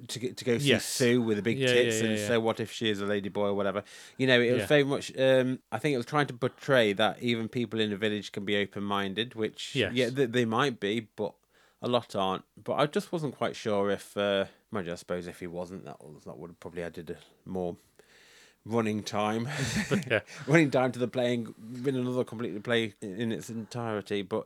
To 0.09 0.19
get 0.19 0.35
to 0.35 0.43
go 0.43 0.57
see 0.57 0.65
Yes. 0.67 0.83
Sue 0.85 1.21
with 1.21 1.37
the 1.37 1.41
big 1.41 1.59
Yeah, 1.59 1.67
tits, 1.67 1.99
yeah, 2.01 2.03
and 2.07 2.15
yeah, 2.15 2.21
yeah. 2.21 2.27
so 2.27 2.39
what 2.41 2.59
if 2.59 2.73
she 2.73 2.89
is 2.89 2.99
a 2.99 3.05
lady 3.05 3.29
boy 3.29 3.45
or 3.47 3.53
whatever? 3.53 3.85
You 4.17 4.27
know, 4.27 4.41
it 4.41 4.51
was 4.51 4.65
very 4.65 4.83
much. 4.83 5.17
Um, 5.17 5.59
I 5.71 5.79
think 5.79 5.93
it 5.93 5.97
was 5.97 6.05
trying 6.05 6.27
to 6.27 6.33
portray 6.33 6.91
that 6.91 7.23
even 7.23 7.47
people 7.47 7.79
in 7.79 7.91
the 7.91 7.95
village 7.95 8.33
can 8.33 8.43
be 8.43 8.57
open 8.57 8.83
minded, 8.83 9.33
which 9.35 9.75
Yes. 9.75 9.93
yeah, 9.93 10.09
they, 10.09 10.25
they 10.25 10.43
might 10.43 10.81
be, 10.81 11.07
but 11.15 11.35
a 11.81 11.87
lot 11.87 12.17
aren't. 12.17 12.43
But 12.61 12.73
I 12.73 12.85
just 12.87 13.13
wasn't 13.13 13.37
quite 13.37 13.55
sure 13.55 13.89
if. 13.89 14.17
Uh, 14.17 14.47
mind 14.71 14.87
you, 14.87 14.91
I 14.91 14.95
suppose 14.97 15.25
if 15.25 15.39
he 15.39 15.47
wasn't, 15.47 15.85
that 15.85 16.03
was, 16.03 16.25
that 16.25 16.37
would 16.37 16.49
have 16.49 16.59
probably 16.59 16.83
added 16.83 17.09
a 17.11 17.49
more 17.49 17.77
running 18.67 19.03
time, 19.03 19.47
yeah, 20.09 20.19
running 20.47 20.71
time 20.71 20.91
to 20.91 20.99
the 20.99 21.07
playing, 21.07 21.53
been 21.83 21.95
another 21.95 22.23
completely 22.23 22.59
play 22.59 22.93
in 23.01 23.31
its 23.31 23.49
entirety. 23.49 24.21
But 24.21 24.45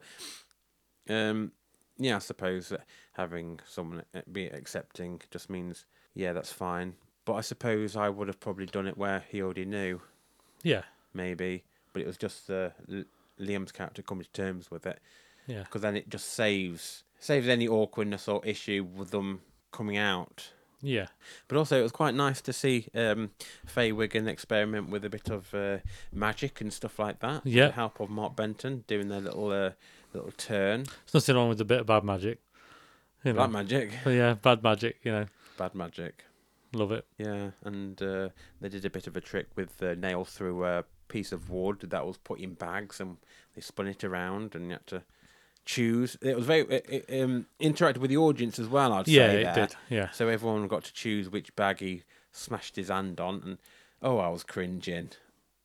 um, 1.10 1.52
yeah, 1.98 2.16
I 2.18 2.20
suppose 2.20 2.70
that 2.70 2.86
having 3.14 3.60
someone 3.68 4.04
be 4.32 4.46
accepting 4.48 5.22
just 5.32 5.50
means 5.50 5.86
yeah, 6.14 6.34
that's 6.34 6.52
fine. 6.52 6.96
But 7.26 7.34
I 7.34 7.42
suppose 7.42 7.96
I 7.96 8.10
would 8.10 8.28
have 8.28 8.40
probably 8.40 8.66
done 8.66 8.88
it 8.88 8.98
where 8.98 9.24
he 9.30 9.42
already 9.42 9.66
knew, 9.66 10.02
yeah, 10.64 10.84
maybe. 11.14 11.64
But 11.94 12.02
it 12.02 12.08
was 12.08 12.18
just 12.18 12.50
Liam's 12.50 13.72
character 13.72 14.02
coming 14.02 14.24
to 14.24 14.32
terms 14.32 14.72
with 14.72 14.86
it. 14.86 15.00
yeah, 15.48 15.64
because 15.64 15.82
then 15.82 15.96
it 15.96 16.10
just 16.10 16.34
saves 16.34 17.04
saves 17.20 17.48
any 17.48 17.68
awkwardness 17.68 18.28
or 18.28 18.44
issue 18.46 18.86
with 18.96 19.12
them 19.12 19.42
coming 19.72 19.98
out. 19.98 20.52
Yeah, 20.84 21.08
But 21.48 21.58
also, 21.58 21.80
it 21.80 21.84
was 21.84 21.92
quite 21.92 22.16
nice 22.16 22.42
to 22.42 22.54
see 22.54 22.88
um, 22.96 23.30
Faye 23.66 23.92
Wiggan 23.92 24.28
experiment 24.28 24.90
with 24.90 25.06
a 25.06 25.10
bit 25.10 25.30
of 25.30 25.54
uh, 25.54 25.78
magic 26.12 26.60
and 26.62 26.74
stuff 26.74 26.98
like 26.98 27.20
that. 27.20 27.44
with 27.44 27.54
Yeah. 27.54 27.68
the 27.68 27.74
help 27.74 28.00
of 28.00 28.10
Mark 28.10 28.36
Benton 28.36 28.84
doing 28.88 29.08
their 29.10 29.22
little 29.22 29.52
uh, 29.52 29.72
little 30.14 30.32
turn. 30.32 30.84
There's 30.84 31.14
nothing 31.14 31.36
wrong 31.36 31.50
with 31.50 31.62
a 31.62 31.66
bit 31.66 31.82
of 31.82 31.86
bad 31.86 32.04
magic. 32.04 32.40
You 33.24 33.34
know. 33.34 33.38
Black 33.38 33.52
magic, 33.52 33.92
But 34.04 34.10
yeah, 34.12 34.34
bad 34.34 34.64
magic. 34.64 34.98
You 35.04 35.12
know, 35.12 35.26
bad 35.58 35.76
magic. 35.76 36.26
love 36.74 36.92
it. 36.92 37.06
Yeah, 37.20 37.52
and 37.64 38.02
uh, 38.02 38.30
they 38.60 38.70
did 38.70 38.84
a 38.86 38.90
bit 38.90 39.06
of 39.06 39.16
a 39.16 39.22
trick 39.22 39.48
with 39.56 39.78
the 39.78 39.96
nail 39.96 40.26
through 40.26 40.66
a 40.66 40.84
piece 41.08 41.32
of 41.32 41.50
wood 41.52 41.82
that 41.82 42.06
was 42.08 42.18
put 42.18 42.40
in 42.40 42.56
bags, 42.56 43.00
and 43.00 43.18
they 43.54 43.62
spun 43.62 43.88
it 43.88 44.04
around, 44.04 44.56
and 44.56 44.66
you 44.66 44.72
had 44.72 44.88
to 44.88 45.04
choose. 45.66 46.18
It 46.22 46.36
was 46.36 46.46
very 46.46 46.62
it, 46.62 47.06
it, 47.10 47.22
um, 47.24 47.46
interactive 47.60 47.98
with 47.98 48.10
the 48.10 48.18
audience 48.18 48.60
as 48.60 48.68
well. 48.68 48.94
I'd 48.94 49.08
Yeah, 49.08 49.28
say 49.28 49.42
it 49.42 49.44
there. 49.44 49.54
did. 49.68 49.76
Yeah, 49.90 50.10
So 50.12 50.28
everyone 50.28 50.68
got 50.68 50.84
to 50.86 50.94
choose 50.94 51.30
which 51.30 51.56
bag 51.56 51.80
he 51.80 52.04
smashed 52.32 52.76
his 52.76 52.90
hand 52.90 53.20
on, 53.20 53.42
and 53.46 53.58
oh, 54.02 54.18
I 54.18 54.30
was 54.30 54.44
cringing. 54.44 55.10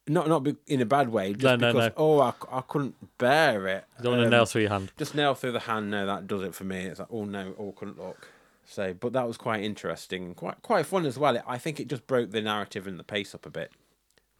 Not 0.09 0.29
not 0.29 0.47
in 0.69 0.81
a 0.81 0.87
bad 0.87 1.09
way, 1.09 1.33
just 1.33 1.43
No, 1.43 1.57
no, 1.57 1.73
because 1.73 1.89
no. 1.89 1.95
oh, 1.97 2.21
I, 2.21 2.33
I 2.53 2.61
couldn't 2.61 2.95
bear 3.19 3.67
it. 3.67 3.85
you 3.99 4.05
don't 4.05 4.13
want 4.13 4.21
to 4.23 4.27
Um, 4.27 4.31
nail 4.31 4.47
through 4.47 4.61
your 4.63 4.71
hand. 4.71 4.93
Just 4.97 5.15
nail 5.17 5.35
through 5.35 5.53
the 5.53 5.61
hand. 5.61 5.91
No, 5.91 6.07
that 6.07 6.29
does 6.29 6.43
it 6.43 6.55
for 6.55 6.63
me. 6.65 6.79
It's 6.85 7.01
like 7.01 7.09
oh 7.11 7.25
no, 7.25 7.55
oh 7.59 7.73
couldn't 7.73 7.99
look. 7.99 8.29
So, 8.69 8.95
but 8.95 9.13
that 9.15 9.27
was 9.27 9.37
quite 9.37 9.63
interesting 9.65 10.35
quite 10.35 10.63
quite 10.63 10.87
fun 10.87 11.07
as 11.07 11.19
well. 11.19 11.35
It, 11.37 11.43
I 11.47 11.59
think 11.59 11.81
it 11.81 11.89
just 11.89 12.07
broke 12.07 12.31
the 12.31 12.41
narrative 12.41 12.87
and 12.87 12.99
the 13.01 13.05
pace 13.05 13.35
up 13.35 13.47
a 13.47 13.51
bit 13.51 13.73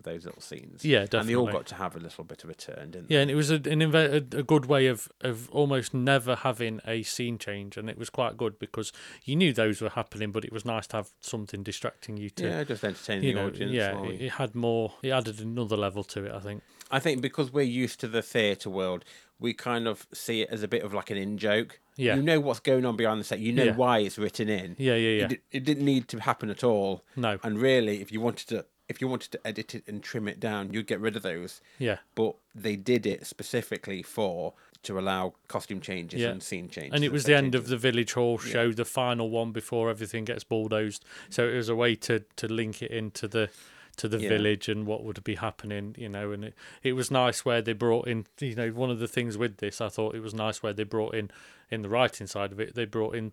those 0.07 0.25
little 0.25 0.41
scenes. 0.41 0.83
Yeah, 0.85 1.01
definitely. 1.01 1.19
and 1.21 1.29
they 1.29 1.35
all 1.37 1.53
got 1.53 1.67
to 1.67 1.75
have 1.75 1.95
a 1.95 1.99
little 1.99 2.25
bit 2.25 2.43
of 2.45 2.49
a 2.51 2.55
turn, 2.55 2.93
didn't 2.93 3.09
they? 3.11 3.15
Yeah, 3.17 3.21
and 3.21 3.31
it 3.31 3.35
was 3.35 3.51
a, 3.51 3.57
an 3.57 3.81
inve- 3.81 4.33
a, 4.35 4.43
good 4.43 4.65
way 4.65 4.87
of, 4.87 5.09
of 5.21 5.51
almost 5.51 5.93
never 5.93 6.37
having 6.37 6.81
a 6.87 7.03
scene 7.03 7.37
change, 7.37 7.77
and 7.77 7.91
it 7.91 7.99
was 7.99 8.09
quite 8.09 8.39
good 8.39 8.59
because 8.59 8.93
you 9.25 9.37
knew 9.37 9.53
those 9.53 9.83
were 9.83 9.91
happening, 9.91 10.33
but 10.33 10.45
it 10.45 10.53
was 10.53 10.65
nice 10.65 10.87
to 10.89 10.97
have 10.97 11.11
something 11.21 11.63
distracting 11.63 12.17
you 12.17 12.31
to, 12.31 12.49
Yeah, 12.49 12.65
just 12.65 12.83
entertain 12.83 13.23
you 13.23 13.35
the 13.35 13.41
know, 13.41 13.47
audience. 13.49 13.73
yeah, 13.73 14.03
it, 14.05 14.23
it 14.23 14.31
had 14.33 14.55
more, 14.55 14.95
it 15.03 15.11
added 15.11 15.41
another 15.41 15.77
level 15.77 16.03
to 16.05 16.25
it, 16.25 16.33
I 16.33 16.39
think. 16.41 16.63
I 16.91 17.01
think 17.01 17.21
because 17.21 17.53
we're 17.53 17.63
used 17.63 18.01
to 18.01 18.09
the 18.09 18.23
theatre 18.23 18.71
world, 18.71 19.05
we 19.39 19.53
kind 19.53 19.87
of 19.89 20.07
see 20.15 20.43
it 20.43 20.49
as 20.51 20.63
a 20.63 20.69
bit 20.69 20.83
of 20.85 20.95
like 20.95 21.11
an 21.11 21.17
in 21.19 21.37
joke. 21.37 21.81
Yeah. 21.97 22.15
You 22.15 22.23
know 22.23 22.39
what's 22.41 22.61
going 22.61 22.87
on 22.87 22.97
behind 22.97 23.19
the 23.21 23.25
set. 23.25 23.39
You 23.41 23.53
know 23.53 23.65
Yeah. 23.65 23.75
why 23.75 23.99
it's 23.99 24.19
written 24.19 24.49
in. 24.49 24.77
Yeah, 24.79 24.95
yeah, 24.95 25.21
yeah. 25.21 25.29
It, 25.33 25.41
it 25.51 25.65
didn't 25.65 25.85
need 25.85 26.07
to 26.09 26.21
happen 26.21 26.49
at 26.49 26.63
all. 26.63 27.05
No, 27.17 27.39
And 27.43 27.59
really, 27.59 28.01
if 28.01 28.13
you 28.13 28.21
wanted 28.21 28.49
to, 28.49 28.67
if 28.89 29.01
you 29.01 29.09
wanted 29.09 29.33
to 29.33 29.47
edit 29.47 29.75
it 29.75 29.85
and 29.87 30.03
trim 30.03 30.29
it 30.29 30.39
down, 30.41 30.73
you'd 30.73 30.87
get 30.87 31.01
rid 31.01 31.17
of 31.17 31.23
those. 31.23 31.61
yeah. 31.79 31.99
But 32.15 32.37
they 32.55 32.77
did 32.77 33.07
it 33.07 33.27
specifically 33.27 34.03
for 34.03 34.55
to 34.85 34.99
allow 34.99 35.35
costume 35.49 35.81
changes 35.81 36.21
Yeah. 36.21 36.29
and 36.31 36.41
scene 36.43 36.69
changes. 36.69 36.93
And 36.95 37.03
it 37.05 37.11
was 37.11 37.25
the 37.25 37.35
end 37.35 37.55
of 37.57 37.67
the 37.67 37.77
village 37.77 38.13
hall 38.13 38.39
show, 38.39 38.71
the 38.73 38.85
final 38.85 39.29
one 39.31 39.51
before 39.51 39.91
everything 39.91 40.25
gets 40.25 40.45
bulldozed. 40.45 41.05
So 41.29 41.49
it 41.49 41.57
was 41.57 41.69
a 41.69 41.75
way 41.75 41.97
to, 41.97 42.21
to 42.37 42.47
link 42.47 42.83
it 42.83 42.91
into 42.93 43.27
the 43.29 43.51
to 43.97 44.09
the 44.09 44.19
Yeah. 44.19 44.29
village 44.29 44.69
and 44.69 44.87
what 44.87 45.03
would 45.05 45.25
be 45.25 45.37
happening, 45.37 45.95
you 45.99 46.09
know. 46.11 46.31
And 46.31 46.45
it, 46.45 46.55
it 46.83 46.93
was 46.93 47.11
nice 47.11 47.47
where 47.47 47.63
they 47.63 47.73
brought 47.73 48.07
in, 48.07 48.27
you 48.41 48.55
know, 48.55 48.69
one 48.69 48.91
of 48.91 48.99
the 48.99 49.09
things 49.09 49.39
with 49.39 49.57
this, 49.57 49.81
I 49.81 49.89
thought 49.89 50.15
it 50.15 50.21
was 50.21 50.35
nice 50.35 50.63
where 50.63 50.75
they 50.75 50.85
brought 50.85 51.15
in, 51.15 51.31
in 51.71 51.81
the 51.81 51.89
writing 51.89 52.27
side 52.27 52.53
of 52.53 52.61
it, 52.61 52.75
they 52.75 52.85
brought 52.85 53.15
in 53.17 53.33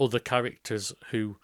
other 0.00 0.18
characters 0.18 0.92
who 1.12 1.36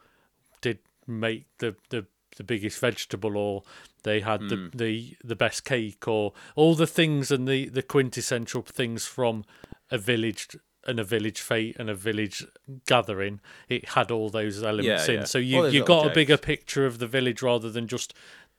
did 0.61 0.81
make 1.07 1.47
the 1.59 1.77
the, 1.91 2.07
the 2.37 2.45
biggest 2.45 2.79
vegetable 2.79 3.37
or 3.37 3.63
they 4.03 4.21
had 4.21 4.41
the, 4.49 4.71
the 4.75 5.17
the 5.23 5.37
best 5.37 5.65
cake 5.65 6.07
or 6.09 6.33
all 6.57 6.75
the 6.75 6.87
things 6.87 7.31
and 7.31 7.47
the 7.47 7.69
the 7.69 7.83
quintessential 7.83 8.63
things 8.63 9.05
from 9.07 9.45
a 9.91 9.99
village 9.99 10.57
and 10.87 10.99
a 10.99 11.05
village 11.05 11.41
fete 11.41 11.77
and 11.79 11.91
a 11.91 11.95
village 11.95 12.47
gathering 12.87 13.41
it 13.69 13.91
had 13.91 14.11
all 14.11 14.31
those 14.31 14.63
elements 14.63 15.07
Yeah, 15.09 15.15
in 15.15 15.21
yeah. 15.21 15.25
so 15.27 15.39
you 15.39 15.67
you 15.67 15.85
got 15.85 16.07
a 16.07 16.15
bigger 16.15 16.37
picture 16.39 16.87
of 16.87 16.99
the 16.99 17.07
village 17.07 17.43
rather 17.43 17.71
than 17.71 17.87
just 17.89 18.15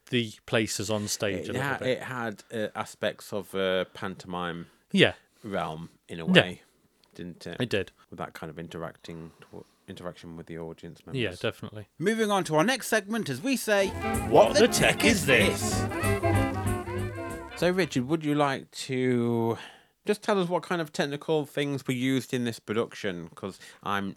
the 0.09 0.34
places 0.45 0.89
on 0.91 1.07
stage 1.07 1.47
It, 1.47 1.53
little 1.53 1.61
ha- 1.61 1.78
bit. 1.80 1.88
it 1.88 2.03
had 2.03 2.43
uh, 2.53 2.67
aspects 2.76 3.32
of 3.34 3.55
uh, 3.55 3.86
pantomime 3.93 4.67
yeah 4.91 5.13
realm 5.43 5.89
in 6.07 6.19
a 6.19 6.26
Yeah. 6.28 6.41
way, 6.43 6.61
didn't 7.15 7.47
it? 7.47 7.57
it 7.59 7.69
did 7.69 7.91
With 8.11 8.19
that 8.19 8.34
kind 8.34 8.49
of 8.51 8.59
interacting 8.59 9.32
interaction 9.88 10.38
with 10.38 10.45
the 10.47 10.57
audience 10.57 11.05
members. 11.05 11.21
yeah 11.21 11.34
definitely 11.39 11.88
Moving 11.99 12.32
on 12.32 12.43
to 12.45 12.55
our 12.55 12.63
next 12.63 12.88
segment 12.88 13.29
as 13.29 13.41
we 13.41 13.55
say, 13.57 13.88
what 14.29 14.55
the 14.57 14.67
tech 14.67 15.03
is 15.05 15.25
this 15.25 15.82
So, 17.57 17.69
Richard, 17.69 18.07
would 18.07 18.25
you 18.25 18.34
like 18.34 18.71
to 18.71 19.57
just 20.07 20.23
tell 20.23 20.39
us 20.41 20.49
what 20.49 20.63
kind 20.63 20.82
of 20.82 20.91
technical 20.91 21.45
things 21.45 21.86
were 21.88 21.93
used 21.93 22.34
in 22.34 22.43
this 22.43 22.57
production? 22.59 23.25
Because 23.29 23.59
I'm, 23.84 24.15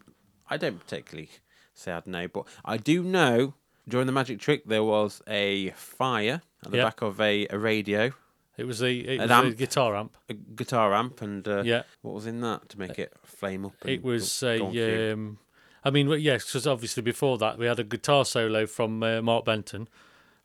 I 0.48 0.56
don't 0.56 0.78
particularly 0.80 1.28
say 1.74 1.92
I'd 1.92 2.06
know, 2.06 2.26
but 2.28 2.44
I 2.64 2.78
do 2.78 3.02
know 3.02 3.52
during 3.86 4.06
the 4.06 4.12
magic 4.12 4.38
trick 4.38 4.64
there 4.66 4.82
was 4.84 5.20
a 5.28 5.70
fire 5.72 6.40
at 6.64 6.70
the 6.70 6.78
Yeah. 6.78 6.84
back 6.84 7.02
of 7.02 7.20
a, 7.20 7.46
a 7.50 7.58
radio, 7.58 8.12
it 8.56 8.64
was 8.64 8.78
the 8.78 9.06
it 9.06 9.20
An 9.20 9.28
was 9.28 9.52
a 9.52 9.56
guitar 9.56 9.94
amp 9.96 10.16
a 10.30 10.32
guitar 10.34 10.94
amp, 10.94 11.20
and 11.20 11.46
uh, 11.46 11.62
yeah 11.66 11.82
what 12.02 12.14
was 12.14 12.24
in 12.24 12.40
that 12.40 12.68
to 12.70 12.78
make 12.78 12.98
it 12.98 13.12
flame 13.24 13.66
up? 13.66 13.74
And 13.82 13.90
It 13.90 14.02
was 14.02 14.40
go- 14.40 14.58
go 14.58 14.66
on 14.66 14.72
cue? 14.72 14.82
a. 14.84 15.12
Um, 15.12 15.38
I 15.84 15.90
mean, 15.90 16.08
yes, 16.20 16.46
because 16.46 16.66
obviously 16.66 17.02
before 17.02 17.36
that 17.38 17.58
we 17.58 17.66
had 17.66 17.78
a 17.78 17.84
guitar 17.84 18.24
solo 18.24 18.66
from 18.66 19.02
uh, 19.02 19.20
Mark 19.20 19.44
Benton 19.44 19.88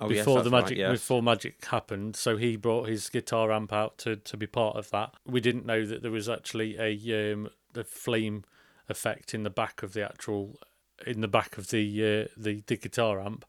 oh, 0.02 0.10
yes, 0.10 0.20
before 0.20 0.44
the 0.44 0.50
that's 0.50 0.54
right, 0.54 0.64
magic 0.64 0.78
yes. 0.78 0.92
before 0.92 1.24
magic 1.24 1.66
happened. 1.66 2.16
So 2.16 2.38
he 2.38 2.56
brought 2.56 2.90
his 2.90 3.10
guitar 3.10 3.52
amp 3.52 3.72
out 3.72 3.98
to, 4.00 4.18
to 4.18 4.38
be 4.38 4.48
part 4.48 4.76
of 4.76 4.90
that. 4.92 5.14
We 5.26 5.42
didn't 5.42 5.66
know 5.66 5.86
that 5.86 6.02
there 6.02 6.12
was 6.12 6.30
actually 6.30 6.78
a 6.78 7.34
um, 7.34 7.50
the 7.74 7.84
flame 7.84 8.44
effect 8.90 9.34
in 9.34 9.44
the 9.44 9.50
back 9.50 9.84
of 9.84 9.94
the 9.94 10.04
actual 10.04 10.60
in 11.06 11.22
the 11.22 11.28
back 11.28 11.58
of 11.58 11.70
the 11.70 11.88
uh, 12.04 12.28
the 12.36 12.64
the 12.68 12.78
guitar 12.78 13.22
amp, 13.22 13.46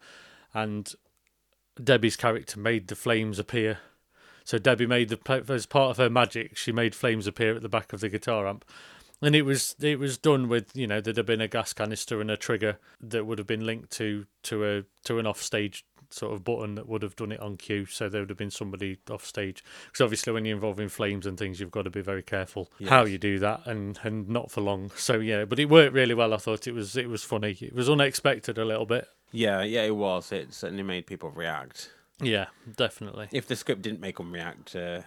and 0.55 0.95
Debbie's 1.83 2.17
character 2.17 2.59
made 2.59 2.89
the 2.89 2.97
flames 2.97 3.39
appear. 3.39 3.79
So 4.45 4.59
Debbie 4.59 4.87
made 4.87 5.11
the 5.11 5.45
as 5.49 5.67
part 5.67 5.91
of 5.91 5.97
her 5.99 6.11
magic, 6.11 6.57
she 6.57 6.73
made 6.73 6.95
flames 6.95 7.27
appear 7.27 7.55
at 7.55 7.63
the 7.63 7.69
back 7.69 7.93
of 7.93 8.01
the 8.01 8.09
guitar 8.09 8.47
amp, 8.49 8.65
and 9.23 9.35
it 9.35 9.43
was 9.43 9.77
it 9.81 9.99
was 9.99 10.17
done 10.19 10.49
with 10.49 10.75
you 10.75 10.87
know 10.87 11.01
there'd 11.01 11.17
have 11.17 11.27
been 11.27 11.41
a 11.41 11.49
gas 11.49 11.73
canister 11.73 12.21
and 12.21 12.31
a 12.31 12.37
trigger 12.37 12.79
that 13.01 13.27
would 13.27 13.39
have 13.39 13.47
been 13.47 13.65
linked 13.65 13.91
to 13.93 14.27
to 14.43 14.65
a 14.65 14.83
to 15.05 15.19
an 15.19 15.27
offstage 15.27 15.85
sort 16.13 16.33
of 16.33 16.45
button 16.45 16.75
that 16.75 16.89
would 16.89 17.03
have 17.03 17.17
done 17.17 17.33
it 17.33 17.41
on 17.41 17.57
cue. 17.57 17.87
So 17.87 18.09
there 18.09 18.21
would 18.23 18.31
have 18.31 18.39
been 18.39 18.51
somebody 18.51 18.99
off 19.11 19.25
stage 19.25 19.65
because 19.87 20.03
obviously 20.03 20.33
when 20.33 20.45
you're 20.45 20.57
involving 20.57 20.89
flames 20.89 21.27
and 21.27 21.39
things, 21.39 21.61
you've 21.61 21.71
got 21.71 21.83
to 21.83 21.91
be 21.91 22.01
very 22.01 22.23
careful 22.23 22.71
how 22.89 23.05
you 23.05 23.19
do 23.19 23.39
that 23.39 23.67
and 23.67 23.99
and 24.03 24.29
not 24.29 24.51
for 24.51 24.61
long. 24.61 24.91
So 24.97 25.21
yeah, 25.21 25.45
but 25.45 25.59
it 25.59 25.67
worked 25.67 25.95
really 25.95 26.15
well. 26.15 26.35
I 26.35 26.39
thought 26.39 26.67
it 26.67 26.75
was 26.75 26.97
it 26.97 27.09
was 27.09 27.23
funny. 27.23 27.57
It 27.61 27.75
was 27.75 27.89
unexpected 27.89 28.59
a 28.59 28.65
little 28.65 28.87
bit. 28.87 29.09
Yeah, 29.33 29.63
yeah, 29.63 29.83
it 29.85 29.95
was. 29.95 30.33
It 30.33 30.53
certainly 30.53 30.83
made 30.83 31.07
people 31.07 31.31
react. 31.31 31.91
Yeah, 32.21 32.47
definitely. 32.77 33.29
If 33.33 33.47
the 33.47 33.57
script 33.57 33.83
didn't 33.83 34.01
make 34.01 34.17
them 34.19 34.33
react, 34.33 34.75
uh, 34.75 35.03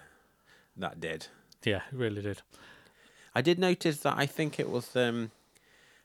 that 0.78 1.00
did. 1.00 1.28
Yeah, 1.64 1.82
it 1.92 1.96
really 1.96 2.22
did. 2.22 2.42
I 3.36 3.42
did 3.42 3.60
notice 3.60 3.98
that 4.00 4.16
I 4.18 4.26
think 4.26 4.60
it 4.60 4.70
was 4.70 4.96
um, 4.96 5.32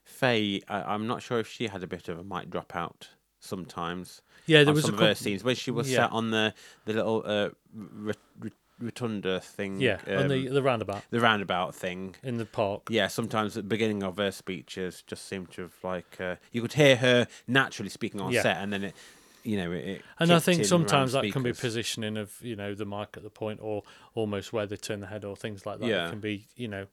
Faye. 0.05 0.63
I, 0.69 0.83
I'm 0.95 1.07
not 1.07 1.23
sure 1.23 1.39
if 1.39 1.49
she 1.49 1.69
had 1.69 1.83
a 1.83 1.87
bit 1.87 2.09
of 2.09 2.19
a 2.19 2.25
mic 2.25 2.51
drop 2.51 2.75
out 2.75 3.09
sometimes. 3.41 4.23
Yeah, 4.47 4.65
there 4.65 4.75
was 4.75 4.85
some 4.85 4.95
a 4.95 4.99
couple, 4.99 5.15
scenes 5.15 5.45
when 5.45 5.57
she 5.57 5.71
was 5.71 5.91
yeah. 5.91 6.05
sat 6.05 6.13
on 6.13 6.31
the 6.31 6.55
the 6.87 6.95
little 6.95 7.23
uh, 7.25 7.51
rot- 7.75 8.17
rot- 8.39 8.53
rotunda 8.81 9.41
thing. 9.41 9.81
yeah 9.81 9.99
on 10.07 10.23
um, 10.23 10.29
the 10.29 10.49
the 10.49 10.63
roundabout 10.63 11.03
the 11.11 11.21
roundabout 11.21 11.75
thing. 11.75 12.17
in 12.23 12.39
the 12.39 12.47
park. 12.47 12.89
Yeah, 12.89 13.09
sometimes 13.09 13.57
at 13.57 13.65
the 13.65 13.69
beginning 13.69 14.03
of 14.03 14.17
her 14.17 14.31
speeches 14.31 15.03
just 15.07 15.27
seemed 15.29 15.51
to 15.53 15.63
have 15.63 15.75
like 15.83 16.21
uh, 16.21 16.37
you 16.53 16.63
could 16.63 16.73
hear 16.73 16.97
her 16.97 17.27
naturally 17.47 17.91
speaking 17.91 18.21
on 18.21 18.33
Yeah. 18.33 18.43
set, 18.43 18.57
and 18.59 18.73
then 18.73 18.85
it, 18.85 18.95
you 19.45 19.57
know, 19.59 19.73
it. 19.73 19.85
it 19.85 20.03
And 20.19 20.33
I 20.33 20.39
think 20.39 20.65
sometimes 20.65 21.13
that 21.13 21.31
can 21.31 21.43
be 21.43 21.53
positioning 21.53 22.17
of 22.17 22.33
you 22.41 22.57
know 22.57 22.75
the 22.75 22.87
mic 22.87 23.17
at 23.17 23.23
the 23.23 23.31
point 23.31 23.61
or 23.63 23.83
almost 24.15 24.53
where 24.53 24.67
they 24.67 24.77
turn 24.77 25.01
the 25.01 25.07
head 25.09 25.25
or 25.25 25.37
things 25.37 25.67
like 25.67 25.81
that. 25.81 25.87
Yeah. 25.87 26.07
It 26.07 26.11
can 26.11 26.21
be 26.21 26.47
you 26.57 26.69
know 26.69 26.87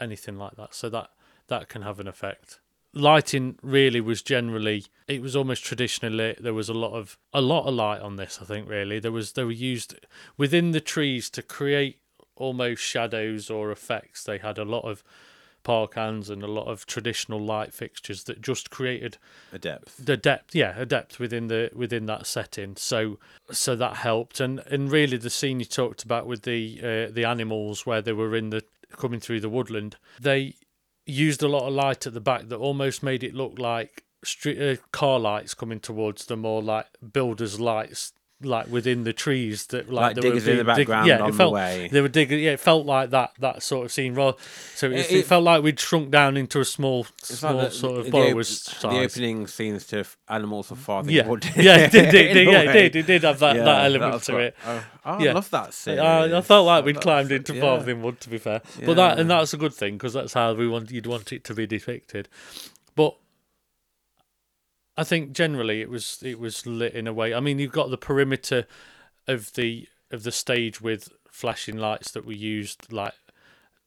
anything 0.00 0.36
like 0.38 0.56
that. 0.56 0.74
So 0.74 0.88
that 0.90 1.10
that 1.48 1.68
can 1.68 1.82
have 1.82 2.00
an 2.00 2.08
effect. 2.08 2.60
Lighting 2.92 3.56
really 3.62 4.00
was 4.00 4.20
generally 4.20 4.86
it 5.06 5.22
was 5.22 5.36
almost 5.36 5.64
traditionally. 5.64 6.36
There 6.40 6.54
was 6.54 6.68
a 6.68 6.74
lot 6.74 6.92
of 6.94 7.18
a 7.32 7.40
lot 7.40 7.66
of 7.66 7.74
light 7.74 8.00
on 8.00 8.16
this. 8.16 8.38
I 8.42 8.44
think 8.44 8.68
really 8.68 8.98
there 8.98 9.12
was 9.12 9.32
they 9.32 9.44
were 9.44 9.50
used 9.52 9.94
within 10.36 10.72
the 10.72 10.80
trees 10.80 11.30
to 11.30 11.42
create 11.42 11.98
almost 12.36 12.82
shadows 12.82 13.50
or 13.50 13.70
effects. 13.70 14.24
They 14.24 14.38
had 14.38 14.58
a 14.58 14.64
lot 14.64 14.84
of 14.84 15.04
park 15.62 15.94
hands 15.94 16.30
and 16.30 16.42
a 16.42 16.46
lot 16.46 16.66
of 16.66 16.86
traditional 16.86 17.38
light 17.38 17.72
fixtures 17.74 18.24
that 18.24 18.40
just 18.40 18.70
created 18.70 19.18
A 19.52 19.58
depth. 19.58 19.94
the 20.02 20.16
depth 20.16 20.54
yeah 20.54 20.72
a 20.78 20.86
depth 20.86 21.18
within 21.18 21.48
the 21.48 21.70
within 21.74 22.06
that 22.06 22.26
setting 22.26 22.76
so 22.76 23.18
so 23.52 23.76
that 23.76 23.96
helped 23.96 24.40
and 24.40 24.60
and 24.70 24.90
really 24.90 25.18
the 25.18 25.28
scene 25.28 25.60
you 25.60 25.66
talked 25.66 26.02
about 26.02 26.26
with 26.26 26.42
the 26.44 26.80
uh, 26.82 27.12
the 27.12 27.24
animals 27.26 27.84
where 27.84 28.00
they 28.00 28.14
were 28.14 28.34
in 28.34 28.48
the 28.48 28.64
coming 28.96 29.20
through 29.20 29.40
the 29.40 29.48
woodland 29.48 29.96
they 30.20 30.54
used 31.06 31.42
a 31.42 31.48
lot 31.48 31.66
of 31.66 31.72
light 31.74 32.06
at 32.06 32.14
the 32.14 32.20
back 32.20 32.48
that 32.48 32.56
almost 32.56 33.02
made 33.02 33.24
it 33.24 33.34
look 33.34 33.58
like 33.58 34.04
street 34.24 34.60
uh, 34.60 34.76
car 34.92 35.18
lights 35.18 35.54
coming 35.54 35.80
towards 35.80 36.26
them 36.26 36.44
or 36.44 36.62
like 36.62 36.86
builders 37.12 37.58
lights 37.58 38.12
like 38.42 38.68
within 38.68 39.04
the 39.04 39.12
trees 39.12 39.66
that 39.66 39.90
like, 39.92 40.02
Like 40.02 40.14
they 40.16 40.28
were 40.28 40.34
diggers 40.36 40.48
in 40.48 40.56
the 40.58 40.64
being 40.64 40.76
dig- 40.76 40.86
background 40.88 41.06
yeah, 41.08 41.18
on 41.20 41.28
it 41.30 41.32
the 41.36 41.50
way. 41.50 41.88
They 41.92 42.00
were 42.00 42.08
digging. 42.08 42.40
Yeah, 42.40 42.52
it 42.52 42.60
felt 42.60 42.86
like 42.86 43.10
that 43.10 43.32
that 43.38 43.62
sort 43.62 43.84
of 43.86 43.92
scene. 43.92 44.14
Rather, 44.14 44.36
so 44.74 44.86
it, 44.90 44.92
It- 45.00 45.10
it, 45.12 45.26
felt 45.26 45.44
like 45.44 45.62
we'd 45.62 45.78
shrunk 45.78 46.10
down 46.10 46.36
into 46.36 46.60
a 46.60 46.64
small, 46.64 47.06
small 47.22 47.54
like 47.54 47.68
the, 47.68 47.74
sort 47.74 47.98
of 47.98 48.04
the, 48.06 48.10
borrower's 48.10 48.68
op- 48.68 48.74
size. 48.76 48.92
the 48.92 48.98
opening 49.00 49.46
scenes 49.46 49.86
to 49.88 50.04
Animals 50.28 50.70
of 50.70 50.78
Farthing 50.78 51.12
Yeah, 51.14 51.28
Wood. 51.28 51.44
yeah, 51.56 51.76
it 51.78 51.92
did, 51.92 52.10
did, 52.12 52.46
yeah, 52.48 52.60
it 52.62 52.72
did, 52.72 52.96
it 52.96 53.06
did 53.06 53.22
have 53.24 53.38
that, 53.40 53.56
Yeah, 53.56 53.64
that 53.64 53.84
element 53.86 54.12
was 54.14 54.24
to 54.26 54.32
quite- 54.32 54.42
it. 54.44 54.56
Oh, 54.66 54.84
oh, 55.04 55.18
Yeah. 55.22 55.30
I 55.30 55.34
love 55.34 55.50
that 55.50 55.74
scene. 55.74 55.98
I, 55.98 56.38
I 56.38 56.40
felt 56.40 56.66
like 56.66 56.84
we'd 56.84 56.96
That 56.96 57.02
climbed 57.02 57.32
into 57.32 57.54
yeah. 57.54 57.60
Farthing 57.60 58.02
Wood, 58.02 58.20
to 58.20 58.30
be 58.30 58.38
fair. 58.38 58.62
But 58.84 58.94
that 58.94 59.18
and 59.18 59.30
that's 59.30 59.52
a 59.52 59.56
good 59.58 59.74
thing 59.74 59.94
because 59.98 60.12
that's 60.14 60.32
how 60.32 60.54
we 60.54 60.66
want 60.68 60.90
you'd 60.90 61.06
want 61.06 61.32
it 61.32 61.44
to 61.44 61.54
be 61.54 61.66
depicted. 61.66 62.28
But 62.94 63.16
I 65.00 65.04
think 65.04 65.32
generally 65.32 65.80
it 65.80 65.88
was 65.88 66.22
it 66.22 66.38
was 66.38 66.66
lit 66.66 66.92
in 66.92 67.06
a 67.06 67.12
way. 67.14 67.32
I 67.32 67.40
mean, 67.40 67.58
you've 67.58 67.72
got 67.72 67.88
the 67.88 67.96
perimeter 67.96 68.66
of 69.26 69.54
the 69.54 69.88
of 70.10 70.24
the 70.24 70.30
stage 70.30 70.82
with 70.82 71.08
flashing 71.26 71.78
lights 71.78 72.10
that 72.10 72.26
we 72.26 72.36
used, 72.36 72.92
like 72.92 73.14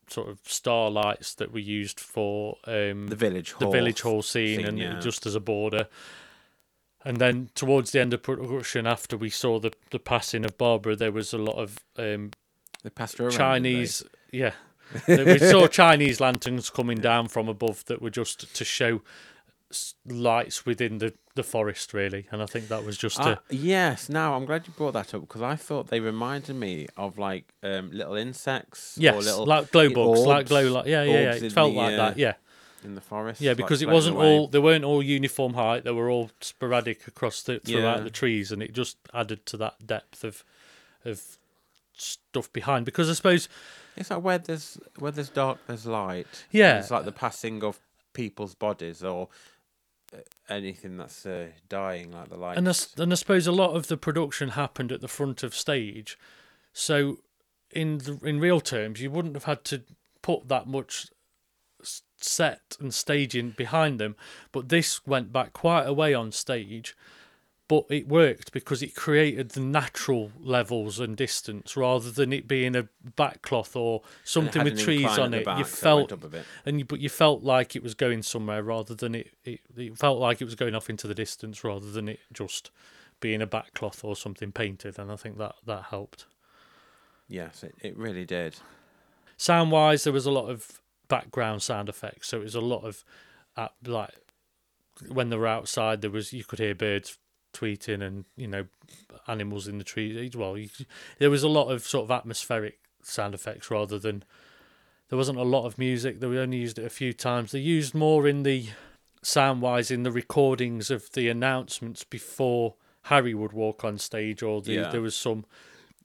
sort 0.07 0.27
of 0.27 0.39
star 0.43 0.89
lights 0.89 1.35
that 1.35 1.51
we 1.51 1.61
used 1.61 1.99
for 1.99 2.57
um, 2.65 3.09
The 3.09 3.15
village 3.15 3.51
the 3.59 3.65
hall. 3.65 3.71
village 3.71 4.01
hall 4.01 4.23
scene, 4.23 4.65
and 4.65 4.79
yeah. 4.79 4.99
just 4.99 5.27
as 5.27 5.35
a 5.35 5.39
border. 5.39 5.87
And 7.05 7.17
then 7.17 7.49
towards 7.53 7.91
the 7.91 8.01
end 8.01 8.15
of 8.15 8.23
production, 8.23 8.87
after 8.87 9.15
we 9.15 9.29
saw 9.29 9.59
the 9.59 9.71
the 9.91 9.99
passing 9.99 10.43
of 10.43 10.57
Barbara, 10.57 10.95
there 10.95 11.11
was 11.11 11.31
a 11.31 11.37
lot 11.37 11.57
of 11.57 11.77
um, 11.95 12.31
They 12.81 12.89
passed 12.89 13.19
her 13.19 13.25
around. 13.25 13.33
Chinese, 13.33 14.03
yeah. 14.31 14.53
we 15.07 15.37
saw 15.37 15.67
Chinese 15.67 16.19
lanterns 16.19 16.71
coming 16.71 16.97
down 16.97 17.27
from 17.27 17.47
above 17.47 17.85
that 17.85 18.01
were 18.01 18.09
just 18.09 18.55
to 18.55 18.65
show 18.65 19.01
lights 20.05 20.65
within 20.65 20.97
the, 20.97 21.13
the 21.35 21.43
forest, 21.43 21.93
really. 21.93 22.27
And 22.31 22.41
I 22.41 22.45
think 22.45 22.67
that 22.67 22.83
was 22.85 22.97
just 22.97 23.21
they? 23.21 23.31
a 23.31 23.39
yes. 23.49 24.09
Now 24.09 24.35
I'm 24.35 24.45
glad 24.45 24.67
you 24.67 24.73
brought 24.77 24.93
that 24.93 25.13
up 25.13 25.21
because 25.21 25.41
I 25.41 25.55
thought 25.55 25.87
they 25.87 25.99
reminded 25.99 26.55
me 26.55 26.87
of 26.97 27.17
like 27.17 27.45
um, 27.63 27.91
little 27.91 28.15
insects. 28.15 28.97
or 28.97 29.01
yes, 29.01 29.25
little 29.25 29.45
like 29.45 29.71
glow 29.71 29.89
bugs, 29.89 30.21
like 30.21 30.47
glow 30.47 30.71
light. 30.71 30.87
Yeah, 30.87 31.03
yeah, 31.03 31.19
yeah. 31.19 31.33
It 31.35 31.51
felt 31.51 31.73
the, 31.73 31.79
like 31.79 31.93
uh, 31.93 31.97
that. 31.97 32.17
Yeah, 32.17 32.33
in 32.83 32.95
the 32.95 33.01
forest. 33.01 33.41
yeah, 33.41 33.51
like, 33.51 33.57
because 33.57 33.81
it 33.81 33.89
wasn't 33.89 34.17
away. 34.17 34.37
all. 34.37 34.47
They 34.47 34.59
weren't 34.59 34.83
all 34.83 35.01
uniform 35.03 35.53
height. 35.53 35.83
They 35.83 35.91
were 35.91 36.09
all 36.09 36.31
sporadic 36.41 37.07
across 37.07 37.41
the 37.41 37.59
throughout 37.59 37.97
Yeah. 37.97 38.03
the 38.03 38.09
trees, 38.09 38.51
and 38.51 38.61
it 38.61 38.73
just 38.73 38.97
added 39.13 39.45
to 39.47 39.57
that 39.57 39.85
depth 39.85 40.23
of 40.23 40.43
of 41.05 41.21
stuff 41.95 42.51
behind. 42.51 42.85
Because 42.85 43.09
I 43.09 43.13
suppose 43.13 43.49
It's 43.95 44.09
like 44.09 44.23
where 44.23 44.37
there's 44.37 44.77
where 44.97 45.11
there's 45.11 45.29
dark, 45.29 45.59
there's 45.67 45.85
light. 45.85 46.45
Yeah. 46.51 46.79
It's 46.79 46.91
like 46.91 47.05
the 47.05 47.11
passing 47.11 47.63
of 47.63 47.79
people's 48.13 48.55
bodies 48.55 49.03
or 49.03 49.23
uh, 49.23 49.25
anything 50.49 50.97
that's 50.97 51.25
uh, 51.25 51.47
dying, 51.69 52.11
like 52.11 52.29
the 52.29 52.37
lights. 52.37 52.57
And 52.57 52.69
I, 52.69 53.03
and 53.03 53.11
I 53.11 53.15
suppose 53.15 53.47
a 53.47 53.51
lot 53.51 53.75
of 53.75 53.87
the 53.87 53.97
production 53.97 54.49
happened 54.49 54.91
at 54.91 55.01
the 55.01 55.07
front 55.07 55.43
of 55.43 55.55
stage, 55.55 56.17
so 56.71 57.17
in 57.71 57.99
the, 57.99 58.19
in 58.23 58.39
real 58.39 58.59
terms, 58.59 59.01
you 59.01 59.11
wouldn't 59.11 59.35
have 59.35 59.45
had 59.45 59.63
to 59.65 59.83
put 60.21 60.47
that 60.47 60.67
much 60.67 61.07
set 62.17 62.77
and 62.79 62.93
staging 62.93 63.51
behind 63.51 63.99
them. 63.99 64.15
But 64.51 64.69
this 64.69 65.05
went 65.05 65.33
back 65.33 65.53
quite 65.53 65.83
a 65.83 65.93
way 65.93 66.13
on 66.13 66.31
stage, 66.31 66.95
but 67.67 67.85
it 67.89 68.07
worked 68.07 68.51
because 68.51 68.83
it 68.83 68.93
created 68.93 69.49
the 69.49 69.59
natural 69.61 70.31
levels 70.39 70.99
and 70.99 71.15
distance 71.15 71.77
rather 71.77 72.11
than 72.11 72.33
it 72.33 72.47
being 72.47 72.75
a 72.75 72.87
backcloth 73.17 73.75
or 73.75 74.01
something 74.23 74.63
with 74.63 74.79
trees 74.79 75.17
on 75.17 75.33
it. 75.33 75.47
You 75.57 75.63
felt 75.63 76.11
up 76.11 76.23
a 76.23 76.27
bit. 76.27 76.45
and 76.65 76.79
you, 76.79 76.85
but 76.85 76.99
you 76.99 77.09
felt 77.09 77.43
like 77.43 77.75
it 77.75 77.83
was 77.83 77.93
going 77.93 78.21
somewhere 78.21 78.61
rather 78.61 78.93
than 78.93 79.15
it, 79.15 79.31
it. 79.45 79.61
It 79.77 79.97
felt 79.97 80.19
like 80.19 80.41
it 80.41 80.45
was 80.45 80.55
going 80.55 80.75
off 80.75 80.89
into 80.89 81.07
the 81.07 81.15
distance 81.15 81.63
rather 81.63 81.89
than 81.89 82.09
it 82.09 82.19
just 82.31 82.69
being 83.19 83.41
a 83.41 83.47
backcloth 83.47 84.03
or 84.03 84.15
something 84.15 84.51
painted, 84.51 84.99
and 84.99 85.11
I 85.11 85.15
think 85.15 85.37
that 85.37 85.55
that 85.65 85.85
helped. 85.85 86.25
Yes, 87.29 87.63
it, 87.63 87.73
it 87.81 87.97
really 87.97 88.25
did. 88.25 88.57
Sound 89.37 89.71
wise, 89.71 90.03
there 90.03 90.13
was 90.13 90.25
a 90.25 90.31
lot 90.31 90.49
of 90.49 90.81
background 91.07 91.63
sound 91.63 91.87
effects, 91.87 92.27
so 92.27 92.41
it 92.41 92.43
was 92.43 92.55
a 92.55 92.61
lot 92.61 92.83
of 92.83 93.05
uh, 93.55 93.69
like 93.85 94.11
when 95.07 95.29
they 95.29 95.37
were 95.37 95.47
outside, 95.47 96.01
there 96.01 96.11
was 96.11 96.33
you 96.33 96.43
could 96.43 96.59
hear 96.59 96.75
birds 96.75 97.17
tweeting 97.53 98.01
and 98.01 98.25
you 98.35 98.47
know 98.47 98.65
animals 99.27 99.67
in 99.67 99.77
the 99.77 99.83
trees. 99.83 100.35
Well, 100.35 100.57
you, 100.57 100.69
there 101.19 101.29
was 101.29 101.43
a 101.43 101.47
lot 101.47 101.69
of 101.69 101.83
sort 101.83 102.05
of 102.05 102.11
atmospheric 102.11 102.79
sound 103.01 103.33
effects 103.33 103.69
rather 103.69 103.99
than 103.99 104.23
there 105.09 105.17
wasn't 105.17 105.37
a 105.37 105.43
lot 105.43 105.65
of 105.65 105.77
music. 105.77 106.19
They 106.19 106.27
only 106.27 106.57
used 106.57 106.79
it 106.79 106.85
a 106.85 106.89
few 106.89 107.13
times. 107.13 107.51
They 107.51 107.59
used 107.59 107.93
more 107.93 108.27
in 108.27 108.43
the 108.43 108.69
sound 109.21 109.61
wise 109.61 109.91
in 109.91 110.03
the 110.03 110.11
recordings 110.11 110.89
of 110.91 111.11
the 111.13 111.29
announcements 111.29 112.03
before 112.03 112.75
Harry 113.03 113.33
would 113.33 113.53
walk 113.53 113.83
on 113.83 113.97
stage, 113.97 114.41
or 114.41 114.61
the, 114.61 114.73
Yeah. 114.73 114.89
there 114.91 115.01
was 115.01 115.15
some 115.15 115.45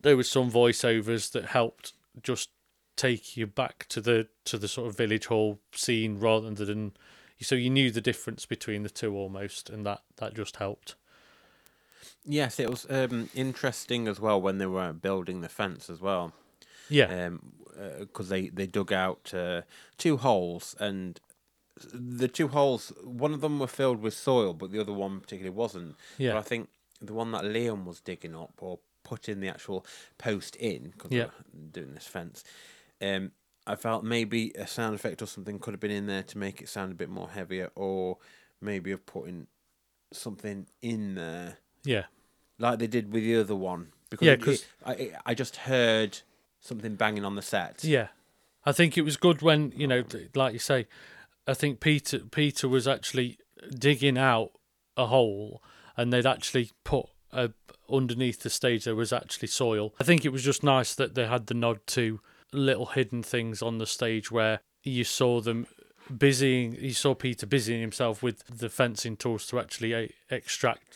there 0.00 0.16
was 0.16 0.30
some 0.30 0.50
voiceovers 0.50 1.32
that 1.32 1.46
helped 1.46 1.92
just 2.22 2.50
take 2.96 3.36
you 3.36 3.46
back 3.46 3.86
to 3.88 4.00
the 4.00 4.28
to 4.44 4.58
the 4.58 4.68
sort 4.68 4.88
of 4.88 4.96
village 4.96 5.26
hall 5.26 5.60
scene 5.72 6.18
rather 6.18 6.50
than 6.64 6.92
so 7.40 7.54
you 7.54 7.70
knew 7.70 7.90
the 7.92 8.00
difference 8.00 8.46
between 8.46 8.82
the 8.82 8.90
two 8.90 9.14
almost, 9.16 9.70
and 9.70 9.86
that 9.86 10.02
that 10.16 10.34
just 10.34 10.56
helped. 10.56 10.96
Yes, 12.24 12.60
it 12.60 12.68
was 12.68 12.86
um, 12.90 13.30
interesting 13.34 14.06
as 14.08 14.20
well 14.20 14.40
when 14.40 14.58
they 14.58 14.66
were 14.66 14.92
building 14.92 15.40
the 15.40 15.48
fence 15.48 15.88
as 15.88 16.00
well. 16.00 16.32
Yeah, 16.90 17.30
because 18.00 18.28
they 18.28 18.48
they 18.48 18.66
dug 18.66 18.92
out 18.92 19.32
uh, 19.34 19.62
two 19.98 20.16
holes 20.16 20.74
and 20.80 21.20
the 21.92 22.26
two 22.28 22.48
holes 22.48 22.92
one 23.04 23.32
of 23.32 23.40
them 23.40 23.58
were 23.60 23.68
filled 23.68 24.00
with 24.02 24.14
soil 24.14 24.52
but 24.52 24.72
the 24.72 24.80
other 24.80 24.92
one 24.92 25.20
particularly 25.20 25.54
wasn't 25.54 25.94
Yeah. 26.16 26.32
but 26.32 26.38
i 26.38 26.42
think 26.42 26.70
the 27.00 27.12
one 27.14 27.30
that 27.30 27.44
liam 27.44 27.84
was 27.84 28.00
digging 28.00 28.34
up 28.34 28.54
or 28.60 28.80
putting 29.04 29.38
the 29.38 29.48
actual 29.48 29.86
post 30.18 30.56
in 30.56 30.90
because 30.90 31.12
Yeah. 31.12 31.26
doing 31.70 31.94
this 31.94 32.06
fence 32.06 32.42
um 33.00 33.30
i 33.66 33.76
felt 33.76 34.02
maybe 34.02 34.50
a 34.56 34.66
sound 34.66 34.96
effect 34.96 35.22
or 35.22 35.26
something 35.26 35.60
could 35.60 35.72
have 35.74 35.80
been 35.80 35.92
in 35.92 36.06
there 36.06 36.24
to 36.24 36.38
make 36.38 36.60
it 36.60 36.68
sound 36.68 36.90
a 36.90 36.96
bit 36.96 37.10
more 37.10 37.28
heavier 37.30 37.70
or 37.76 38.18
maybe 38.60 38.90
of 38.90 39.06
putting 39.06 39.46
something 40.12 40.66
in 40.82 41.14
there 41.14 41.58
yeah, 41.84 42.04
like 42.58 42.78
they 42.78 42.86
did 42.86 43.12
with 43.12 43.22
the 43.22 43.36
other 43.36 43.54
one 43.56 43.92
because 44.10 44.26
Yeah, 44.26 44.36
'cause- 44.36 44.66
I 44.84 45.12
I 45.26 45.34
just 45.34 45.56
heard 45.56 46.20
something 46.60 46.96
banging 46.96 47.24
on 47.24 47.34
the 47.36 47.42
set 47.42 47.84
yeah. 47.84 48.08
I 48.66 48.72
think 48.72 48.98
it 48.98 49.02
was 49.02 49.16
good 49.16 49.40
when 49.42 49.72
you 49.76 49.86
know, 49.86 50.04
like 50.34 50.52
you 50.52 50.58
say, 50.58 50.86
I 51.46 51.54
think 51.54 51.80
Peter 51.80 52.18
Peter 52.20 52.68
was 52.68 52.86
actually 52.88 53.38
digging 53.78 54.18
out 54.18 54.52
a 54.96 55.06
hole, 55.06 55.62
and 55.96 56.12
they'd 56.12 56.26
actually 56.26 56.70
put 56.84 57.06
a, 57.32 57.50
underneath 57.88 58.40
the 58.40 58.50
stage 58.50 58.84
there 58.84 58.94
was 58.96 59.12
actually 59.12 59.48
soil. 59.48 59.94
I 60.00 60.04
think 60.04 60.24
it 60.24 60.30
was 60.30 60.42
just 60.42 60.62
nice 60.62 60.94
that 60.96 61.14
they 61.14 61.26
had 61.26 61.46
the 61.46 61.54
nod 61.54 61.80
to 61.88 62.20
little 62.52 62.86
hidden 62.86 63.22
things 63.22 63.62
on 63.62 63.78
the 63.78 63.86
stage 63.86 64.30
where 64.30 64.60
you 64.82 65.04
saw 65.04 65.40
them 65.40 65.66
busying. 66.12 66.80
You 66.80 66.92
saw 66.94 67.14
Peter 67.14 67.46
busying 67.46 67.80
himself 67.80 68.22
with 68.22 68.42
the 68.46 68.68
fencing 68.70 69.16
tools 69.16 69.46
to 69.48 69.60
actually 69.60 69.94
uh, 69.94 70.08
extract 70.30 70.87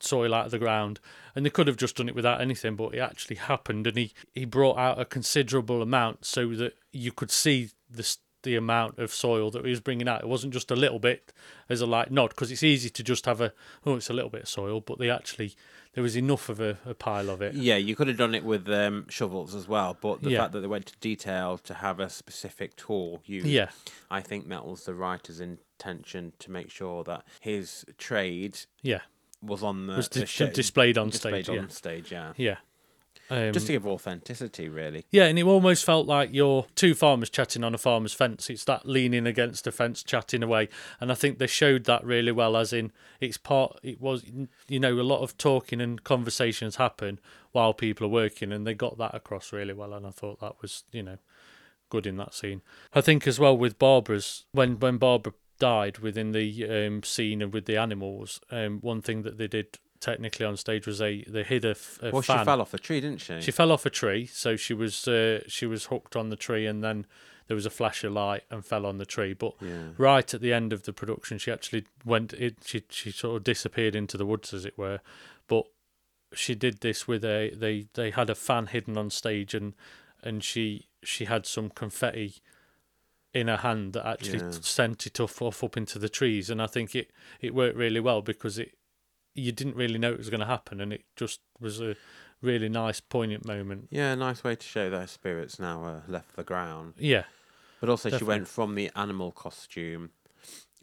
soil 0.00 0.34
out 0.34 0.46
of 0.46 0.50
the 0.50 0.58
ground 0.58 1.00
and 1.34 1.44
they 1.46 1.50
could 1.50 1.66
have 1.66 1.76
just 1.76 1.96
done 1.96 2.08
it 2.08 2.14
without 2.14 2.40
anything 2.40 2.76
but 2.76 2.94
it 2.94 2.98
actually 2.98 3.36
happened 3.36 3.86
and 3.86 3.96
he 3.96 4.12
he 4.32 4.44
brought 4.44 4.76
out 4.76 5.00
a 5.00 5.04
considerable 5.04 5.80
amount 5.82 6.24
so 6.24 6.48
that 6.54 6.74
you 6.92 7.10
could 7.12 7.30
see 7.30 7.70
the 7.90 8.16
the 8.42 8.56
amount 8.56 8.98
of 8.98 9.10
soil 9.10 9.50
that 9.50 9.64
he 9.64 9.70
was 9.70 9.80
bringing 9.80 10.06
out. 10.06 10.20
It 10.20 10.28
wasn't 10.28 10.52
just 10.52 10.70
a 10.70 10.76
little 10.76 10.98
bit 10.98 11.32
as 11.70 11.80
a 11.80 11.86
light 11.86 12.10
nod 12.10 12.28
because 12.28 12.50
it's 12.52 12.62
easy 12.62 12.90
to 12.90 13.02
just 13.02 13.24
have 13.24 13.40
a 13.40 13.54
oh 13.86 13.96
it's 13.96 14.10
a 14.10 14.12
little 14.12 14.28
bit 14.28 14.42
of 14.42 14.48
soil 14.50 14.82
but 14.82 14.98
they 14.98 15.08
actually 15.08 15.54
there 15.94 16.02
was 16.02 16.14
enough 16.14 16.50
of 16.50 16.60
a, 16.60 16.76
a 16.84 16.92
pile 16.92 17.30
of 17.30 17.40
it. 17.40 17.54
Yeah, 17.54 17.76
you 17.76 17.96
could 17.96 18.08
have 18.08 18.18
done 18.18 18.34
it 18.34 18.44
with 18.44 18.68
um, 18.68 19.06
shovels 19.08 19.54
as 19.54 19.66
well, 19.66 19.96
but 19.98 20.22
the 20.22 20.28
Yeah. 20.30 20.40
fact 20.40 20.52
that 20.52 20.60
they 20.60 20.66
went 20.66 20.84
to 20.86 20.96
detail 20.98 21.56
to 21.56 21.72
have 21.72 22.00
a 22.00 22.10
specific 22.10 22.76
tool 22.76 23.22
used, 23.24 23.46
yeah. 23.46 23.70
I 24.10 24.20
think 24.20 24.48
that 24.48 24.66
was 24.66 24.84
the 24.84 24.92
writer's 24.94 25.40
intention 25.40 26.32
to 26.40 26.50
make 26.50 26.70
sure 26.70 27.02
that 27.04 27.24
his 27.40 27.84
trade 27.96 28.58
yeah 28.82 29.00
was 29.44 29.62
on 29.62 29.86
the 29.86 29.96
was 29.96 30.08
the 30.08 30.24
di- 30.24 30.50
displayed 30.50 30.98
on 30.98 31.10
displayed 31.10 31.44
stage 31.44 31.56
on 31.56 31.64
yeah 31.64 31.68
stage. 31.68 32.12
Yeah, 32.12 32.32
yeah 32.36 32.56
um, 33.30 33.52
just 33.52 33.66
to 33.66 33.72
give 33.72 33.86
authenticity, 33.86 34.68
really. 34.68 35.06
Yeah, 35.10 35.24
and 35.24 35.38
it 35.38 35.44
almost 35.44 35.84
felt 35.84 36.06
like 36.06 36.30
you're 36.32 36.66
two 36.74 36.94
farmers 36.94 37.30
chatting 37.30 37.64
on 37.64 37.74
a 37.74 37.78
farmer's 37.78 38.12
fence. 38.12 38.50
It's 38.50 38.64
that 38.64 38.86
leaning 38.86 39.26
against 39.26 39.66
a 39.66 39.72
fence, 39.72 40.02
chatting 40.02 40.42
away, 40.42 40.68
and 41.00 41.10
I 41.10 41.14
think 41.14 41.38
they 41.38 41.46
showed 41.46 41.84
that 41.84 42.04
really 42.04 42.32
well. 42.32 42.56
As 42.56 42.72
in, 42.72 42.92
it's 43.20 43.38
part. 43.38 43.78
It 43.82 44.00
was, 44.00 44.24
you 44.68 44.78
know, 44.78 45.00
a 45.00 45.02
lot 45.02 45.22
of 45.22 45.38
talking 45.38 45.80
and 45.80 46.02
conversations 46.04 46.76
happen 46.76 47.18
while 47.52 47.72
people 47.72 48.06
are 48.06 48.10
working, 48.10 48.52
and 48.52 48.66
they 48.66 48.74
got 48.74 48.98
that 48.98 49.14
across 49.14 49.52
really 49.52 49.74
well. 49.74 49.94
And 49.94 50.06
I 50.06 50.10
thought 50.10 50.40
that 50.40 50.60
was, 50.60 50.84
you 50.92 51.02
know, 51.02 51.18
good 51.88 52.06
in 52.06 52.18
that 52.18 52.34
scene. 52.34 52.60
I 52.92 53.00
think 53.00 53.26
as 53.26 53.38
well 53.38 53.56
with 53.56 53.78
Barbara's 53.78 54.44
when 54.52 54.78
when 54.78 54.98
Barbara 54.98 55.32
died 55.58 55.98
within 55.98 56.32
the 56.32 56.86
um, 56.86 57.02
scene 57.02 57.40
and 57.42 57.52
with 57.52 57.66
the 57.66 57.76
animals. 57.76 58.40
Um, 58.50 58.80
one 58.80 59.00
thing 59.02 59.22
that 59.22 59.38
they 59.38 59.46
did 59.48 59.78
technically 60.00 60.44
on 60.44 60.56
stage 60.56 60.86
was 60.86 60.98
they 60.98 61.24
they 61.28 61.42
hid 61.42 61.64
a, 61.64 61.70
f- 61.70 61.98
a 62.02 62.10
Well, 62.10 62.22
fan. 62.22 62.40
she 62.40 62.44
fell 62.44 62.60
off 62.60 62.74
a 62.74 62.78
tree, 62.78 63.00
didn't 63.00 63.20
she? 63.20 63.40
She 63.40 63.50
fell 63.50 63.72
off 63.72 63.86
a 63.86 63.90
tree, 63.90 64.26
so 64.26 64.56
she 64.56 64.74
was 64.74 65.06
uh, 65.08 65.40
she 65.46 65.66
was 65.66 65.86
hooked 65.86 66.16
on 66.16 66.28
the 66.30 66.36
tree, 66.36 66.66
and 66.66 66.82
then 66.82 67.06
there 67.46 67.54
was 67.54 67.66
a 67.66 67.70
flash 67.70 68.04
of 68.04 68.12
light 68.12 68.42
and 68.50 68.64
fell 68.64 68.84
on 68.86 68.98
the 68.98 69.06
tree. 69.06 69.32
But 69.34 69.54
Yeah. 69.60 69.88
right 69.98 70.32
at 70.34 70.40
the 70.40 70.52
end 70.52 70.72
of 70.72 70.82
the 70.84 70.92
production, 70.92 71.38
she 71.38 71.50
actually 71.52 71.84
went. 72.04 72.32
It 72.34 72.56
she 72.64 72.82
she 72.90 73.10
sort 73.12 73.36
of 73.36 73.44
disappeared 73.44 73.94
into 73.96 74.16
the 74.16 74.26
woods, 74.26 74.52
as 74.52 74.64
it 74.64 74.76
were. 74.76 75.00
But 75.46 75.64
she 76.34 76.54
did 76.54 76.80
this 76.80 77.06
with 77.06 77.24
a 77.24 77.50
they 77.54 77.86
they 77.94 78.10
had 78.10 78.28
a 78.28 78.34
fan 78.34 78.66
hidden 78.66 78.98
on 78.98 79.08
stage, 79.10 79.54
and 79.54 79.74
and 80.22 80.42
she 80.42 80.88
she 81.02 81.26
had 81.26 81.46
some 81.46 81.70
confetti 81.70 82.36
in 83.34 83.48
her 83.48 83.56
hand 83.58 83.92
that 83.94 84.06
actually 84.06 84.38
Yeah. 84.38 84.50
sent 84.52 85.06
it 85.06 85.18
off, 85.20 85.42
off 85.42 85.62
up 85.64 85.76
into 85.76 85.98
the 85.98 86.08
trees, 86.08 86.48
and 86.50 86.62
I 86.62 86.66
think 86.66 86.94
it 86.94 87.10
it 87.40 87.54
worked 87.54 87.76
really 87.76 88.00
well 88.00 88.22
because 88.22 88.58
it 88.58 88.74
you 89.34 89.50
didn't 89.50 89.74
really 89.76 89.98
know 89.98 90.12
it 90.12 90.18
was 90.18 90.30
going 90.30 90.40
to 90.40 90.46
happen, 90.46 90.80
and 90.80 90.92
it 90.92 91.04
just 91.16 91.40
was 91.60 91.80
a 91.80 91.96
really 92.40 92.68
nice, 92.68 93.00
poignant 93.00 93.44
moment. 93.44 93.88
Yeah, 93.90 94.12
a 94.12 94.16
nice 94.16 94.44
way 94.44 94.54
to 94.54 94.66
show 94.66 94.88
that 94.90 95.00
her 95.00 95.06
spirits 95.08 95.58
now 95.58 95.84
uh, 95.84 96.00
left 96.06 96.36
the 96.36 96.44
ground. 96.44 96.94
Yeah, 96.98 97.24
But 97.80 97.88
also, 97.88 98.16
she 98.16 98.22
went 98.24 98.46
from 98.46 98.76
the 98.76 98.90
animal 98.94 99.32
costume. 99.32 100.10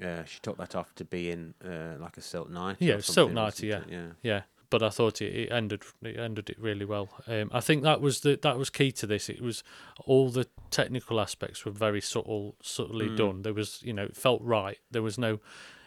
Uh, 0.04 0.24
she 0.26 0.40
took 0.42 0.58
that 0.58 0.76
off 0.76 0.94
to 0.96 1.06
be 1.06 1.30
in 1.32 1.54
uh, 1.64 1.96
like 2.00 2.18
a 2.18 2.22
silk 2.22 2.50
nightie. 2.50 2.86
Yeah, 2.88 2.96
silk 2.96 3.04
something, 3.30 3.36
nightie, 3.36 3.68
yeah. 3.68 4.12
yeah. 4.22 4.42
But 4.72 4.82
I 4.82 4.90
thought 4.90 5.22
it, 5.22 5.36
it 5.36 5.52
ended 5.52 5.84
it 6.02 6.18
ended 6.18 6.50
it 6.50 6.58
really 6.60 6.86
well. 6.86 7.10
Um, 7.28 7.52
I 7.54 7.60
think 7.60 7.84
that 7.84 8.02
was 8.02 8.22
the 8.22 8.40
that 8.42 8.58
was 8.58 8.72
key 8.72 8.92
to 8.94 9.06
this. 9.06 9.30
It 9.30 9.42
was 9.42 9.64
all 10.06 10.30
the 10.30 10.48
technical 10.72 11.20
aspects 11.20 11.64
were 11.66 11.72
very 11.72 12.02
subtle, 12.02 12.56
subtly 12.64 13.10
Mm. 13.10 13.18
done. 13.18 13.42
There 13.44 13.54
was 13.54 13.80
you 13.84 13.94
know 13.94 14.06
it 14.06 14.18
felt 14.18 14.42
right. 14.42 14.80
There 14.90 15.04
was 15.04 15.18
no, 15.20 15.40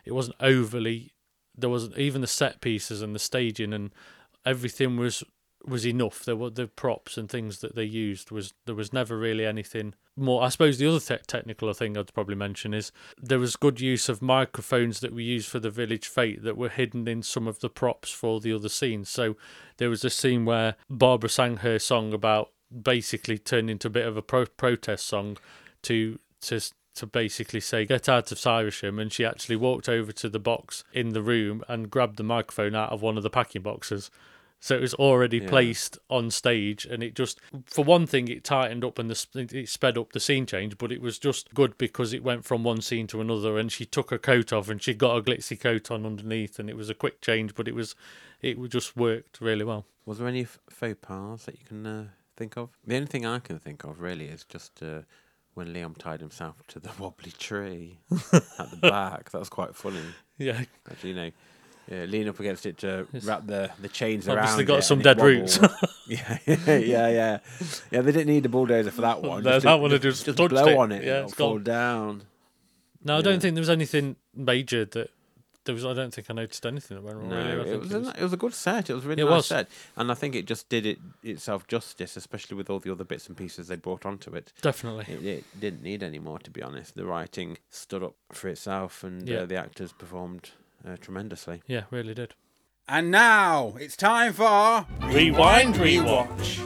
it 0.05 0.12
wasn't 0.12 0.37
overly. 0.39 1.14
There 1.57 1.70
wasn't 1.70 1.99
even 1.99 2.20
the 2.20 2.26
set 2.28 2.61
pieces 2.61 3.03
and 3.03 3.14
the 3.14 3.18
staging 3.18 3.72
and 3.72 3.91
everything 4.45 4.97
was 4.97 5.24
was 5.67 5.87
enough. 5.87 6.25
There 6.25 6.37
were 6.37 6.51
the 6.51 6.67
props 6.67 7.17
and 7.17 7.29
things 7.29 7.61
that 7.61 7.75
they 7.75 7.85
used 7.85 8.31
was 8.31 8.53
there 8.67 8.75
was 8.75 8.93
never 8.93 9.17
really 9.17 9.47
anything 9.47 9.95
more. 10.17 10.43
I 10.43 10.49
suppose 10.49 10.79
the 10.79 10.89
other 10.89 11.01
te- 11.01 11.25
technical 11.27 11.73
thing 11.73 11.97
I'd 11.97 12.12
probably 12.15 12.35
mention 12.35 12.75
is 12.75 12.93
there 13.21 13.39
was 13.39 13.57
good 13.57 13.81
use 13.81 14.09
of 14.09 14.23
microphones 14.23 15.01
that 15.01 15.12
we 15.12 15.25
used 15.25 15.49
for 15.49 15.59
the 15.59 15.71
village 15.71 16.07
fete 16.07 16.43
that 16.43 16.57
were 16.57 16.69
hidden 16.69 17.09
in 17.09 17.23
some 17.23 17.49
of 17.49 17.61
the 17.61 17.71
props 17.71 18.11
for 18.11 18.41
the 18.41 18.53
other 18.53 18.69
scenes. 18.69 19.09
So 19.09 19.37
there 19.79 19.91
was 19.91 20.05
a 20.05 20.11
scene 20.11 20.45
where 20.45 20.77
Barbara 20.89 21.31
sang 21.31 21.59
her 21.59 21.79
song 21.79 22.12
about 22.12 22.51
basically 22.83 23.39
turned 23.39 23.71
into 23.71 23.89
a 23.89 23.91
bit 23.91 24.07
of 24.07 24.17
a 24.17 24.23
pro- 24.23 24.47
protest 24.47 25.07
song 25.07 25.37
to 25.83 26.19
to 26.41 26.61
to 26.95 27.07
basically 27.07 27.61
say 27.61 27.85
get 27.85 28.09
out 28.09 28.31
of 28.31 28.39
Cyrisham 28.39 28.99
and 28.99 29.12
she 29.12 29.25
actually 29.25 29.57
walked 29.57 29.89
over 29.89 30.12
to 30.12 30.29
the 30.29 30.39
box 30.39 30.85
in 30.93 31.11
the 31.11 31.23
room 31.23 31.65
and 31.69 31.91
grabbed 31.91 32.17
the 32.17 32.23
microphone 32.23 32.75
out 32.75 32.93
of 32.93 33.03
one 33.03 33.17
of 33.17 33.23
the 33.23 33.31
packing 33.31 33.62
boxes. 33.62 34.11
So 34.65 34.75
it 34.75 34.81
was 34.81 34.95
already 34.95 35.41
Yeah. 35.41 35.49
placed 35.49 35.99
on 36.09 36.31
stage, 36.31 36.87
and 36.87 37.03
it 37.03 37.15
just, 37.15 37.39
for 37.67 37.85
one 37.85 38.07
thing, 38.07 38.29
it 38.29 38.45
tightened 38.45 38.83
up 38.83 38.99
and 38.99 39.11
the 39.11 39.47
it 39.53 39.69
sped 39.69 39.99
up 39.99 40.12
the 40.15 40.21
scene 40.21 40.47
change. 40.47 40.79
But 40.79 40.91
it 40.91 41.03
was 41.03 41.19
just 41.19 41.53
good 41.53 41.77
because 41.77 42.15
it 42.15 42.25
went 42.25 42.47
from 42.47 42.65
one 42.65 42.81
scene 42.81 43.07
to 43.09 43.21
another, 43.21 43.59
and 43.59 43.71
she 43.71 43.85
took 43.85 44.09
her 44.09 44.17
coat 44.17 44.55
off 44.55 44.71
and 44.71 44.83
she 44.83 44.95
got 44.95 45.19
a 45.19 45.23
glitzy 45.23 45.61
coat 45.61 45.91
on 45.91 46.07
underneath, 46.07 46.59
and 46.59 46.71
it 46.71 46.79
was 46.79 46.89
a 46.89 46.95
quick 46.95 47.21
change, 47.21 47.55
but 47.55 47.69
it 47.69 47.75
was, 47.75 47.95
it 48.41 48.57
just 48.71 48.97
worked 48.97 49.39
really 49.39 49.65
well. 49.67 49.85
Was 50.07 50.17
there 50.19 50.29
any 50.29 50.45
f- 50.45 50.59
faux 50.71 50.97
pas 51.03 51.45
that 51.45 51.59
you 51.59 51.67
can 51.67 51.87
uh, 51.87 52.05
think 52.35 52.57
of? 52.57 52.71
The 52.87 52.97
only 52.97 53.09
thing 53.09 53.27
I 53.27 53.41
can 53.41 53.59
think 53.59 53.85
of 53.85 54.01
really 54.01 54.29
is 54.29 54.45
just 54.45 54.83
uh, 54.83 55.03
when 55.53 55.75
Liam 55.75 55.95
tied 55.99 56.21
himself 56.21 56.57
to 56.69 56.81
the 56.81 56.91
wobbly 56.99 57.33
tree 57.33 57.99
at 58.59 58.71
the 58.71 58.79
back. 58.81 59.31
That 59.31 59.41
was 59.41 59.51
quite 59.51 59.77
funny. 59.77 60.01
Yeah, 60.39 60.62
Actually, 60.91 61.11
you 61.11 61.17
know, 61.17 61.31
yeah, 61.91 62.05
lean 62.05 62.28
up 62.28 62.41
against 62.41 62.66
it 62.66 62.78
to 62.78 63.07
wrap 63.24 63.47
the, 63.47 63.70
the 63.80 63.89
chains 63.89 64.26
around. 64.28 64.39
obviously 64.39 64.64
got 64.64 64.78
it 64.78 64.82
some 64.82 65.01
it 65.01 65.05
dead 65.05 65.20
roots. 65.20 65.59
yeah, 66.07 66.39
yeah, 66.47 67.09
yeah, 67.09 67.39
yeah. 67.91 68.01
They 68.01 68.12
didn't 68.12 68.26
need 68.26 68.47
a 68.47 68.49
bulldozer 68.49 68.91
for 68.91 69.03
that 69.03 69.22
one. 69.22 69.43
No, 69.45 69.51
Just 69.53 69.64
that 69.64 69.72
to- 69.76 69.78
one 69.82 69.91
had 69.91 70.03
just 70.03 70.24
just 70.24 70.37
blow 70.39 70.66
it. 70.66 70.76
on 70.76 70.93
it. 70.93 71.05
Yeah, 71.05 71.24
it's 71.24 71.35
fall 71.35 71.55
gone. 71.55 71.64
down. 71.64 72.22
No, 73.05 73.14
I 73.14 73.16
Yeah. 73.18 73.22
don't 73.22 73.41
think 73.41 73.55
there 73.55 73.61
was 73.62 73.68
anything 73.70 74.16
major 74.35 74.85
that 74.87 75.11
there 75.66 75.74
was. 75.74 75.85
I 75.85 75.93
don't 75.93 76.12
think 76.12 76.30
I 76.30 76.35
noticed 76.35 76.64
anything 76.64 76.97
that 76.97 77.03
went 77.03 77.18
wrong. 77.18 77.28
No, 77.28 77.37
really. 77.37 77.51
I 77.53 77.61
it 77.61 77.64
think 77.80 77.82
was, 77.93 77.93
a, 78.09 78.11
it 78.18 78.22
was 78.22 78.32
a 78.32 78.37
good 78.39 78.55
set. 78.55 78.89
It 78.91 78.95
was 78.95 79.05
a 79.05 79.09
really 79.09 79.22
It 79.22 79.26
nice 79.26 79.32
was. 79.37 79.47
set, 79.47 79.68
and 79.97 80.11
I 80.11 80.14
think 80.14 80.35
it 80.35 80.47
just 80.47 80.68
did 80.70 80.87
it 80.87 80.99
itself 81.22 81.66
justice, 81.66 82.16
especially 82.16 82.57
with 82.57 82.70
all 82.70 82.80
the 82.80 82.91
other 82.93 83.05
bits 83.05 83.26
and 83.28 83.37
pieces 83.37 83.68
they 83.68 83.76
brought 83.76 84.07
onto 84.07 84.35
it. 84.35 84.53
definitely. 84.62 85.05
It, 85.14 85.24
it 85.24 85.61
didn't 85.61 85.82
need 85.82 86.03
any 86.03 86.18
more, 86.18 86.39
to 86.39 86.51
be 86.51 86.62
honest. 86.62 86.95
The 86.95 87.05
writing 87.05 87.59
stood 87.70 88.03
up 88.03 88.14
for 88.32 88.49
itself, 88.49 89.05
and 89.05 89.28
Yeah. 89.28 89.41
uh, 89.41 89.47
the 89.47 89.57
actors 89.57 89.93
performed 89.93 90.51
uh, 90.87 90.97
tremendously. 91.01 91.62
Yeah, 91.66 91.85
really 91.91 92.14
did. 92.14 92.35
And 92.87 93.11
now 93.11 93.74
it's 93.80 93.97
time 93.97 94.32
for 94.35 94.87
Rewind, 95.03 95.76
rewatch. 95.76 96.61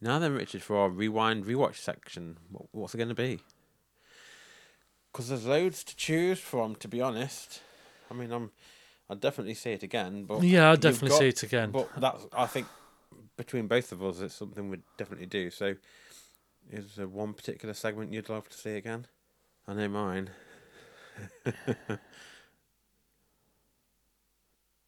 Now 0.00 0.18
then, 0.18 0.32
Richard, 0.34 0.62
for 0.62 0.76
our 0.76 0.88
rewind 0.88 1.44
rewatch 1.44 1.76
section, 1.76 2.38
what's 2.72 2.94
it 2.94 2.98
going 2.98 3.10
to 3.10 3.14
be? 3.14 3.40
Because 5.12 5.28
there's 5.28 5.44
loads 5.44 5.84
to 5.84 5.94
choose 5.96 6.38
from. 6.38 6.74
To 6.76 6.88
be 6.88 7.02
honest, 7.02 7.60
I 8.10 8.14
mean, 8.14 8.32
I'm, 8.32 8.50
I'd 9.10 9.20
definitely 9.20 9.52
see 9.54 9.72
it 9.72 9.82
again. 9.82 10.24
But 10.24 10.42
Yeah, 10.42 10.70
I'll 10.70 10.76
definitely 10.78 11.10
got- 11.10 11.18
see 11.18 11.28
it 11.28 11.42
again. 11.42 11.70
But 11.70 11.90
that's, 12.00 12.26
I 12.32 12.46
think, 12.46 12.66
between 13.36 13.66
both 13.66 13.92
of 13.92 14.02
us, 14.02 14.20
it's 14.20 14.34
something 14.34 14.70
we'd 14.70 14.82
definitely 14.96 15.26
do. 15.26 15.50
So, 15.50 15.74
is 16.70 16.94
there 16.96 17.06
one 17.08 17.34
particular 17.34 17.74
segment 17.74 18.10
you'd 18.12 18.30
love 18.30 18.48
to 18.48 18.56
see 18.56 18.76
again? 18.76 19.06
I 19.68 19.74
know 19.74 19.88
mine. 19.88 20.30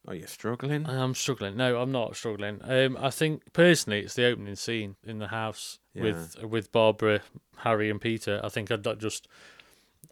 Are 0.07 0.15
you 0.15 0.27
struggling? 0.27 0.85
I'm 0.87 1.15
struggling. 1.15 1.55
No, 1.55 1.81
I'm 1.81 1.91
not 1.91 2.15
struggling. 2.15 2.59
Um, 2.63 2.97
I 2.99 3.09
think 3.09 3.53
personally, 3.53 4.01
it's 4.01 4.15
the 4.15 4.25
opening 4.25 4.55
scene 4.55 4.95
in 5.05 5.19
the 5.19 5.29
house 5.29 5.79
with 5.95 6.43
with 6.43 6.71
Barbara, 6.71 7.21
Harry, 7.57 7.89
and 7.89 8.01
Peter. 8.01 8.41
I 8.43 8.49
think 8.49 8.71
I'd 8.71 8.83
just. 8.99 9.27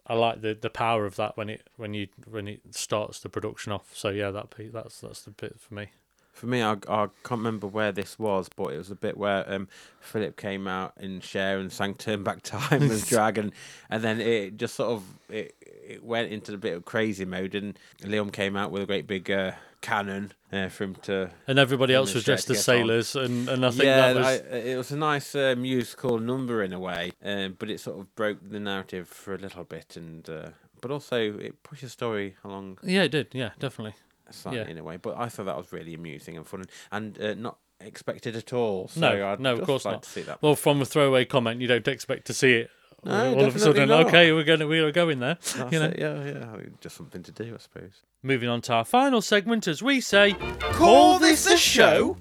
I 0.06 0.14
like 0.14 0.40
the, 0.40 0.54
the 0.60 0.70
power 0.70 1.06
of 1.06 1.16
that 1.16 1.36
when 1.36 1.48
it 1.48 1.68
when 1.76 1.94
you 1.94 2.08
when 2.26 2.48
it 2.48 2.60
starts 2.70 3.20
the 3.20 3.28
production 3.28 3.72
off. 3.72 3.90
So 3.94 4.08
yeah, 4.08 4.30
that 4.30 4.54
that's 4.72 5.00
that's 5.00 5.22
the 5.22 5.30
bit 5.30 5.60
for 5.60 5.74
me. 5.74 5.88
For 6.32 6.46
me, 6.46 6.62
I, 6.62 6.72
I 6.88 7.08
can't 7.24 7.40
remember 7.40 7.66
where 7.66 7.92
this 7.92 8.18
was, 8.18 8.48
but 8.56 8.72
it 8.72 8.78
was 8.78 8.90
a 8.90 8.94
bit 8.94 9.18
where 9.18 9.44
um, 9.52 9.68
Philip 10.00 10.38
came 10.38 10.66
out 10.66 10.94
in 10.98 11.20
Cher 11.20 11.58
and 11.58 11.70
sang 11.70 11.94
"Turn 11.94 12.24
Back 12.24 12.40
Time" 12.42 12.84
as 12.90 13.06
Dragon, 13.08 13.52
and 13.90 14.02
then 14.02 14.18
it 14.18 14.56
just 14.56 14.74
sort 14.74 14.92
of 14.92 15.04
it, 15.28 15.54
it 15.60 16.02
went 16.02 16.32
into 16.32 16.54
a 16.54 16.58
bit 16.58 16.74
of 16.74 16.86
crazy 16.86 17.26
mode, 17.26 17.54
and 17.54 17.78
Liam 18.00 18.32
came 18.32 18.56
out 18.56 18.70
with 18.70 18.82
a 18.82 18.86
great 18.86 19.06
big 19.06 19.30
uh, 19.30 19.52
cannon 19.82 20.32
uh, 20.52 20.68
for 20.68 20.84
him 20.84 20.94
to. 21.02 21.30
And 21.46 21.58
everybody 21.58 21.92
else 21.92 22.14
was 22.14 22.24
dressed 22.24 22.48
shirt 22.48 22.56
as 22.56 22.64
to 22.64 22.72
on. 22.72 22.78
sailors, 22.78 23.16
and, 23.16 23.48
and 23.48 23.66
I 23.66 23.70
think 23.70 23.84
yeah, 23.84 24.12
that 24.12 24.16
was 24.16 24.26
I, 24.26 24.56
it 24.56 24.76
was 24.76 24.90
a 24.90 24.96
nice 24.96 25.34
uh, 25.34 25.54
musical 25.58 26.18
number 26.18 26.62
in 26.62 26.72
a 26.72 26.80
way, 26.80 27.12
um, 27.22 27.56
but 27.58 27.68
it 27.68 27.80
sort 27.80 27.98
of 28.00 28.14
broke 28.14 28.38
the 28.42 28.60
narrative 28.60 29.08
for 29.08 29.34
a 29.34 29.38
little 29.38 29.64
bit, 29.64 29.96
and 29.96 30.28
uh, 30.30 30.48
but 30.80 30.90
also 30.90 31.16
it 31.16 31.62
pushed 31.62 31.82
the 31.82 31.88
story 31.90 32.36
along 32.44 32.78
yeah, 32.82 33.02
it 33.02 33.10
did. 33.10 33.28
Yeah, 33.32 33.50
definitely. 33.58 33.94
slightly 34.30 34.60
Yeah. 34.60 34.68
in 34.68 34.78
a 34.78 34.84
way. 34.84 34.96
But 34.96 35.18
I 35.18 35.28
thought 35.28 35.44
that 35.46 35.56
was 35.58 35.72
really 35.72 35.94
amusing 35.94 36.36
and 36.36 36.46
fun, 36.46 36.64
and 36.90 37.20
uh, 37.20 37.34
not 37.34 37.58
expected 37.80 38.36
at 38.36 38.52
all. 38.52 38.88
So 38.88 39.00
No, 39.00 39.28
I'd 39.32 39.40
no, 39.40 39.54
of 39.54 39.64
course 39.64 39.84
like 39.84 39.94
not. 39.94 40.02
To 40.04 40.08
see 40.10 40.22
that. 40.22 40.40
Well, 40.40 40.56
from 40.56 40.80
a 40.80 40.84
throwaway 40.84 41.24
comment, 41.24 41.60
you 41.60 41.66
don't 41.68 41.86
expect 41.88 42.26
to 42.28 42.34
see 42.34 42.54
it. 42.54 42.70
No, 43.04 43.34
all 43.34 43.44
of 43.46 43.56
a 43.56 43.58
sudden, 43.58 43.88
not. 43.88 44.06
okay, 44.06 44.30
we're 44.32 44.44
going, 44.44 44.66
we 44.68 44.78
are 44.78 44.92
going 44.92 45.18
there. 45.18 45.36
That's 45.56 45.72
you 45.72 45.80
know. 45.80 45.86
it, 45.86 45.98
yeah, 45.98 46.24
yeah, 46.24 46.56
just 46.80 46.96
something 46.96 47.22
to 47.24 47.32
do, 47.32 47.52
I 47.54 47.58
suppose. 47.58 48.02
Moving 48.22 48.48
on 48.48 48.60
to 48.62 48.74
our 48.74 48.84
final 48.84 49.20
segment, 49.20 49.66
as 49.66 49.82
we 49.82 50.00
say, 50.00 50.34
Call 50.60 51.18
This 51.18 51.46
a 51.46 51.56
Show? 51.56 52.16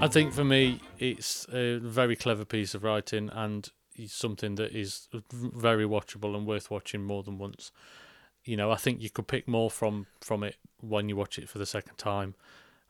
I 0.00 0.08
think 0.08 0.32
for 0.32 0.44
me, 0.44 0.80
it's 0.98 1.46
a 1.52 1.78
very 1.78 2.14
clever 2.14 2.44
piece 2.44 2.74
of 2.74 2.84
writing 2.84 3.30
and 3.32 3.68
something 4.06 4.54
that 4.56 4.72
is 4.72 5.08
very 5.32 5.84
watchable 5.84 6.36
and 6.36 6.46
worth 6.46 6.70
watching 6.70 7.02
more 7.02 7.22
than 7.22 7.38
once. 7.38 7.72
You 8.44 8.56
know, 8.56 8.70
I 8.70 8.76
think 8.76 9.00
you 9.00 9.10
could 9.10 9.28
pick 9.28 9.46
more 9.46 9.70
from 9.70 10.06
from 10.20 10.42
it 10.42 10.56
when 10.80 11.08
you 11.08 11.16
watch 11.16 11.38
it 11.38 11.48
for 11.48 11.58
the 11.58 11.66
second 11.66 11.96
time, 11.96 12.34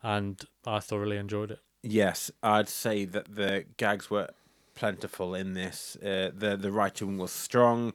and 0.03 0.43
I 0.67 0.81
thoroughly 0.81 1.17
enjoyed 1.17 1.51
it. 1.51 1.61
Yes, 1.83 2.31
I'd 2.43 2.69
say 2.69 3.05
that 3.07 3.35
the 3.35 3.67
gags 3.77 4.11
were 4.11 4.31
plentiful 4.75 5.35
in 5.35 5.55
this. 5.55 5.97
Uh, 5.97 6.31
the 6.35 6.57
the 6.57 6.73
writing 6.73 7.19
was 7.19 7.33
strong. 7.33 7.93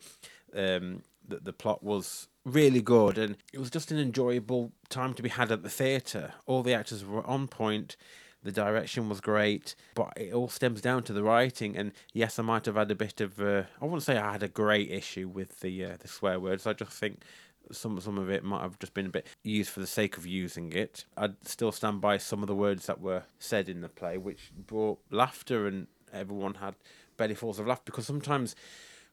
Um, 0.55 1.03
the 1.27 1.37
the 1.37 1.53
plot 1.53 1.83
was 1.83 2.27
really 2.45 2.81
good, 2.81 3.17
and 3.17 3.37
it 3.53 3.59
was 3.59 3.69
just 3.69 3.91
an 3.91 3.99
enjoyable 3.99 4.71
time 4.89 5.13
to 5.15 5.23
be 5.23 5.29
had 5.29 5.51
at 5.51 5.63
the 5.63 5.69
theatre. 5.69 6.33
All 6.45 6.63
the 6.63 6.73
actors 6.73 7.03
were 7.05 7.25
on 7.25 7.47
point. 7.47 7.97
The 8.43 8.51
direction 8.51 9.09
was 9.09 9.19
great, 9.19 9.75
but 9.95 10.13
it 10.15 10.31
all 10.31 10.47
stems 10.47 10.79
down 10.79 11.03
to 11.03 11.13
the 11.13 11.23
writing. 11.23 11.75
And 11.75 11.91
yes, 12.13 12.39
I 12.39 12.43
might 12.43 12.65
have 12.65 12.75
had 12.75 12.91
a 12.91 12.95
bit 12.95 13.19
of. 13.19 13.41
Uh, 13.41 13.63
I 13.81 13.85
wouldn't 13.85 14.03
say 14.03 14.17
I 14.17 14.31
had 14.31 14.43
a 14.43 14.47
great 14.47 14.89
issue 14.91 15.27
with 15.27 15.59
the 15.59 15.83
uh, 15.83 15.97
the 15.99 16.07
swear 16.07 16.39
words. 16.39 16.65
I 16.65 16.73
just 16.73 16.91
think 16.91 17.23
some 17.71 17.99
some 17.99 18.17
of 18.17 18.29
it 18.29 18.43
might 18.43 18.61
have 18.61 18.79
just 18.79 18.93
been 18.93 19.07
a 19.07 19.09
bit 19.09 19.27
used 19.43 19.69
for 19.69 19.79
the 19.79 19.87
sake 19.87 20.17
of 20.17 20.25
using 20.25 20.71
it. 20.71 21.05
I'd 21.17 21.45
still 21.47 21.71
stand 21.71 22.01
by 22.01 22.17
some 22.17 22.41
of 22.41 22.47
the 22.47 22.55
words 22.55 22.85
that 22.85 23.01
were 23.01 23.23
said 23.39 23.69
in 23.69 23.81
the 23.81 23.89
play, 23.89 24.17
which 24.17 24.51
brought 24.55 24.99
laughter 25.11 25.67
and 25.67 25.87
everyone 26.13 26.55
had 26.55 26.75
belly 27.17 27.35
falls 27.35 27.59
of 27.59 27.67
laughter. 27.67 27.83
Because 27.85 28.05
sometimes 28.05 28.55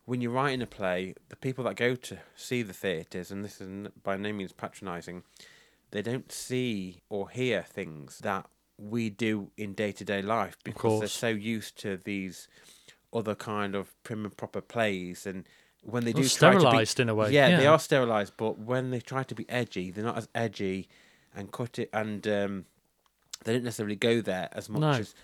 when 0.05 0.21
you're 0.21 0.31
writing 0.33 0.63
a 0.63 0.67
play, 0.67 1.15
the 1.29 1.37
people 1.37 1.65
that 1.65 1.77
go 1.77 1.95
to 1.95 2.19
see 2.37 2.63
the 2.63 2.73
theatres, 2.73 3.31
and 3.31 3.45
this 3.45 3.61
is 3.61 3.89
by 4.03 4.17
no 4.17 4.33
means 4.33 4.53
patronising, 4.53 5.23
they 5.91 6.03
don't 6.03 6.31
see 6.31 7.01
or 7.09 7.31
hear 7.31 7.63
things 7.63 8.19
that 8.19 8.47
we 8.77 9.09
do 9.09 9.51
in 9.57 9.73
day 9.73 9.93
to 9.93 10.05
day 10.05 10.21
life 10.21 10.57
because 10.65 10.99
they're 11.01 11.09
so 11.09 11.29
used 11.29 11.79
to 11.81 11.97
these 11.97 12.49
other 13.13 13.35
kind 13.37 13.75
of 13.77 13.95
prim 14.03 14.25
and 14.25 14.37
proper 14.37 14.61
plays. 14.61 15.25
And 15.27 15.45
when 15.83 16.05
they 16.05 16.11
Well, 16.13 16.23
do 16.23 16.25
be 16.25 16.29
sterilised 16.29 16.99
in 16.99 17.09
a 17.09 17.15
way, 17.15 17.31
yeah, 17.33 17.57
they 17.57 17.67
are 17.67 17.79
sterilised 17.79 18.33
but 18.37 18.59
when 18.59 18.91
they 18.91 19.01
try 19.01 19.23
to 19.23 19.35
be 19.35 19.49
edgy 19.51 19.91
they're 19.91 20.03
not 20.05 20.17
as 20.17 20.29
edgy 20.35 20.89
and 21.37 21.53
cut 21.53 21.79
it 21.79 21.91
and 21.93 22.27
um, 22.27 22.65
they 23.45 23.53
don't 23.53 23.65
necessarily 23.65 23.95
go 23.95 24.21
there 24.23 24.49
as 24.53 24.69
much 24.69 24.81
No. 24.81 24.91
as 24.93 25.15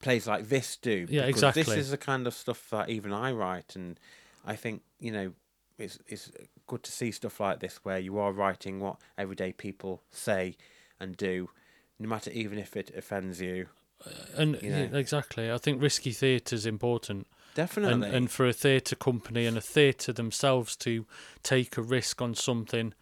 plays 0.00 0.26
like 0.26 0.48
this 0.48 0.76
do 0.76 1.06
Yeah, 1.08 1.26
because 1.26 1.54
this 1.54 1.68
is 1.68 1.90
the 1.90 1.96
kind 1.96 2.26
of 2.26 2.34
stuff 2.34 2.68
that 2.70 2.88
even 2.88 3.12
I 3.12 3.32
write 3.32 3.76
and 3.76 3.98
I 4.44 4.56
think 4.56 4.82
you 5.00 5.10
know 5.10 5.32
it's 5.78 5.98
it's 6.06 6.30
good 6.66 6.82
to 6.82 6.92
see 6.92 7.10
stuff 7.10 7.40
like 7.40 7.60
this 7.60 7.80
where 7.84 7.98
you 7.98 8.18
are 8.18 8.32
writing 8.32 8.80
what 8.80 8.96
everyday 9.16 9.52
people 9.52 10.02
say 10.10 10.56
and 10.98 11.16
do 11.16 11.50
no 11.98 12.08
matter 12.08 12.30
even 12.30 12.58
if 12.58 12.76
it 12.76 12.90
offends 12.96 13.40
you. 13.40 13.68
Uh, 14.04 14.10
and 14.36 14.62
you 14.62 14.70
yeah, 14.70 14.88
exactly, 14.92 15.50
I 15.50 15.58
think 15.58 15.80
risky 15.80 16.12
theatre 16.12 16.54
is 16.54 16.66
important. 16.66 17.26
definitely. 17.54 17.94
and, 17.94 18.04
and 18.04 18.30
for 18.30 18.46
a 18.46 18.52
theatre 18.52 18.96
company 18.96 19.46
and 19.46 19.56
a 19.56 19.62
theatre 19.62 20.12
themselves 20.12 20.76
to 20.76 21.06
take 21.42 21.76
a 21.76 21.82
risk 21.82 22.20
on 22.20 22.34
something 22.34 22.92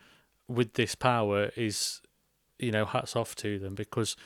with 0.46 0.74
this 0.74 0.94
power 0.94 1.50
is, 1.56 2.00
you 2.58 2.70
know, 2.70 2.84
hats 2.84 3.16
off 3.16 3.34
to 3.36 3.58
them 3.58 3.74
because 3.74 4.16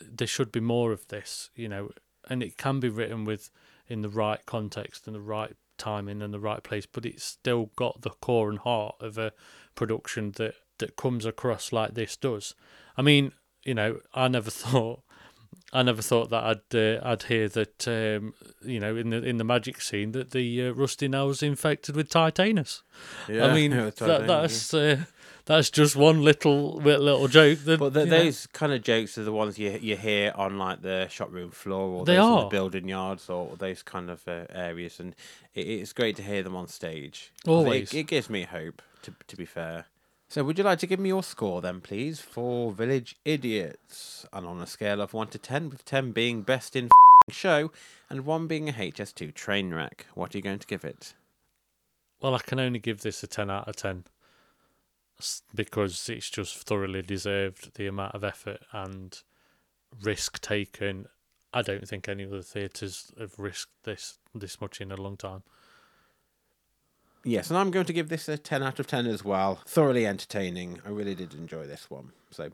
there 0.00 0.26
should 0.26 0.50
be 0.50 0.60
more 0.60 0.92
of 0.92 1.06
this, 1.08 1.50
you 1.54 1.68
know, 1.68 1.90
and 2.28 2.42
it 2.42 2.56
can 2.56 2.80
be 2.80 2.88
written 2.88 3.24
with 3.24 3.50
in 3.86 4.02
the 4.02 4.08
right 4.08 4.44
context 4.46 5.06
and 5.06 5.14
the 5.14 5.20
right 5.20 5.54
timing 5.76 6.22
and 6.22 6.32
the 6.32 6.40
right 6.40 6.62
place, 6.62 6.86
but 6.86 7.04
it's 7.04 7.24
still 7.24 7.70
got 7.76 8.02
the 8.02 8.10
core 8.10 8.48
and 8.48 8.60
heart 8.60 8.96
of 9.00 9.18
a 9.18 9.32
production 9.74 10.32
that 10.36 10.54
that 10.78 10.96
comes 10.96 11.24
across 11.24 11.72
like 11.72 11.94
this 11.94 12.16
does. 12.16 12.54
I 12.96 13.02
mean, 13.02 13.32
you 13.64 13.74
know, 13.74 14.00
I 14.14 14.28
never 14.28 14.50
thought 14.50 15.02
I 15.72 15.82
never 15.82 16.02
thought 16.02 16.30
that 16.30 16.44
I'd 16.44 16.74
uh, 16.76 17.00
I'd 17.02 17.24
hear 17.24 17.48
that 17.48 17.88
um, 17.88 18.34
you 18.62 18.78
know 18.78 18.96
in 18.96 19.10
the 19.10 19.22
in 19.22 19.38
the 19.38 19.44
magic 19.44 19.80
scene 19.80 20.12
that 20.12 20.30
the 20.30 20.68
uh, 20.68 20.72
Rusty 20.72 21.08
Nail's 21.08 21.42
infected 21.42 21.96
with 21.96 22.08
Tetanus. 22.08 22.82
yeah, 23.28 23.46
I 23.46 23.54
mean 23.54 23.72
yeah, 23.72 23.86
it's 23.86 23.98
that, 24.00 24.26
that's 24.26 24.72
uh, 24.72 25.04
that's 25.46 25.70
just 25.70 25.94
one 25.96 26.22
little 26.22 26.76
little 26.76 27.28
joke. 27.28 27.58
That, 27.60 27.78
But 27.78 27.92
the, 27.94 28.00
you 28.00 28.06
know, 28.06 28.24
those 28.24 28.46
kind 28.48 28.72
of 28.72 28.82
jokes 28.82 29.18
are 29.18 29.24
the 29.24 29.32
ones 29.32 29.58
you 29.58 29.70
you 29.80 29.96
hear 29.96 30.32
on 30.34 30.58
like 30.58 30.82
the 30.82 31.08
shop 31.08 31.32
room 31.32 31.50
floor 31.50 31.88
or 32.00 32.04
They 32.04 32.16
those 32.16 32.26
in 32.26 32.32
are. 32.32 32.42
the 32.44 32.48
building 32.48 32.88
yards 32.88 33.28
or 33.28 33.56
those 33.56 33.82
kind 33.82 34.10
of 34.10 34.26
uh, 34.26 34.46
areas, 34.50 35.00
and 35.00 35.14
it, 35.54 35.66
it's 35.66 35.92
great 35.92 36.16
to 36.16 36.22
hear 36.22 36.42
them 36.42 36.56
on 36.56 36.68
stage. 36.68 37.32
Always. 37.46 37.92
it, 37.92 37.98
it 38.00 38.06
gives 38.06 38.28
me 38.30 38.42
hope. 38.42 38.80
To 39.02 39.14
to 39.28 39.36
be 39.36 39.44
fair. 39.44 39.86
So, 40.30 40.42
would 40.42 40.56
you 40.58 40.64
like 40.64 40.78
to 40.80 40.86
give 40.86 40.98
me 40.98 41.10
your 41.10 41.22
score 41.22 41.60
then, 41.60 41.80
please, 41.82 42.20
for 42.20 42.72
Village 42.72 43.14
Idiots? 43.26 44.26
And 44.32 44.46
on 44.46 44.60
a 44.60 44.66
scale 44.66 45.00
of 45.02 45.12
one 45.12 45.28
to 45.28 45.38
ten, 45.38 45.68
with 45.68 45.84
ten 45.84 46.12
being 46.12 46.42
best 46.42 46.74
in 46.74 46.88
show 47.30 47.70
and 48.10 48.24
one 48.26 48.46
being 48.46 48.68
a 48.68 48.72
HS2 48.72 49.34
train 49.34 49.72
wreck, 49.74 50.06
what 50.14 50.34
are 50.34 50.38
you 50.38 50.42
going 50.42 50.58
to 50.58 50.66
give 50.66 50.84
it? 50.84 51.14
well, 52.22 52.34
I 52.34 52.38
can 52.38 52.58
only 52.58 52.78
give 52.78 53.02
this 53.02 53.22
a 53.22 53.26
ten 53.26 53.50
out 53.50 53.68
of 53.68 53.76
ten 53.76 54.04
s- 54.06 54.13
because 55.54 56.08
it's 56.08 56.30
just 56.30 56.56
thoroughly 56.56 57.02
deserved 57.02 57.74
the 57.74 57.86
amount 57.86 58.14
of 58.14 58.24
effort 58.24 58.60
and 58.72 59.22
risk 60.02 60.40
taken. 60.40 61.06
I 61.52 61.62
don't 61.62 61.86
think 61.86 62.08
any 62.08 62.24
other 62.26 62.42
theatres 62.42 63.12
have 63.18 63.38
risked 63.38 63.84
this 63.84 64.18
this 64.34 64.60
much 64.60 64.80
in 64.80 64.90
a 64.90 64.96
long 64.96 65.16
time. 65.16 65.42
Yes, 67.26 67.48
and 67.48 67.58
I'm 67.58 67.70
going 67.70 67.86
to 67.86 67.92
give 67.92 68.10
this 68.10 68.28
a 68.28 68.36
10 68.36 68.62
out 68.62 68.78
of 68.78 68.86
10 68.86 69.06
as 69.06 69.24
well. 69.24 69.60
Thoroughly 69.66 70.06
entertaining. 70.06 70.80
I 70.84 70.90
really 70.90 71.14
did 71.14 71.32
enjoy 71.32 71.66
this 71.66 71.88
one. 71.88 72.12
So, 72.30 72.50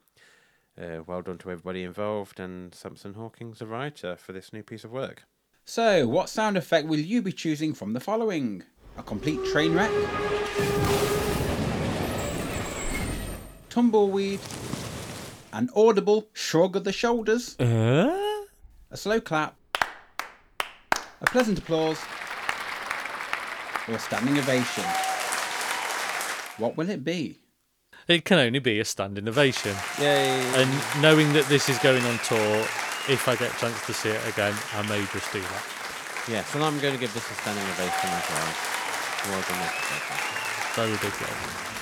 uh, 0.81 1.03
well 1.07 1.23
done 1.23 1.39
to 1.39 1.51
everybody 1.51 1.83
involved 1.83 2.39
and 2.39 2.73
Samson 2.73 3.15
Hawkins, 3.15 3.59
the 3.59 3.67
writer, 3.67 4.15
for 4.15 4.33
this 4.33 4.53
new 4.53 4.63
piece 4.63 4.85
of 4.85 4.93
work. 4.93 5.25
So, 5.65 6.07
what 6.07 6.29
sound 6.29 6.57
effect 6.57 6.87
will 6.87 7.01
you 7.01 7.21
be 7.21 7.33
choosing 7.33 7.75
from 7.75 7.95
the 7.95 8.01
following? 8.01 8.63
A 8.97 9.03
complete 9.03 9.45
train 9.47 9.75
wreck? 9.75 9.91
Tumbleweed? 13.71 14.41
An 15.53 15.71
audible 15.75 16.29
shrug 16.33 16.77
of 16.77 16.85
the 16.85 16.93
shoulders? 16.93 17.59
Uh? 17.59 18.43
A 18.91 18.97
slow 18.97 19.21
clap? 19.21 19.57
A 21.23 21.27
pleasant 21.27 21.59
applause? 21.59 21.99
Or 23.89 23.95
a 23.95 23.99
standing 23.99 24.39
ovation? 24.39 24.85
What 26.59 26.77
will 26.77 26.91
it 26.91 27.05
be? 27.05 27.39
It 28.09 28.25
can 28.25 28.39
only 28.39 28.59
be 28.59 28.81
a 28.81 28.85
standing 28.85 29.29
ovation. 29.29 29.77
Yay! 30.01 30.41
And 30.57 30.71
knowing 31.01 31.33
that 31.35 31.47
this 31.47 31.69
is 31.69 31.79
going 31.79 32.05
on 32.05 32.19
tour, 32.19 32.57
if 33.09 33.29
I 33.29 33.37
get 33.37 33.55
a 33.55 33.59
chance 33.59 33.87
to 33.87 33.95
see 33.95 34.09
it 34.11 34.29
again, 34.29 34.55
I 34.75 34.83
may 34.83 35.01
just 35.13 35.33
do 35.33 35.41
that. 35.41 35.65
yes, 36.29 36.55
and 36.55 36.65
I'm 36.65 36.79
going 36.81 36.95
to 36.95 37.01
give 37.01 37.15
this 37.15 37.31
a 37.31 37.35
standing 37.35 37.65
ovation 37.65 38.11
as 38.11 38.29
well. 38.31 38.53
Well 39.31 39.43
done, 39.47 39.63
everybody. 39.63 40.99
Very 40.99 41.11
big 41.11 41.21
love. 41.21 41.80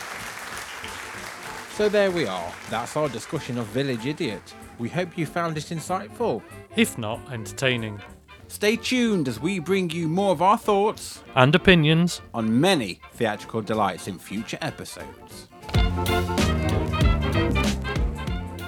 So 1.78 1.88
there 1.88 2.10
we 2.10 2.26
are. 2.26 2.52
That's 2.70 2.96
our 2.96 3.08
discussion 3.08 3.56
of 3.56 3.66
Village 3.66 4.04
Idiot. 4.04 4.42
We 4.80 4.88
hope 4.88 5.16
you 5.16 5.26
found 5.26 5.56
it 5.56 5.66
insightful. 5.66 6.42
If 6.74 6.98
not, 6.98 7.20
entertaining. 7.30 8.00
Stay 8.48 8.74
tuned 8.74 9.28
as 9.28 9.38
we 9.38 9.60
bring 9.60 9.88
you 9.90 10.08
more 10.08 10.32
of 10.32 10.42
our 10.42 10.58
thoughts 10.58 11.22
And 11.36 11.54
opinions. 11.54 12.20
on 12.34 12.60
many 12.60 12.98
theatrical 13.12 13.62
delights 13.62 14.08
in 14.08 14.18
future 14.18 14.58
episodes. 14.60 15.47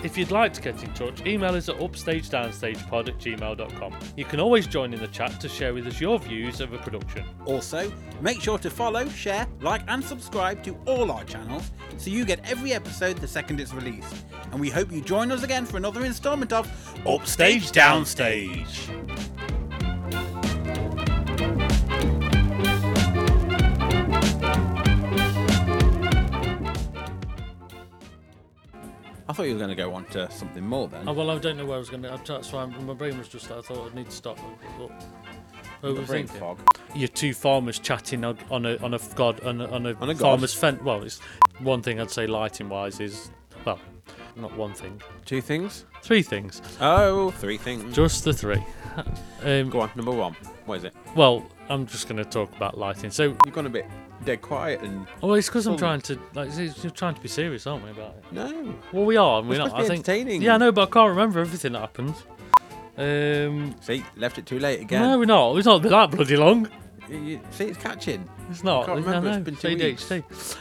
If 0.02 0.16
you'd 0.16 0.30
like 0.30 0.54
to 0.54 0.62
get 0.62 0.82
in 0.82 0.92
touch, 0.94 1.26
email 1.26 1.54
us 1.54 1.68
at 1.68 1.76
upstagedownstagepod 1.76 3.08
at 3.08 3.18
gmail.com. 3.18 3.94
You 4.16 4.24
can 4.24 4.40
always 4.40 4.66
join 4.66 4.94
in 4.94 5.00
the 5.00 5.08
chat 5.08 5.38
to 5.40 5.48
share 5.48 5.74
with 5.74 5.86
us 5.86 6.00
your 6.00 6.18
views 6.18 6.60
of 6.60 6.72
a 6.72 6.78
production. 6.78 7.24
Also, 7.44 7.92
make 8.22 8.40
sure 8.40 8.58
to 8.58 8.70
follow, 8.70 9.06
share, 9.10 9.46
like, 9.60 9.82
and 9.88 10.02
subscribe 10.02 10.62
to 10.64 10.74
all 10.86 11.10
our 11.12 11.24
channels 11.24 11.70
so 11.98 12.10
you 12.10 12.24
get 12.24 12.40
every 12.50 12.72
episode 12.72 13.18
the 13.18 13.28
second 13.28 13.60
it's 13.60 13.74
released. 13.74 14.14
And 14.52 14.60
we 14.60 14.70
hope 14.70 14.90
you 14.90 15.02
join 15.02 15.30
us 15.30 15.42
again 15.42 15.66
for 15.66 15.76
another 15.76 16.04
installment 16.04 16.52
of 16.52 16.66
Upstage 17.06 17.70
Downstage. 17.70 19.39
Thought 29.40 29.46
you 29.46 29.54
were 29.54 29.58
going 29.58 29.70
to 29.70 29.74
go 29.76 29.94
on 29.94 30.04
to 30.06 30.30
something 30.30 30.64
more 30.66 30.88
then. 30.88 31.08
Oh, 31.08 31.12
well, 31.12 31.30
I 31.30 31.38
don't 31.38 31.56
know 31.56 31.64
where 31.64 31.76
I 31.76 31.78
was 31.78 31.88
going 31.90 32.02
to. 32.02 32.20
That's 32.26 32.52
why 32.52 32.66
my 32.66 32.94
brain 32.94 33.16
was 33.18 33.28
just. 33.28 33.50
I 33.50 33.60
thought 33.62 33.86
I'd 33.86 33.94
need 33.94 34.06
to 34.06 34.12
stop. 34.16 34.38
But, 34.78 34.90
The 35.82 35.92
brain 36.02 36.26
overthinking. 36.26 36.38
fog. 36.38 36.58
You're 36.94 37.08
two 37.08 37.32
farmers 37.32 37.78
chatting 37.78 38.24
on 38.24 38.36
on 38.50 38.66
a 38.66 38.76
on 38.78 38.92
a 38.94 38.98
god 39.14 39.40
on 39.44 39.60
a, 39.60 39.70
on 39.70 39.86
a, 39.86 39.94
On 39.94 40.10
a 40.10 40.14
farmer's 40.14 40.52
fence. 40.52 40.82
Well, 40.82 41.02
it's 41.02 41.20
one 41.60 41.80
thing 41.82 42.00
I'd 42.00 42.10
say 42.10 42.26
lighting 42.26 42.68
wise 42.68 43.00
is 43.00 43.30
well, 43.64 43.78
not 44.36 44.54
one 44.56 44.74
thing, 44.74 45.00
Two 45.24 45.40
things? 45.40 45.84
three 46.02 46.22
things, 46.22 46.60
Oh, 46.80 47.30
three 47.32 47.56
things. 47.58 47.94
just 47.94 48.24
the 48.24 48.32
three. 48.32 48.62
Um, 49.44 49.70
Go 49.70 49.80
on, 49.80 49.90
number 49.94 50.10
one. 50.10 50.34
What 50.66 50.78
is 50.78 50.84
it? 50.84 50.94
well, 51.16 51.46
I'm 51.70 51.86
just 51.86 52.08
going 52.08 52.16
to 52.22 52.24
talk 52.28 52.54
about 52.56 52.76
lighting. 52.76 53.10
So, 53.10 53.34
You've 53.46 53.54
gone 53.54 53.64
a 53.66 53.70
bit 53.70 53.86
dead 54.24 54.42
quiet 54.42 54.80
and. 54.82 55.06
well, 55.22 55.34
it's 55.34 55.48
because 55.48 55.66
I'm 55.66 55.76
trying 55.76 56.00
to 56.02 56.18
like 56.34 56.48
it's- 56.48 56.82
you're 56.84 56.90
trying 56.90 57.14
to 57.14 57.20
be 57.20 57.28
serious, 57.28 57.66
aren't 57.66 57.84
we 57.84 57.90
about 57.90 58.14
it? 58.16 58.24
No. 58.32 58.74
Well, 58.92 59.04
we 59.04 59.16
are, 59.16 59.40
and 59.40 59.48
we're 59.48 59.58
not. 59.58 59.72
I 59.74 59.80
think. 59.82 60.00
entertaining. 60.00 60.42
Yeah, 60.42 60.54
I 60.54 60.58
know, 60.58 60.72
but 60.72 60.88
I 60.88 60.90
can't 60.92 61.08
remember 61.10 61.40
everything 61.40 61.72
that 61.72 61.80
happened. 61.80 62.14
Um, 62.98 63.74
See, 63.80 64.04
left 64.16 64.38
it 64.38 64.46
too 64.46 64.58
late 64.58 64.80
again. 64.80 65.02
no, 65.02 65.18
we're 65.18 65.24
not. 65.24 65.56
It's 65.56 65.66
not 65.66 65.82
that 65.82 66.10
bloody 66.10 66.36
long. 66.36 66.68
You- 67.08 67.40
see, 67.50 67.64
it's 67.64 67.78
catching. 67.78 68.28
It's 68.50 68.62
not. 68.62 68.86
can't 68.86 68.98
I 68.98 69.02
remember, 69.02 69.28
it's 69.28 69.38
know, 69.38 69.42
been 69.44 69.56
two 69.56 69.84
weeks. 69.84 70.04
ADHD. 70.04 70.56